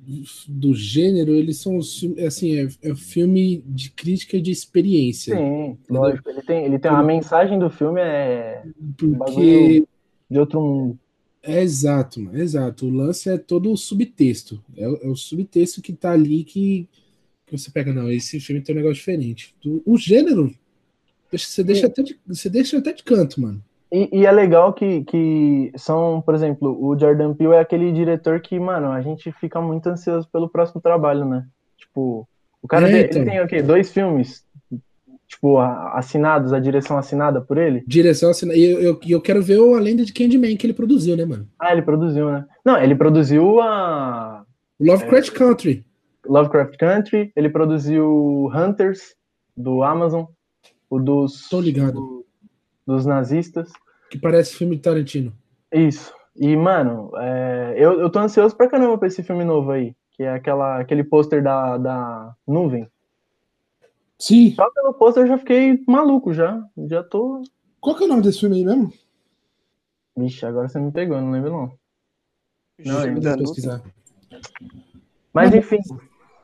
[0.47, 5.43] do gênero, eles são assim, é, é filme de crítica e de experiência.
[5.43, 8.67] sim, lógico, ele tem, ele tem a mensagem do filme é
[8.97, 9.83] Porque
[10.29, 10.99] de outro mundo.
[11.43, 12.87] é exato, mano, é exato.
[12.87, 14.63] O lance é todo o subtexto.
[14.75, 16.87] É, o- é o subtexto que tá ali que,
[17.47, 19.55] que você pega, não, esse filme tem um negócio diferente.
[19.63, 20.53] Do- o gênero,
[21.31, 23.61] você deixa, até de, você deixa até de canto, mano.
[23.91, 28.39] E, e é legal que, que são, por exemplo, o Jordan Peele é aquele diretor
[28.41, 31.45] que, mano, a gente fica muito ansioso pelo próximo trabalho, né?
[31.77, 32.27] Tipo,
[32.61, 33.21] o cara É, tem, então.
[33.21, 33.61] ele tem o quê?
[33.61, 34.43] Dois filmes,
[35.27, 37.83] tipo, assinados, a direção assinada por ele?
[37.87, 38.57] Direção assinada.
[38.57, 41.25] E eu, eu, eu quero ver o A Lenda de Candyman que ele produziu, né,
[41.25, 41.47] mano?
[41.59, 42.45] Ah, ele produziu, né?
[42.65, 44.43] Não, ele produziu a
[44.79, 45.85] Lovecraft Country.
[46.25, 49.15] Lovecraft Country, ele produziu Hunters,
[49.55, 50.25] do Amazon,
[50.89, 51.93] o dos, Tô ligado.
[51.93, 52.25] do-
[52.85, 53.71] dos nazistas.
[54.09, 55.33] Que parece filme de Tarantino.
[55.71, 56.13] Isso.
[56.35, 60.23] E, mano, é, eu, eu tô ansioso pra caramba pra esse filme novo aí, que
[60.23, 62.89] é aquela, aquele pôster da, da nuvem.
[64.19, 64.51] Sim.
[64.53, 66.63] Só pelo pôster eu já fiquei maluco já.
[66.87, 67.41] Já tô.
[67.81, 68.93] Qual que é o nome desse filme aí mesmo?
[70.15, 71.77] Vixe, agora você me pegou, não lembro não.
[72.85, 73.81] Não, eu pesquisar.
[75.33, 75.79] Mas enfim,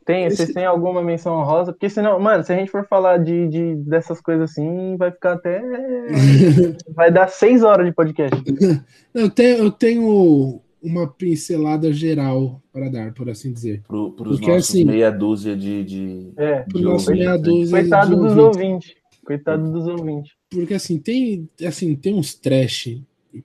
[0.06, 1.72] tem, esse- vocês têm alguma menção rosa?
[1.72, 5.34] Porque senão, mano, se a gente for falar de, de dessas coisas assim, vai ficar
[5.34, 5.62] até.
[6.96, 8.36] vai dar seis horas de podcast.
[9.14, 13.82] Eu tenho, eu tenho uma pincelada geral para dar, por assim dizer.
[13.88, 15.84] Pros Porque, nossos assim- meia dúzia de.
[15.84, 16.64] de, É.
[16.64, 18.56] De nosso meia dúzia Coitado de dos ouvintes.
[18.62, 18.96] ouvintes.
[19.26, 20.32] Coitado dos ouvintes.
[20.50, 22.98] Porque assim, tem, assim, tem uns trash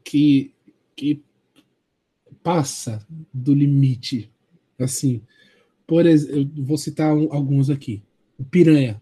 [0.04, 0.52] que,
[0.94, 1.20] que
[2.42, 4.30] passa do limite.
[4.78, 5.20] Assim,
[5.86, 8.02] por exemplo, eu vou citar um- alguns aqui.
[8.38, 9.00] O Piranha.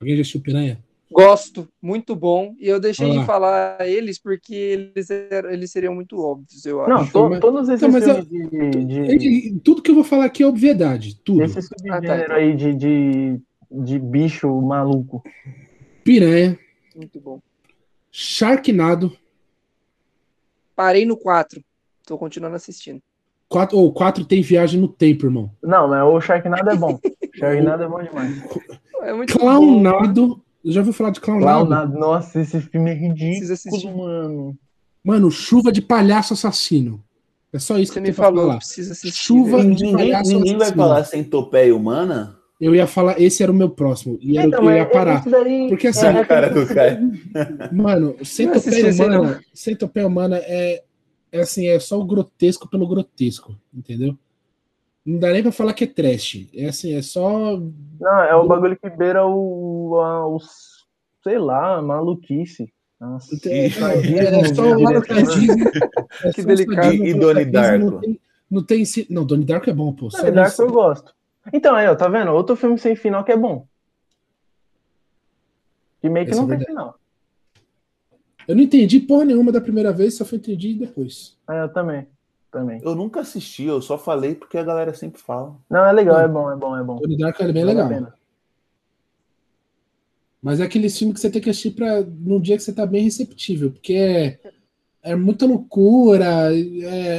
[0.00, 0.82] Alguém já assistiu Piranha?
[1.12, 2.54] Gosto, muito bom.
[2.60, 6.88] E eu deixei de falar eles porque eles, eram- eles seriam muito óbvios, eu acho.
[6.90, 9.18] Não, to- mas- todos esses Não, mas filmes de,
[9.50, 11.16] de- tudo que eu vou falar aqui é obviedade.
[11.16, 11.42] Tudo.
[11.42, 13.40] esse subgênero Ah, tá, aí de, de,
[13.70, 15.22] de bicho maluco.
[16.04, 16.56] Piranha,
[16.94, 17.40] Muito bom.
[18.12, 19.12] Sharknado,
[20.76, 21.62] Parei no 4.
[22.06, 23.02] Tô continuando assistindo.
[23.50, 25.50] Quatro, ou quatro tem viagem no tempo, irmão.
[25.62, 26.98] Não, mas o Sharknado é bom.
[27.34, 28.42] Sharknado é bom demais.
[29.02, 29.40] É muito bom.
[29.40, 30.40] Clownado.
[30.64, 31.66] Já ouviu falar de Clownado?
[31.66, 34.56] Clownado, nossa, esse filme é Precisa ridículo, mano.
[35.02, 37.02] Mano, chuva de palhaço assassino.
[37.52, 38.56] É só isso Você que eu me falou, falar.
[38.58, 39.18] precisa assistir.
[39.18, 39.74] Chuva velho.
[39.74, 40.82] de Ninguém, palhaço ninguém vai assassino.
[40.82, 42.36] falar centopeia humana?
[42.60, 44.18] Eu ia falar, esse era o meu próximo.
[44.20, 45.24] E era o que eu ia parar.
[45.26, 47.00] daí- Porque assim, a cara do cara.
[47.72, 50.82] Mano, centopeia aí, humana, centopeia humana é,
[51.32, 54.16] é assim, é só o grotesco pelo grotesco, entendeu?
[55.04, 56.46] Não dá nem pra falar que é trash.
[56.54, 57.58] É assim, é só.
[58.00, 60.38] Não, é o bagulho que beira o, a- o
[61.22, 62.72] sei lá, a maluquice.
[63.00, 64.84] Nossa, É, é, sadismo é só o.
[66.22, 66.92] É Que delicado.
[66.94, 68.00] E Donnie sadismo, Não Darko?
[68.00, 68.20] tem,
[68.50, 68.84] não tem.
[69.08, 70.10] Não, Donnie Darko é bom, pô.
[70.10, 70.62] Só Não, Dark isso.
[70.62, 71.14] eu gosto.
[71.52, 72.30] Então, aí, ó, tá vendo?
[72.32, 73.66] Outro filme sem final que é bom.
[76.02, 76.99] Que meio que Esse não é tem final.
[78.50, 81.36] Eu não entendi porra nenhuma da primeira vez, só fui entendi depois.
[81.48, 82.04] É, eu também.
[82.50, 82.80] Também.
[82.82, 85.56] Eu nunca assisti, eu só falei porque a galera sempre fala.
[85.70, 86.24] Não, é legal, Não.
[86.24, 86.96] é bom, é bom, é bom.
[86.96, 87.88] Donnie Darko é bem Vale a legal.
[87.88, 88.14] pena.
[90.42, 92.84] Mas é aquele filme que você tem que assistir pra, num dia que você tá
[92.84, 94.40] bem receptível, porque é,
[95.00, 97.18] é muita loucura, é,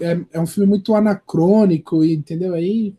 [0.00, 2.54] é- é um filme muito anacrônico, entendeu?
[2.54, 2.94] Aí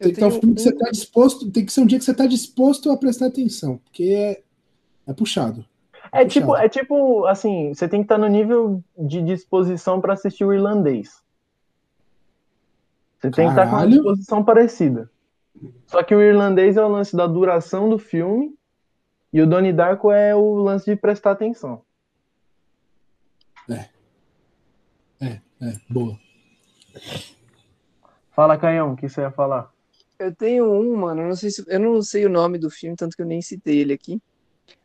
[0.00, 2.12] tem que um filme que você tá disposto, tem que ser um dia que você
[2.14, 4.42] tá disposto a prestar atenção, porque é,
[5.06, 5.64] é puxado.
[6.20, 10.44] É tipo, é tipo, assim, você tem que estar no nível de disposição pra assistir
[10.44, 11.22] o irlandês.
[13.18, 13.90] Você tem que estar com uma Caralho.
[13.90, 15.10] disposição parecida.
[15.86, 18.54] Só que o irlandês é o lance da duração do filme
[19.32, 21.82] e o Donnie Darko é o lance de prestar atenção.
[25.60, 26.18] É, boa.
[28.32, 29.72] Fala, Canhão, o que você ia falar?
[30.18, 32.96] Eu tenho um, mano, eu não sei se, eu não sei o nome do filme,
[32.96, 34.20] tanto que eu nem citei ele aqui.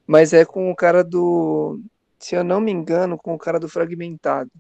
[0.06, 1.80] Mas é com o cara do,
[2.20, 4.52] se eu não me engano, com o cara do Fragmentado.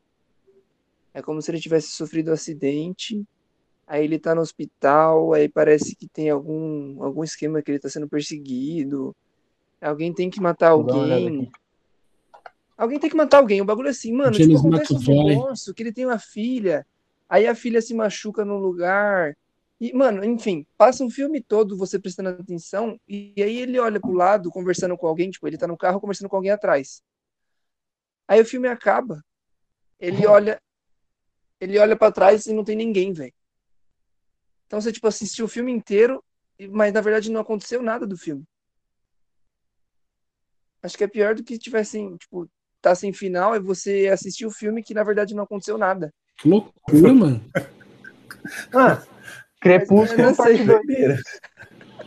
[1.14, 3.24] É como se ele tivesse sofrido um acidente,
[3.86, 7.90] aí ele tá no hospital, aí parece que tem algum algum esquema que ele tá
[7.90, 9.16] sendo perseguido.
[9.82, 11.52] Alguém tem que matar alguém.
[12.78, 13.62] Alguém tem que matar alguém.
[13.62, 14.32] O bagulho é assim, mano.
[14.32, 15.36] Tipo, acontece uns McAvoy.
[15.36, 16.86] negócios que ele tem uma filha.
[17.30, 19.38] Aí a filha se machuca num lugar.
[19.82, 23.00] E, mano, enfim, passa um filme todo você prestando atenção.
[23.08, 25.32] E aí ele olha pro lado, conversando com alguém.
[25.32, 27.02] Tipo, ele tá no carro conversando com alguém atrás.
[28.28, 29.20] Aí o filme acaba.
[30.00, 30.62] Ele olha.
[31.60, 33.34] Ele olha pra trás e não tem ninguém, velho.
[34.68, 36.24] Então você, tipo, assistiu o filme inteiro,
[36.70, 38.44] mas na verdade não aconteceu nada do filme.
[40.84, 42.48] Acho que é pior do que tivessem, tipo,
[42.80, 46.14] tá sem final e você assistiu o filme que na verdade não aconteceu nada.
[46.38, 47.52] Que loucura, mano.
[48.74, 49.04] Ah,
[49.62, 50.66] Crepúsculo eu não parte sei.
[50.66, 51.22] 2.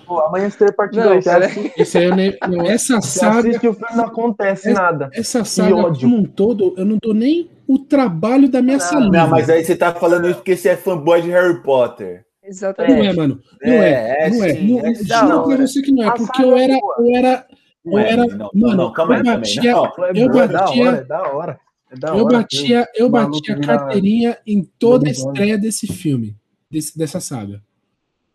[0.06, 1.24] Pô, Amanhecer parte Não, 2.
[1.24, 1.46] Você, cara.
[1.46, 4.82] assiste, Esse aí eu nem, não, essa você saga, assiste o filme não acontece Essa-
[4.82, 5.10] nada.
[5.14, 9.10] essa saga como um todo, eu não dou nem o trabalho da minha Não, saliva.
[9.16, 12.24] Não, mas aí você tá falando isso porque você é fanboy de Harry Potter.
[12.42, 12.96] Exatamente.
[12.98, 13.40] Não é, mano.
[13.64, 13.88] Não é.
[13.88, 14.54] É, é não é.
[14.54, 16.06] sim, Não, é da pra você que não é.
[16.08, 16.94] A Porque saga eu é era, boa.
[16.98, 17.46] eu era.
[17.86, 20.48] Não é, era- não, mano, não, calma aí eu batia- Não, É, Eu boa, é
[20.48, 21.60] da batia- hora, é da hora.
[21.90, 26.34] É Eu batia, eu batia vira- carteirinha em toda a estreia desse filme,
[26.74, 27.62] desse, dessa saga.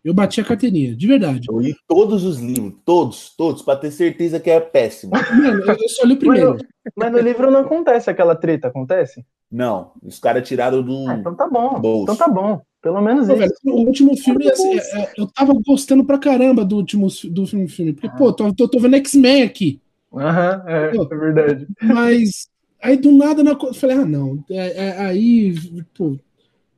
[0.02, 1.46] Eu bati a carteirinha, de verdade.
[1.50, 5.12] eu li todos os livros, todos, todos, pra ter certeza que é péssimo.
[5.12, 6.56] Mano, eu só li o primeiro.
[6.96, 9.24] Mas no livro não acontece aquela treta, acontece?
[9.52, 11.06] Não, os caras tiraram do.
[11.06, 11.78] Ah, então tá bom.
[11.78, 12.04] Bolso.
[12.04, 12.62] Então tá bom.
[12.80, 13.40] Pelo menos Pô, isso.
[13.42, 17.46] velho, o último filme, assim, é- é- eu tava gostando pra caramba do último do
[17.46, 17.68] filme.
[17.68, 19.82] filme porque, pô, tô, tô, tô vendo X-Men aqui.
[20.14, 21.68] Aham, é, é verdade.
[21.82, 22.48] Mas
[22.80, 24.42] aí do nada na eu falei, ah, não.
[24.50, 25.54] É, é- aí,
[25.94, 26.16] pô,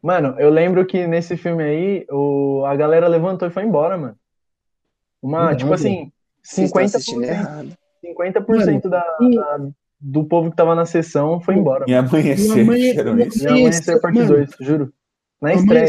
[0.02, 4.16] Mano, eu lembro que nesse filme aí, o, a galera levantou e foi embora, mano.
[5.22, 6.10] Uma, Não, tipo assim,
[6.42, 7.72] Vocês estão 50%, assistindo errado.
[8.04, 9.68] 50% da, da-
[10.00, 11.84] do povo que tava na sessão foi embora.
[11.88, 12.48] Em amanhecer.
[13.06, 14.92] E amanhecer parte Mano, 2, juro.
[15.40, 15.86] Na estreia.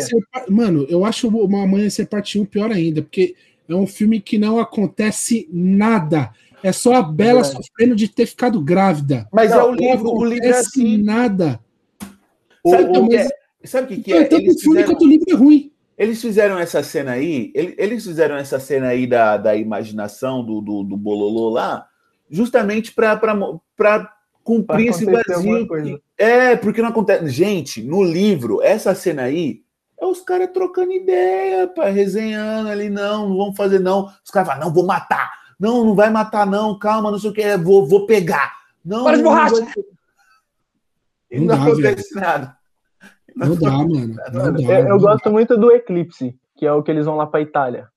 [0.49, 3.35] Mano, eu acho uma Amanhecer Parte 1 pior ainda, porque
[3.67, 6.31] é um filme que não acontece nada.
[6.61, 7.65] É só a Bela verdade.
[7.67, 9.27] sofrendo de ter ficado grávida.
[9.31, 10.97] Mas Não, é o livro, o livro é assim.
[10.97, 11.59] nada.
[12.63, 14.23] O- Sabe, o que mas- é- Sabe o que, que é?
[14.25, 15.71] tanto Eles filme fizeram, quanto o livro é ruim.
[15.97, 20.59] eles fizeram essa cena aí, ele- eles fizeram essa cena aí da, da imaginação do,
[20.61, 21.87] do, do Bololô lá,
[22.29, 23.17] justamente para
[24.43, 25.67] cumprir esse vazio.
[26.17, 27.29] É, porque não acontece.
[27.29, 29.61] Gente, no livro, essa cena aí
[29.99, 34.09] é os caras trocando ideia, pá, resenhando ali, não, não vamos fazer não.
[34.23, 35.31] Os caras falam, não, vou matar.
[35.59, 38.51] Não, não vai matar, não, calma, não sei o que, vou, vou pegar.
[38.83, 39.65] Não, Para de não borracha!
[41.31, 42.57] Não não, dá, acontece nada.
[43.35, 44.15] Não dá, mano.
[44.33, 44.61] Não dá.
[44.61, 45.11] eu, eu não dá.
[45.11, 47.87] gosto muito do Eclipse, que é o que eles vão lá pra Itália.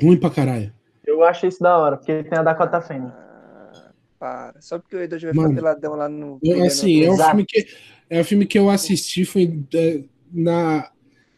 [0.00, 0.72] Ruim pra caralho.
[1.04, 3.10] Eu acho isso da hora, porque tem a Dakota Fanning.
[3.12, 4.60] Ah, para.
[4.60, 6.38] Só porque o Edward vai Mano, ficar peladão lá no.
[6.42, 7.66] Eu, assim, é um filme que
[8.08, 10.92] é um filme que eu assisti foi é, na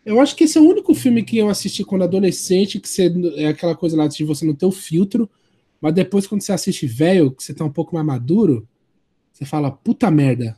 [0.04, 3.10] eu acho que esse é o único filme que eu assisti quando adolescente, que você,
[3.36, 5.30] é aquela coisa lá de você não ter o filtro,
[5.80, 8.68] mas depois quando você assiste velho, que você tá um pouco mais maduro,
[9.32, 10.56] você fala, puta merda.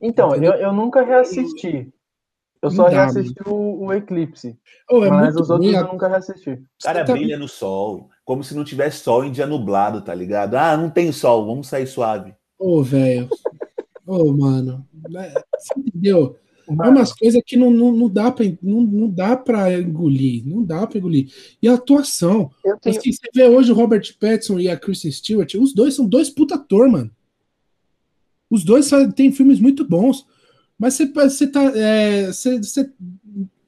[0.00, 1.92] Então, eu, eu nunca reassisti.
[2.62, 4.58] Eu só dá, reassisti o, o Eclipse.
[4.90, 6.50] Oh, é mas os outros eu nunca reassisti.
[6.50, 10.14] O cara tá- brilha no sol, como se não tivesse sol em dia nublado, tá
[10.14, 10.54] ligado?
[10.54, 12.34] Ah, não tem sol, vamos sair suave.
[12.58, 13.28] Ô, velho.
[14.06, 14.86] Ô, mano.
[15.16, 16.36] É, Você entendeu?
[16.68, 20.42] É umas coisas que não, não, não, dá pra, não, não dá pra engolir.
[20.44, 21.28] Não dá pra engolir.
[21.62, 22.50] E a atuação.
[22.64, 22.98] Eu tenho.
[22.98, 26.28] Assim, você vê hoje o Robert Pattinson e a Kristen Stewart, os dois são dois
[26.28, 27.10] puta ator, mano.
[28.50, 30.26] Os dois têm filmes muito bons.
[30.78, 31.62] Mas você, você tá.
[31.74, 32.92] é, você, você-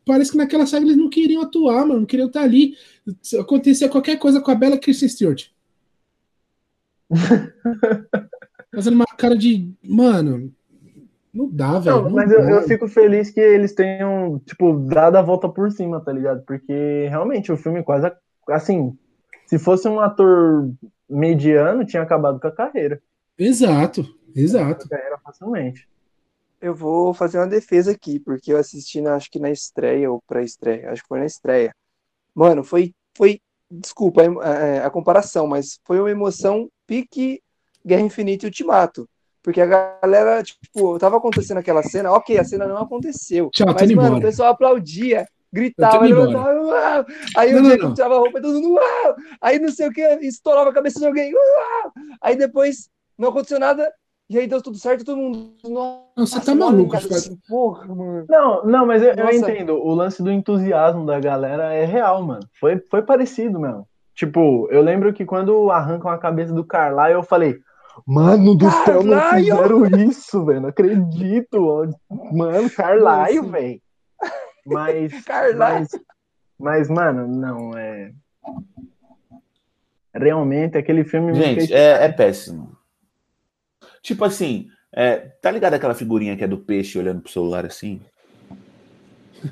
[0.05, 2.01] parece que naquela saga eles não queriam atuar, mano.
[2.01, 2.75] Não queriam estar ali.
[3.23, 5.47] Se acontecer qualquer coisa com a bela Kristen Stewart.
[8.75, 9.73] Fazendo uma cara de.
[9.83, 10.53] Mano.
[11.33, 12.03] Não dá, velho.
[12.03, 12.37] não, mas dá.
[12.37, 16.43] eu, eu fico feliz que eles tenham, tipo, dado a volta por cima, tá ligado?
[16.45, 18.11] Porque realmente o filme quase.
[18.49, 18.97] Assim,
[19.47, 20.71] se fosse um ator
[21.09, 23.01] mediano, tinha acabado com a carreira.
[23.39, 24.05] Exato,
[24.35, 24.87] exato.
[24.87, 25.89] A carreira facilmente.
[26.61, 30.23] Eu vou fazer uma defesa aqui, porque eu assisti, na, acho que na estreia ou
[30.27, 31.73] pré-estreia, acho que foi na estreia.
[32.35, 33.41] Mano, foi, foi,
[33.71, 37.41] desculpa a, a comparação, mas foi uma emoção pique
[37.85, 39.09] Guerra Infinita e Ultimato.
[39.43, 43.51] Porque a galera, tipo, tava acontecendo aquela cena, ok, a cena não aconteceu.
[43.51, 44.17] Tchau, mas, mano, embora.
[44.17, 47.07] o pessoal aplaudia, gritava, levantava, uau!
[47.37, 47.95] aí Não, o não.
[47.95, 49.17] tirava a roupa e todo mundo, uau!
[49.41, 51.93] Aí não sei o que, estourava a cabeça de alguém, uau!
[52.21, 53.91] Aí depois não aconteceu nada,
[54.31, 57.87] e aí deu tudo certo, todo mundo, nossa, Não, você tá maluco, cara, assim, porra,
[57.87, 58.27] mano.
[58.29, 59.75] Não, não, mas eu, eu entendo.
[59.75, 62.47] O lance do entusiasmo da galera é real, mano.
[62.61, 63.89] Foi, foi parecido mesmo.
[64.15, 67.59] Tipo, eu lembro que quando arrancam a cabeça do Carlyle, eu falei,
[68.07, 70.61] mano do céu, não fizeram isso, velho.
[70.61, 71.55] Não acredito.
[71.55, 71.87] ó.
[72.33, 73.81] Mano, Carlyle, velho.
[74.67, 75.59] Mas, Carlyle.
[75.59, 75.89] mas,
[76.59, 78.13] mas, mano, não, é.
[80.15, 81.71] Realmente, aquele filme me Gente, fez.
[81.71, 82.78] é, é péssimo.
[84.03, 88.01] Tipo assim, é, tá ligado aquela figurinha que é do peixe olhando pro celular assim?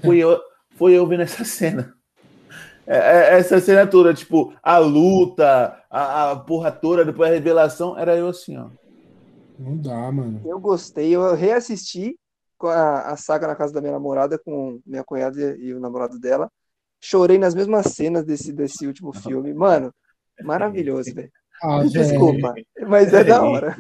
[0.03, 0.41] Foi eu,
[0.77, 1.95] foi eu vendo essa cena.
[2.87, 7.99] É, é, essa cena toda, tipo, a luta, a, a porra toda, depois a revelação,
[7.99, 8.69] era eu assim, ó.
[9.59, 10.41] Não dá, mano.
[10.45, 12.17] Eu gostei, eu reassisti
[12.59, 16.19] com a, a saga na casa da minha namorada, com minha cunhada e o namorado
[16.19, 16.51] dela.
[17.01, 19.53] Chorei nas mesmas cenas desse, desse último filme.
[19.53, 19.93] Mano,
[20.43, 21.31] maravilhoso, velho.
[21.63, 21.83] Ah.
[21.89, 22.55] Desculpa,
[22.87, 23.77] mas é da hora.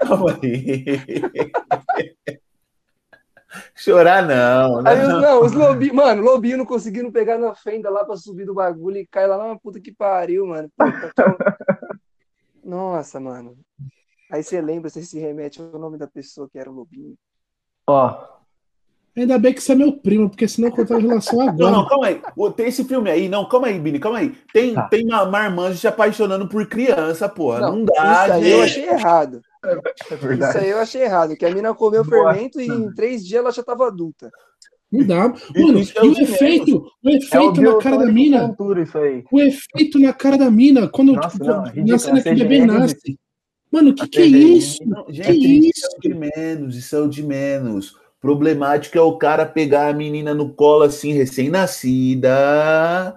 [0.00, 0.84] Calma aí.
[3.76, 5.42] Chorar não, Aí, os- não.
[5.44, 9.06] os lobinhos, mano, lobinho não conseguindo pegar na fenda lá pra subir do bagulho e
[9.06, 10.68] cai lá na puta que pariu, mano.
[10.76, 11.36] Puta, tchau.
[12.64, 13.56] Nossa, mano.
[14.32, 17.14] Aí você lembra, você se remete ao nome da pessoa que era o lobinho.
[17.86, 18.26] Ó,
[19.16, 21.70] Ainda bem que você é meu primo, porque senão eu contar a relação Não, agora.
[21.70, 22.20] não, calma aí.
[22.56, 23.28] Tem esse filme aí.
[23.28, 24.34] Não, calma aí, Bini, calma aí.
[24.52, 24.88] Tem, Tá.
[24.88, 27.60] tem uma marmanjo se apaixonando por criança, porra.
[27.60, 28.80] Não, Não, dá, Isso aí eu gente.
[28.80, 29.40] achei errado.
[29.64, 31.36] É Isso aí eu achei errado.
[31.36, 32.34] Que a mina comeu Boa.
[32.34, 34.30] fermento e em três dias ela já tava adulta.
[34.92, 35.28] Não dá.
[35.56, 38.54] Mano, isso é e o efeito, o É o efeito na cara da mina.
[39.02, 39.24] aí.
[39.32, 42.32] O efeito na cara da mina, quando Nossa, tipo, não, na ridículo, cena que o
[42.32, 43.18] a bebê é nasce.
[43.72, 44.78] Mano, que que é isso?
[44.86, 45.70] Não, Que gente, isso?
[45.78, 47.96] isso é o de menos, isso é o de menos.
[48.24, 53.14] Problemático é o cara pegar a menina no colo assim, recém-nascida.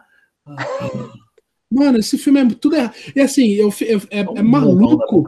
[1.71, 2.93] Mano, esse filme é tudo errado.
[3.15, 5.23] E assim, eu, eu- é, é maluco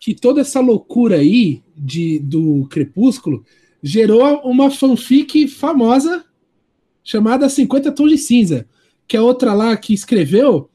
[0.00, 3.44] que toda essa loucura aí de, do Crepúsculo
[3.82, 6.24] gerou uma fanfic famosa
[7.04, 8.66] chamada 50 Tons de Cinza,
[9.06, 10.70] que é outra lá que escreveu,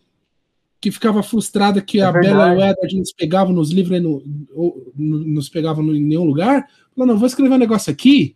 [0.79, 2.61] que ficava frustrada que É a Bella e o.
[2.61, 4.23] Edward nos pegavam nos livros no,
[4.53, 6.67] ou no- nos pegavam em nenhum lugar.
[6.95, 8.35] Falou, não, vou escrever um negócio aqui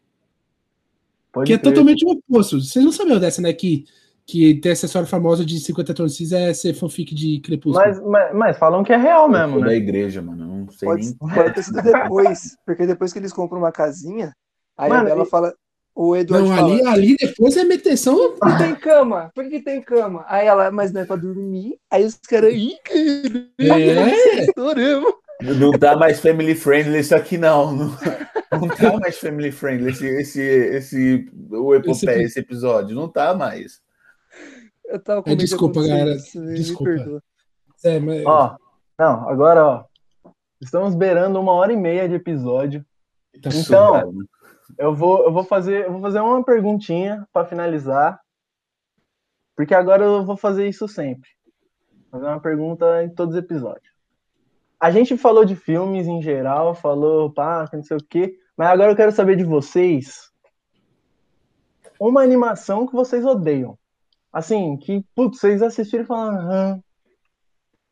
[1.31, 2.59] Pode que é totalmente o oposto.
[2.61, 3.53] Vocês não sabiam dessa, né?
[3.53, 3.85] Que,
[4.25, 7.85] que tem essa história famosa de 50 Tons é ser fanfic de Crepúsculo.
[7.85, 9.75] Mas, mas, mas falam que é real mesmo, da né?
[9.75, 10.45] igreja, mano.
[10.65, 11.15] Não sei Pode, nem.
[11.35, 12.57] pode ter sido depois.
[12.65, 14.33] Porque depois que eles compram uma casinha,
[14.77, 15.53] aí Mano, a Bela e- fala.
[15.99, 16.73] O Eduardo Não, fala.
[16.73, 18.35] ali, ali depois é meteção.
[18.37, 19.31] Por que tem cama?
[19.33, 20.23] Por que tem cama?
[20.27, 21.79] Aí ela, mas não é pra dormir.
[21.89, 22.57] Aí os caras, É.
[24.45, 25.11] estouramos.
[25.41, 27.71] Não tá mais family friendly isso aqui, não.
[27.71, 27.97] Não,
[28.51, 32.95] não tá mais family friendly esse, esse, esse, o epopeia, esse episódio.
[32.95, 33.81] Não tá mais.
[34.85, 36.15] Eu tava com É, desculpa, galera.
[36.15, 37.21] Desculpa.
[37.83, 38.25] É, mas...
[38.25, 38.57] Ó,
[38.97, 39.85] não, agora, ó.
[40.59, 42.83] Estamos beirando uma hora e meia de episódio.
[43.41, 44.09] tá Então, Cara,
[44.79, 48.19] Eu vou, eu vou fazer, eu vou fazer uma perguntinha para finalizar,
[49.55, 51.29] porque agora eu vou fazer isso sempre.
[52.09, 53.96] Fazer uma pergunta em todos os episódios.
[54.79, 58.91] A gente falou de filmes em geral, falou, pá, não sei o quê, mas agora
[58.91, 60.31] eu quero saber de vocês
[61.99, 63.77] uma animação que vocês odeiam.
[64.31, 66.79] Assim, que, putz, vocês assistiram e falaram, "Aham,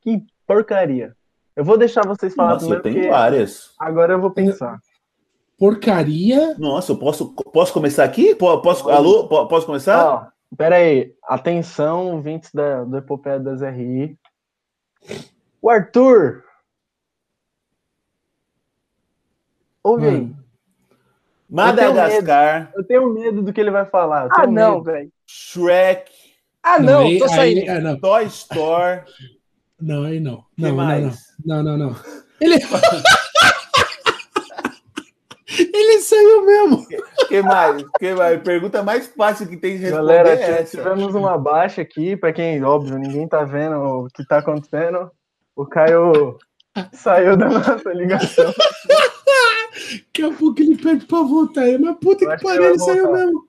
[0.02, 1.16] que porcaria.
[1.56, 3.74] Eu vou deixar vocês falar Nossa, eu primeiro, tenho várias.
[3.80, 4.80] agora eu vou pensar.
[5.58, 6.56] Porcaria.
[6.60, 8.36] Nossa, eu posso, posso começar aqui?
[8.36, 9.28] Po- Posso, alô?
[9.28, 10.06] Po- Posso começar?
[10.06, 11.16] Ó, pera aí.
[11.24, 14.20] Atenção, ouvintes da, do Epopeia das RI.
[15.62, 16.44] O Arthur.
[19.86, 20.22] Ouve aí.
[20.22, 20.36] Mano.
[21.48, 24.24] Madagascar, Eu tenho medo do que ele vai falar.
[24.26, 24.84] eu Ah, tenho não, medo.
[24.84, 25.12] velho.
[25.28, 26.12] Shrek,
[26.64, 27.70] Ah, não, aí- tô aí- saindo.
[27.70, 29.02] é, não, Toy Story.
[29.80, 30.38] não, aí não.
[30.38, 30.84] que Não, não, não.
[30.86, 31.20] mais?
[31.46, 31.96] Não, não, não.
[32.42, 32.56] Ele.
[35.58, 36.86] Ele saiu mesmo.
[37.28, 37.84] que mais?
[38.00, 38.42] que mais?
[38.42, 42.62] Pergunta mais fácil que tem de responder Galera, é tivemos uma baixa aqui, pra quem,
[42.64, 45.12] óbvio, ninguém tá vendo o que tá acontecendo.
[45.56, 46.38] O Caio
[46.92, 48.52] saiu da nossa ligação.
[49.92, 51.78] Daqui a pouco ele pede pra voltar aí.
[51.78, 53.48] Mas puta que pariu, ele saiu mesmo.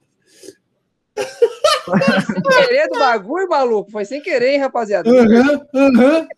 [2.27, 3.91] Sem querer do bagulho, maluco.
[3.91, 5.09] Foi sem querer, hein, rapaziada.
[5.09, 6.29] Aham, aham.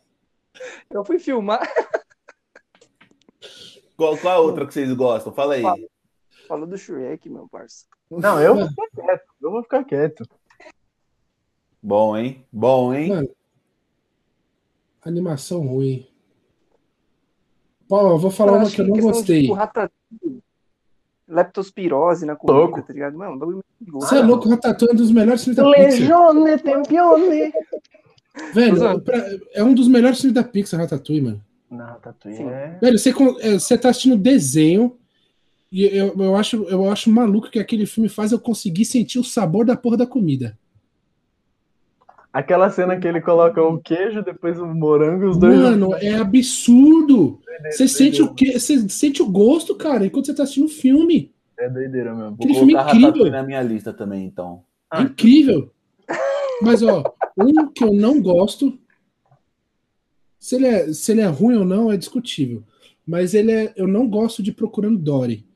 [0.91, 1.61] Eu fui filmar.
[3.97, 5.33] Qual, qual a outra que vocês gostam?
[5.33, 5.62] Fala aí.
[5.62, 5.79] Fala.
[6.47, 7.85] Falou do Shrek, meu parça.
[8.11, 9.27] Não, eu vou ficar quieto.
[9.43, 10.25] Eu vou ficar quieto.
[11.83, 12.47] Bom, hein?
[12.51, 13.09] Bom, hein?
[13.09, 13.29] Mano.
[15.03, 16.09] Animação ruim.
[17.89, 19.40] Pô, eu vou falar Eu uma que eu não questão de, gostei.
[19.43, 20.43] tipo, ratatouille,
[21.27, 22.82] leptospirose na comida, Louco.
[22.82, 23.16] tá ligado?
[23.16, 24.06] Mano, bagulho muito perigoso.
[24.06, 25.90] Você é louco, Ratatouille é um dos melhores filmes da Pixar.
[25.90, 27.52] Legione, tempione.
[28.55, 31.40] Velho, pra- é um dos melhores filmes da Pixar, Ratatouille, mano.
[31.70, 32.48] Não, Sim.
[32.48, 32.78] é...
[32.81, 33.10] Velho, você,
[33.40, 34.97] é, você tá assistindo desenho
[35.70, 39.24] e eu, eu, acho, eu acho maluco que aquele filme faz eu conseguir sentir o
[39.24, 40.56] sabor da porra da comida.
[42.32, 45.59] Aquela cena que ele coloca o queijo, depois o morango e os dois.
[45.59, 47.40] Mano, é absurdo.
[47.70, 48.59] Você sente o que?
[48.59, 51.32] Você sente o gosto, cara, enquanto você tá assistindo o filme.
[51.59, 52.36] É doideira mesmo.
[52.36, 53.30] Vou aquele filme incrível.
[53.30, 54.62] Na minha lista também, então.
[54.92, 55.72] É incrível.
[56.62, 57.02] Mas, ó,
[57.36, 58.78] um que eu não gosto.
[60.38, 62.62] Se ele, é, se ele é ruim ou não, é discutível.
[63.06, 63.72] Mas ele é.
[63.74, 65.48] Eu não gosto de Procurando Dory.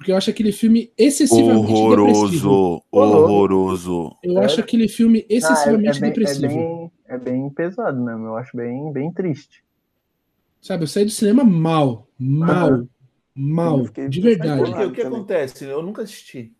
[0.00, 2.82] Porque eu acho aquele filme excessivamente depressivo.
[2.90, 4.16] horroroso.
[4.24, 6.48] Eu acho aquele filme Ah, é- excessivamente é, bem, é, depressivo.
[6.54, 8.24] bem, é bem pesado mesmo.
[8.28, 9.62] Eu acho bem, bem triste.
[10.62, 12.08] Sabe, eu saí do cinema mal.
[12.18, 12.66] Mal.
[12.68, 12.88] Aham.
[13.34, 13.82] Mal.
[14.08, 14.74] De Por verdade.
[14.74, 14.84] quê?
[14.86, 15.64] O que acontece?
[15.66, 16.50] Eu nunca assisti.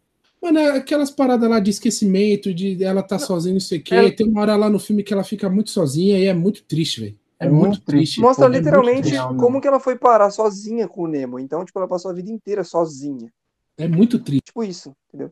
[0.42, 3.94] Mano, é aquelas paradas lá de esquecimento, de ela tá sozinha, não sei o quê.
[3.94, 6.62] É- Tem uma hora lá no filme que ela fica muito sozinha e é muito
[6.64, 7.18] triste, velho.
[7.40, 8.20] É, É muito muito triste.
[8.20, 9.14] Mostra É muito literalmente triste.
[9.14, 11.38] real, como que ela foi parar sozinha com o Nemo.
[11.38, 13.32] Então, tipo, ela passou a vida inteira sozinha.
[13.78, 14.44] É muito triste.
[14.46, 15.30] Tipo isso, entendeu?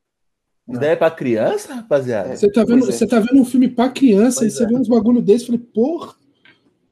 [0.67, 2.31] Daí é pra criança, rapaziada?
[2.31, 2.37] É.
[2.37, 2.93] Você tá vendo, é.
[2.93, 4.67] você tá vendo um filme pra criança Pois e você é.
[4.67, 6.15] vê uns bagulho desse, falei, porra.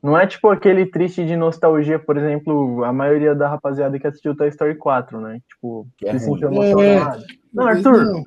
[0.03, 4.37] Não é tipo aquele triste de nostalgia, por exemplo, a maioria da rapaziada que assistiu
[4.37, 5.41] Toy Story 4, né?
[5.49, 6.53] Tipo, Que é se sentiu É.
[6.71, 7.25] emocionado.
[7.53, 8.23] Não, Arthur, Não,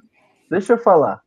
[0.52, 1.22] deixa eu falar.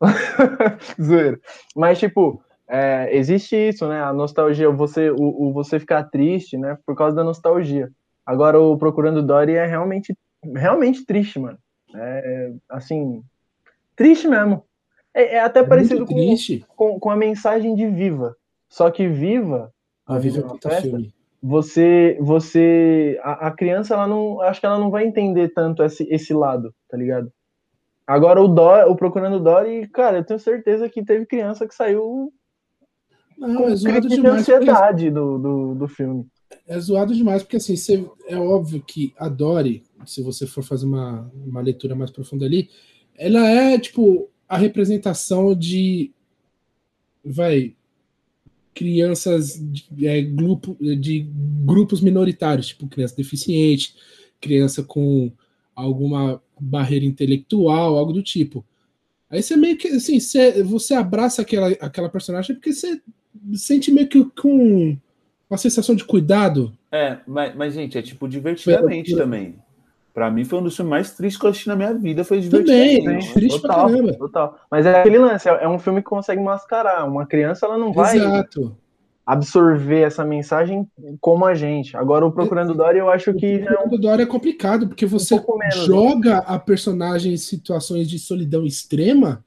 [1.00, 1.40] Zoeira.
[1.76, 4.02] Mas, tipo, é, existe isso, né?
[4.02, 6.78] A nostalgia, você, o, o você ficar triste, né?
[6.86, 7.90] Por causa da nostalgia.
[8.24, 10.16] Agora, o Procurando Dory é realmente,
[10.54, 11.58] realmente triste, mano.
[11.94, 13.22] É, assim,
[13.96, 14.64] triste mesmo.
[15.14, 16.14] É, é até É parecido com,
[16.76, 18.36] com, com a mensagem de Viva.
[18.68, 19.72] Só que Viva,
[20.06, 21.12] A Viva é festa, filme.
[21.42, 26.04] você, você, a, a criança, ela não, acho que ela não vai entender tanto esse,
[26.10, 27.30] esse lado, tá ligado?
[28.06, 32.32] Agora o Dory, o Procurando Dory, cara, eu tenho certeza que teve criança que saiu
[33.48, 34.44] Não, com é zoado crise de demais.
[34.44, 36.26] porque- ansiedade do, do, do filme.
[36.66, 40.86] É zoado demais, porque assim, você- é óbvio que a Dory, se você for fazer
[40.86, 42.68] uma, uma leitura mais profunda ali,
[43.16, 46.10] ela é tipo a representação de
[47.24, 47.74] vai
[48.74, 51.26] crianças de, é, grupo, de
[51.64, 53.94] grupos minoritários, tipo criança deficiente,
[54.40, 55.30] criança com
[55.74, 58.64] alguma barreira intelectual, algo do tipo.
[59.30, 63.00] Aí você meio que assim, você, você abraça aquela, aquela personagem porque você
[63.54, 64.96] sente meio que com
[65.48, 66.72] uma sensação de cuidado.
[66.90, 69.56] É, mas, mas, gente, é tipo divertidamente Foi- também.
[70.14, 72.22] Pra mim foi um dos filmes mais tristes que eu assisti na minha vida.
[72.22, 73.26] Foi Também, divertidamente.
[73.28, 74.12] Sim, triste pra total, caramba.
[74.14, 74.60] total.
[74.70, 77.08] Mas é aquele lance, é é um filme que consegue mascarar.
[77.08, 78.76] Uma criança, ela não vai Exato.
[79.24, 80.86] absorver essa mensagem
[81.18, 81.96] como a gente.
[81.96, 85.06] Agora, o Procurando Dory, eu acho que já é um O Dora é complicado, porque
[85.06, 85.70] você né?
[85.86, 89.42] joga a personagem em situações de solidão extrema,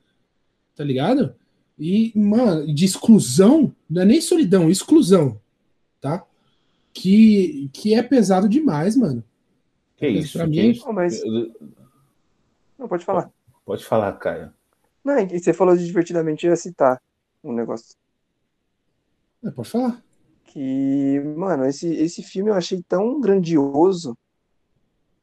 [0.75, 1.35] tá ligado?
[1.77, 5.39] E, mano, de exclusão, não é nem solidão, exclusão,
[5.99, 6.25] tá?
[6.93, 9.23] Que, que é pesado demais, mano.
[9.97, 10.37] Que Mas isso?
[10.37, 10.85] pra que mim- isso?
[10.85, 11.21] Não, mas-
[12.79, 13.29] Não, pode falar.
[13.65, 14.53] Pode falar, Caio.
[15.03, 17.01] Não, é que você falou de divertidamente, eu ia citar
[17.43, 17.95] um negócio.
[19.43, 20.01] É, pode falar.
[20.45, 24.17] Que, mano, esse, esse filme eu achei tão grandioso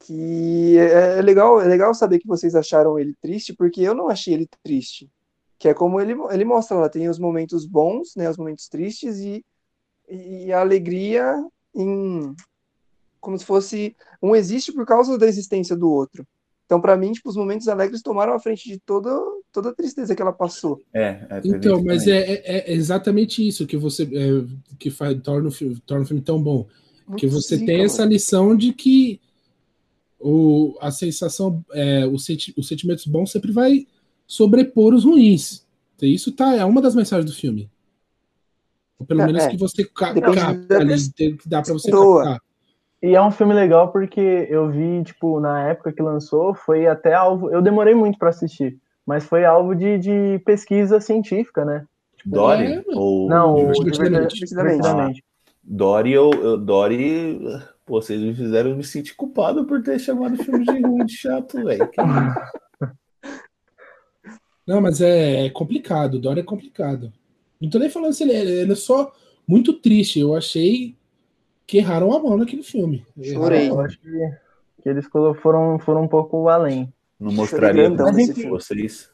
[0.01, 4.09] que é, é legal, é legal saber que vocês acharam ele triste, porque eu não
[4.09, 5.09] achei ele triste.
[5.63, 9.21] Que é como ele, ele mostra lá, tem os momentos bons, né, os momentos tristes
[9.21, 9.45] e,
[10.09, 11.37] e a alegria
[11.73, 12.35] em
[13.21, 16.27] como se fosse um existe por causa da existência do outro.
[16.67, 19.11] Então, pra mim, tipo, os momentos alegres tomaram a frente de toda,
[19.53, 20.83] toda a tristeza que ela passou.
[20.93, 25.49] É, é Então, mas é, é- é exatamente isso que você é, que faz, torna,
[25.49, 26.67] o filme, torna o filme tão bom.
[27.17, 28.13] que Muito você zica, tem essa mano.
[28.13, 29.21] lição de que
[30.19, 33.87] o, a sensação, é, os, senti- os sentimentos bons sempre vai
[34.27, 35.67] sobrepor os ruins.
[35.97, 37.71] Então, isso tá, é uma das mensagens do filme.
[38.99, 39.51] Ou pelo É, menos é.
[39.51, 42.41] que você capta da ali, que dá para você captar.
[43.03, 47.13] E é um filme legal porque eu vi, tipo, na época que lançou, foi até
[47.13, 47.51] alvo.
[47.51, 51.85] Eu demorei muito pra assistir, mas foi alvo de, de pesquisa científica, né?
[52.25, 52.75] Dory?
[52.75, 55.25] É, ou Não, Divertidamente.
[55.65, 57.41] Dory, eu, eu- Dory,
[57.85, 61.17] pô, vocês me fizeram me sentir culpado por ter chamado o filme de ruim de
[61.17, 61.91] chato, velho.
[64.67, 66.19] Não, mas é, é complicado.
[66.19, 67.13] Dora é complicado.
[67.61, 69.13] Não tô nem falando se ele, é- ele é só
[69.47, 70.21] muito triste.
[70.21, 70.97] Eu achei
[71.67, 73.07] que erraram a mão naquele filme.
[73.23, 73.69] Chorei.
[73.71, 74.09] Eu acho que,
[74.83, 75.07] que eles
[75.41, 76.93] foram, foram um pouco além.
[77.19, 77.33] Não
[77.97, 79.11] pra nesse vocês?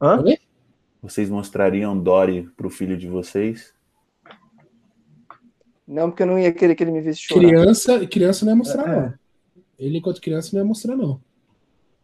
[0.00, 0.22] Hã?
[0.22, 0.38] Oi?
[1.02, 3.74] Vocês mostrariam Dory pro filho de vocês?
[5.86, 7.40] Não, porque eu não ia querer que ele me visse chorar.
[7.46, 9.00] Criança, criança não ia mostrar, É.
[9.00, 9.14] não.
[9.78, 11.20] Ele, enquanto criança, não ia mostrar, não.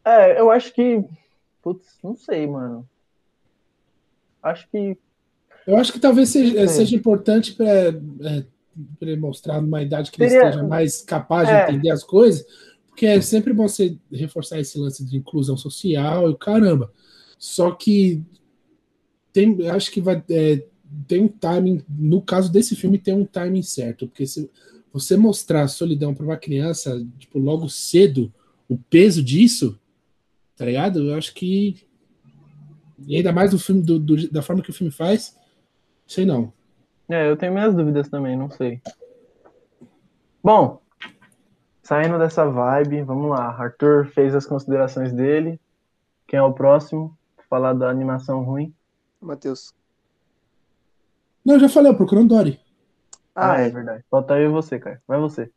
[0.04, 1.04] É, eu acho que.
[1.74, 2.88] Putz, não sei, mano.
[4.42, 4.96] Acho que.
[5.66, 7.92] Eu acho que talvez seja, seja importante para
[9.02, 11.64] ele mostrar numa idade que ele Seria- esteja mais capaz de É.
[11.68, 12.46] entender as coisas,
[12.88, 16.90] porque é sempre bom você reforçar esse lance de inclusão social e o caramba.
[17.38, 18.22] Só que
[19.32, 20.64] tem, acho que vai é,
[21.06, 24.50] tem um timing, no caso desse filme tem um timing certo, porque se
[24.90, 28.32] você mostrar solidão para uma criança, tipo, logo cedo,
[28.66, 29.78] o peso disso,
[30.58, 31.10] tá ligado?
[31.10, 31.86] Eu acho que
[33.06, 35.38] e ainda mais do filme do- do- da forma que o filme faz,
[36.06, 36.52] sei não.
[37.08, 38.82] É, eu tenho minhas dúvidas também, não sei.
[40.42, 40.82] Bom,
[41.82, 43.46] saindo dessa vibe, vamos lá.
[43.50, 45.58] Arthur fez as considerações dele.
[46.26, 47.16] Quem é o próximo?
[47.48, 48.74] Falar da animação ruim.
[49.20, 49.72] Matheus.
[51.44, 52.60] Não, eu já falei, eu procurando Dory.
[53.34, 53.70] Ah, é é.
[53.70, 54.04] verdade.
[54.10, 55.00] Falta eu e você, cara.
[55.06, 55.50] Vai você.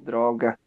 [0.00, 0.58] Droga.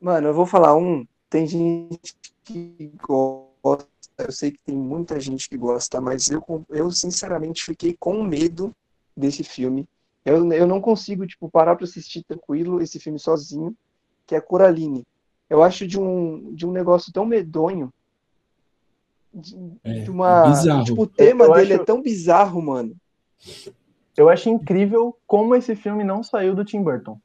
[0.00, 1.06] Mano, eu vou falar um.
[1.30, 3.88] Tem gente que gosta,
[4.18, 8.74] eu sei que tem muita gente que gosta, mas eu, eu sinceramente fiquei com medo
[9.16, 9.86] desse filme.
[10.24, 13.74] Eu, eu não consigo, tipo, parar pra assistir tranquilo esse filme sozinho,
[14.26, 15.06] que é Coraline.
[15.48, 17.92] Eu acho de um, de um negócio tão medonho.
[19.32, 20.42] De, É, de uma.
[20.50, 20.84] bizarro.
[20.84, 22.96] Tipo, o tema Eu dele acho- é tão bizarro, mano.
[24.16, 27.18] Eu acho incrível como esse filme não saiu do Tim Burton.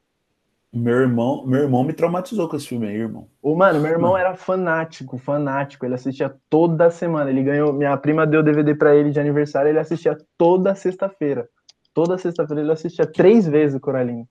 [0.74, 3.28] Meu irmão, meu irmão me traumatizou com esse filme aí, irmão.
[3.42, 5.86] O mano, meu irmão era fanático, fanático.
[5.86, 7.30] Ele assistia toda semana.
[7.30, 7.72] Ele ganhou.
[7.72, 9.68] Minha prima deu DVD pra ele de aniversário.
[9.70, 11.48] Ele assistia toda sexta-feira.
[11.94, 14.26] Toda sexta-feira ele assistia três vezes o Coraline.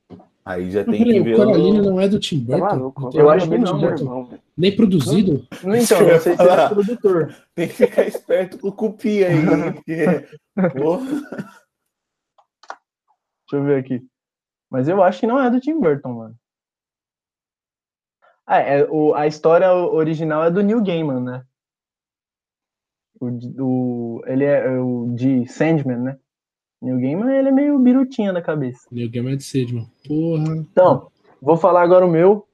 [0.45, 1.33] Aí já tem que ver.
[1.33, 2.75] o Coraline não é do Tim Tá Burton?
[2.75, 3.09] maluco?
[3.15, 4.29] Eu acho que Tim não, irmão.
[4.55, 5.47] Nem produzido?
[5.63, 7.35] Então, que eu não sei se é produtor.
[7.55, 9.33] Tem que ficar esperto com o cupi aí.
[9.33, 10.05] hein, Porque,
[13.47, 14.05] Deixa eu ver aqui.
[14.76, 16.35] Mas eu acho que não é do Tim Burton, mano.
[18.45, 21.45] Ah, é, o, a história original é do Neil Gaiman, né?
[23.22, 23.30] O,
[23.64, 26.19] o- ele é, o de Sandman, né?
[26.81, 28.85] Neil Gaiman, ele é meio birutinha da cabeça.
[28.91, 29.89] Neil Gaiman é de Sedman.
[30.06, 30.57] Porra.
[30.57, 31.10] Então,
[31.41, 32.45] vou falar agora o meu.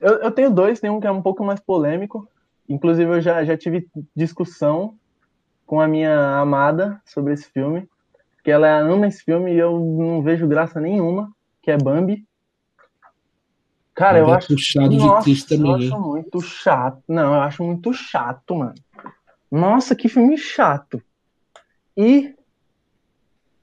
[0.00, 2.28] Eu, eu tenho dois, tem um que é um pouco mais polêmico.
[2.68, 4.96] Inclusive, eu já, já tive discussão
[5.66, 7.88] com a minha amada sobre esse filme.
[8.48, 11.30] Porque ela ama esse filme e eu não vejo graça nenhuma,
[11.60, 12.26] que é Bambi.
[13.94, 14.48] Cara, eu é acho.
[14.48, 17.02] puxado de Nossa, triste eu também, acho muito chato.
[17.06, 18.74] Não, eu acho muito chato, mano.
[19.52, 21.02] Nossa, que filme chato.
[21.94, 22.34] E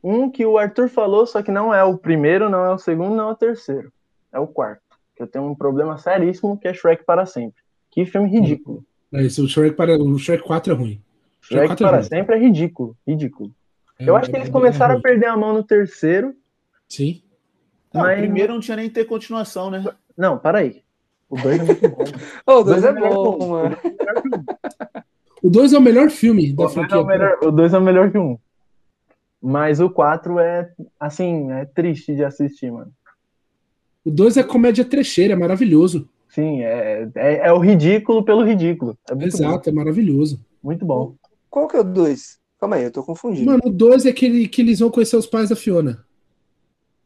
[0.04, 3.16] um que o Arthur falou, só que não é o primeiro, não é o segundo,
[3.16, 3.92] não é o terceiro.
[4.32, 4.84] É o quarto.
[5.16, 7.64] Que eu tenho um problema seríssimo, que é Shrek para sempre.
[7.90, 8.86] Que filme ridículo.
[9.12, 11.02] É, esse, o, Shrek para, o Shrek 4 é ruim.
[11.42, 12.08] Shrek 4 é para ruim.
[12.08, 12.96] sempre é ridículo.
[13.08, 13.52] Ridículo.
[14.00, 16.36] É- Eu acho que é- eles é começaram a perder a mão no terceiro.
[16.88, 17.22] Sim.
[17.94, 19.84] não, Mas- o primeiro não tinha nem ter continuação, né?
[20.18, 20.84] Não, para aí.
[21.30, 21.98] O dois é muito bom.
[22.60, 23.50] o dois é melhor que bom, um.
[23.50, 23.78] mano.
[25.44, 27.00] O 2 é o melhor filme da O dois, é franquia.
[27.02, 28.38] o, melhor, o dois é o melhor que um.
[29.42, 32.92] Mas o 4 é, assim, é triste de assistir, mano.
[34.04, 36.10] O 2 é comédia trecheira, é maravilhoso.
[36.30, 38.98] Sim, é, é, é o ridículo pelo ridículo.
[39.10, 39.44] É muito bom.
[39.44, 40.44] Exato, é maravilhoso.
[40.64, 41.14] Muito bom.
[41.50, 42.40] Qual que é o dois?
[42.66, 43.46] Calma aí, eu tô confundindo.
[43.46, 46.04] Mano, o 2 é aquele que eles vão conhecer os pais da Fiona.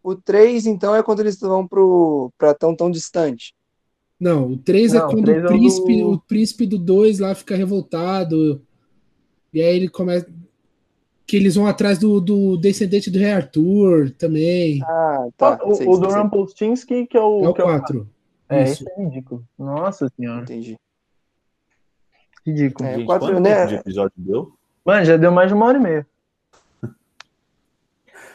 [0.02, 3.54] O três, então, é quando eles vão pro, pra tão tão distante.
[4.18, 6.66] Não, o 3 é Não, o quando três o é o príncipe, do- o príncipe
[6.66, 8.62] do 2 lá fica revoltado.
[9.54, 10.26] E aí ele começa.
[11.28, 14.82] Que eles vão atrás do, do descendente do rei Arthur também.
[14.84, 15.60] Ah, tá.
[15.66, 16.22] o sei, o sei, do sei.
[16.22, 17.44] Rumpelstiltskin, que é o.
[17.44, 18.10] É o que é o- 4.
[18.48, 18.84] É, Isso.
[18.84, 19.46] esse é ridículo.
[19.58, 20.44] Nossa senhora.
[20.44, 20.78] Entendi.
[22.48, 22.88] Ridículo.
[22.88, 23.66] É, Gente, quatro, quanto né?
[23.66, 24.54] de episódio deu?
[24.90, 26.08] Mano, já deu mais de uma hora e meia.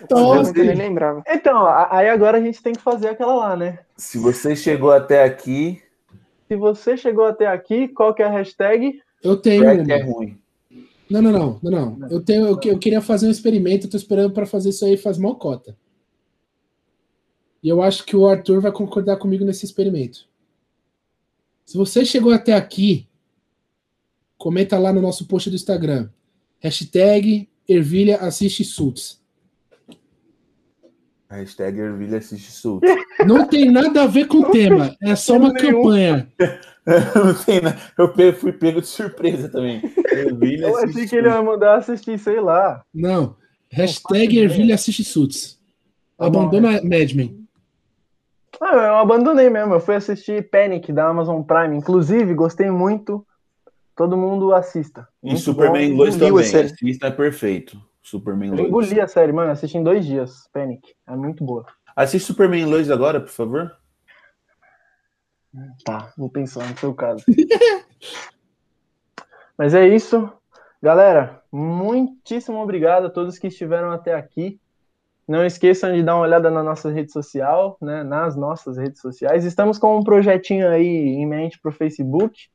[0.09, 1.24] Eu Você- nem lembrava.
[1.26, 3.81] Então, aí agora a gente tem que fazer aquela lá, né?
[3.97, 5.82] Se você chegou até aqui,
[6.47, 9.02] Se você chegou até aqui, qual que é a hashtag?
[9.20, 10.39] Eu tenho é ruim.
[11.10, 12.09] Não, não, não, não, não.
[12.09, 14.97] Eu, tenho, eu, eu queria fazer um experimento, eu tô esperando para fazer isso aí
[14.97, 15.76] faz mal cota.
[17.60, 20.28] E eu acho que o Arthur vai concordar comigo nesse experimento.
[21.64, 23.09] Se você chegou até aqui,
[24.39, 26.10] comenta lá no nosso post do Instagram.
[26.65, 29.23] Hashtag Ervilha assiste Suits.
[31.28, 32.81] Hashtag Ervilha assiste Sul.
[33.27, 35.82] Não tem nada a ver com o tema, é só uma Nenhum.
[35.82, 36.28] campanha.
[37.15, 37.78] Não tem nada.
[37.99, 39.82] Eu fui pego de surpresa também.
[40.11, 41.47] Ervilha Eu achei que ele ia Suits.
[41.47, 42.82] mandar assistir, sei lá.
[42.95, 43.36] Não.
[43.70, 44.45] Hashtag ideia.
[44.45, 45.61] Ervilha assiste Suits.
[46.16, 47.47] Tá Abandona Mad Men.
[48.59, 49.74] Ah, eu abandonei mesmo.
[49.74, 51.77] Eu fui assistir Panic da Amazon Prime.
[51.77, 53.27] Inclusive, gostei muito.
[53.97, 55.07] Todo mundo assista.
[55.23, 55.99] E Muito Superman bom.
[55.99, 56.65] 2 engoliu também.
[56.66, 57.81] Assista, é perfeito.
[58.03, 58.69] Superman Eu 2.
[58.69, 59.53] engoli a série, mano.
[59.53, 60.49] Assisti em dois dias.
[60.53, 60.95] Panic.
[61.07, 61.65] É muito boa.
[61.95, 63.73] Assiste Superman 2 agora, por favor.
[65.85, 67.25] Tá, vou pensar no seu caso.
[69.57, 70.29] Mas é isso.
[70.83, 74.61] Galera, muitíssimo obrigado a todos que estiveram até aqui.
[75.27, 78.03] Não esqueçam de dar uma olhada na nossa rede social, né?
[78.03, 79.45] Nas nossas redes sociais.
[79.45, 82.51] Estamos com um projetinho aí em mente para o Facebook.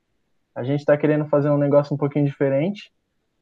[0.60, 2.92] A gente está querendo fazer um negócio um pouquinho diferente,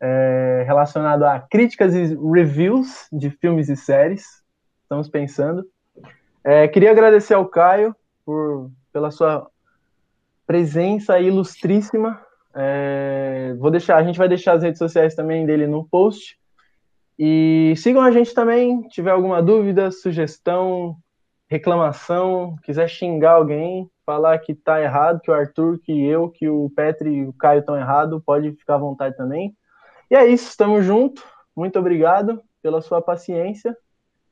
[0.01, 4.25] é, relacionado a críticas e reviews de filmes e séries.
[4.83, 5.67] Estamos pensando.
[6.45, 7.93] É, queria agradecer ao Caio
[8.25, 9.51] por, pela sua
[10.47, 12.25] presença ilustríssima.
[12.55, 16.39] É, vou deixar, a gente vai deixar as redes sociais também dele no post.
[17.19, 20.97] E sigam a gente também, tiver alguma dúvida, sugestão,
[21.49, 26.71] reclamação, quiser xingar alguém, falar que tá errado, que o Arthur, que eu, que o
[26.71, 29.57] Petri e o Caio estão errado, pode ficar à vontade também.
[30.11, 31.23] E é isso, estamos juntos.
[31.57, 33.77] Muito obrigado pela sua paciência.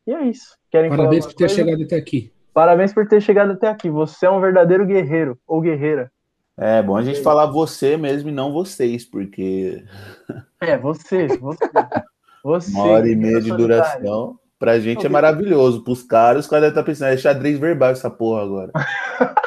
[0.07, 0.57] E é isso.
[0.71, 1.55] Querem falar Parabéns por ter coisa?
[1.55, 2.33] chegado até aqui.
[2.55, 3.91] Parabéns por ter chegado até aqui.
[3.91, 6.11] Você é um verdadeiro guerreiro ou guerreira.
[6.57, 9.85] É bom a gente falar você mesmo e não vocês, porque
[10.61, 11.71] É, você, você.
[12.43, 12.71] Você.
[12.73, 15.83] uma hora e meia de duração, pra gente é maravilhoso.
[15.85, 18.73] Pros caras, os caras devem estar pensando, é xadrez verbal essa porra agora.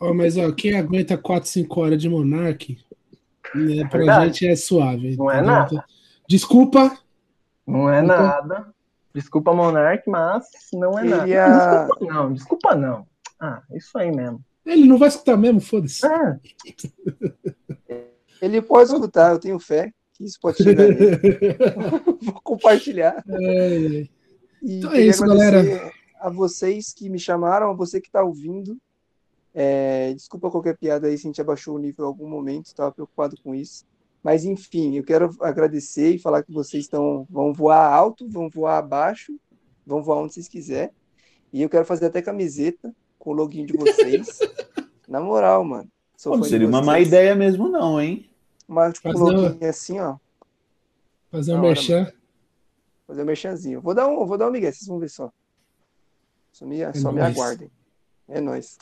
[0.00, 2.76] Ó, mas ó, quem aguenta 4, 5 horas de Monark,
[3.54, 4.26] né, pra Verdade.
[4.26, 5.16] gente é suave.
[5.16, 5.84] Não é nada.
[6.28, 6.98] Desculpa,
[7.66, 8.66] Não é Então- nada.
[9.14, 10.44] Desculpa, Monark, mas
[10.74, 11.22] não é nada.
[11.22, 11.46] Queria-
[11.86, 13.06] Desculpa não, desculpa não.
[13.40, 14.40] Ah, isso aí mesmo.
[14.66, 16.04] Ele não vai escutar mesmo, foda-se.
[16.06, 16.36] Ah,
[18.42, 20.84] Ele pode escutar, eu tenho fé que isso pode chegar.
[22.22, 23.22] Vou compartilhar.
[23.28, 24.04] É,
[24.64, 28.78] E Então é isso, agradecer A vocês que me chamaram, a você que está ouvindo.
[29.52, 32.90] É, desculpa qualquer piada aí se a gente abaixou o nível em algum momento, estava
[32.90, 33.84] preocupado com isso.
[34.22, 38.78] Mas enfim, eu quero agradecer e falar que vocês estão vão voar alto, vão voar
[38.78, 39.38] abaixo,
[39.86, 40.90] vão voar onde vocês quiserem.
[41.52, 44.40] E eu quero fazer até camiseta com o login de vocês.
[45.06, 45.88] Na moral, mano.
[46.16, 48.28] Sou Pô, fã não de seria uma má ideia mesmo, não, hein?
[48.66, 50.16] Uma tipo, Fazer login assim, ó.
[51.30, 52.12] Fazer um hora, merchan.
[53.14, 53.80] Fazer um merchanzinho.
[53.80, 55.30] Vou dar um, vou dar um migué, vocês vão ver só.
[56.50, 57.36] Só me, só me nóis.
[57.36, 57.70] aguardem.
[58.26, 58.76] É nóis.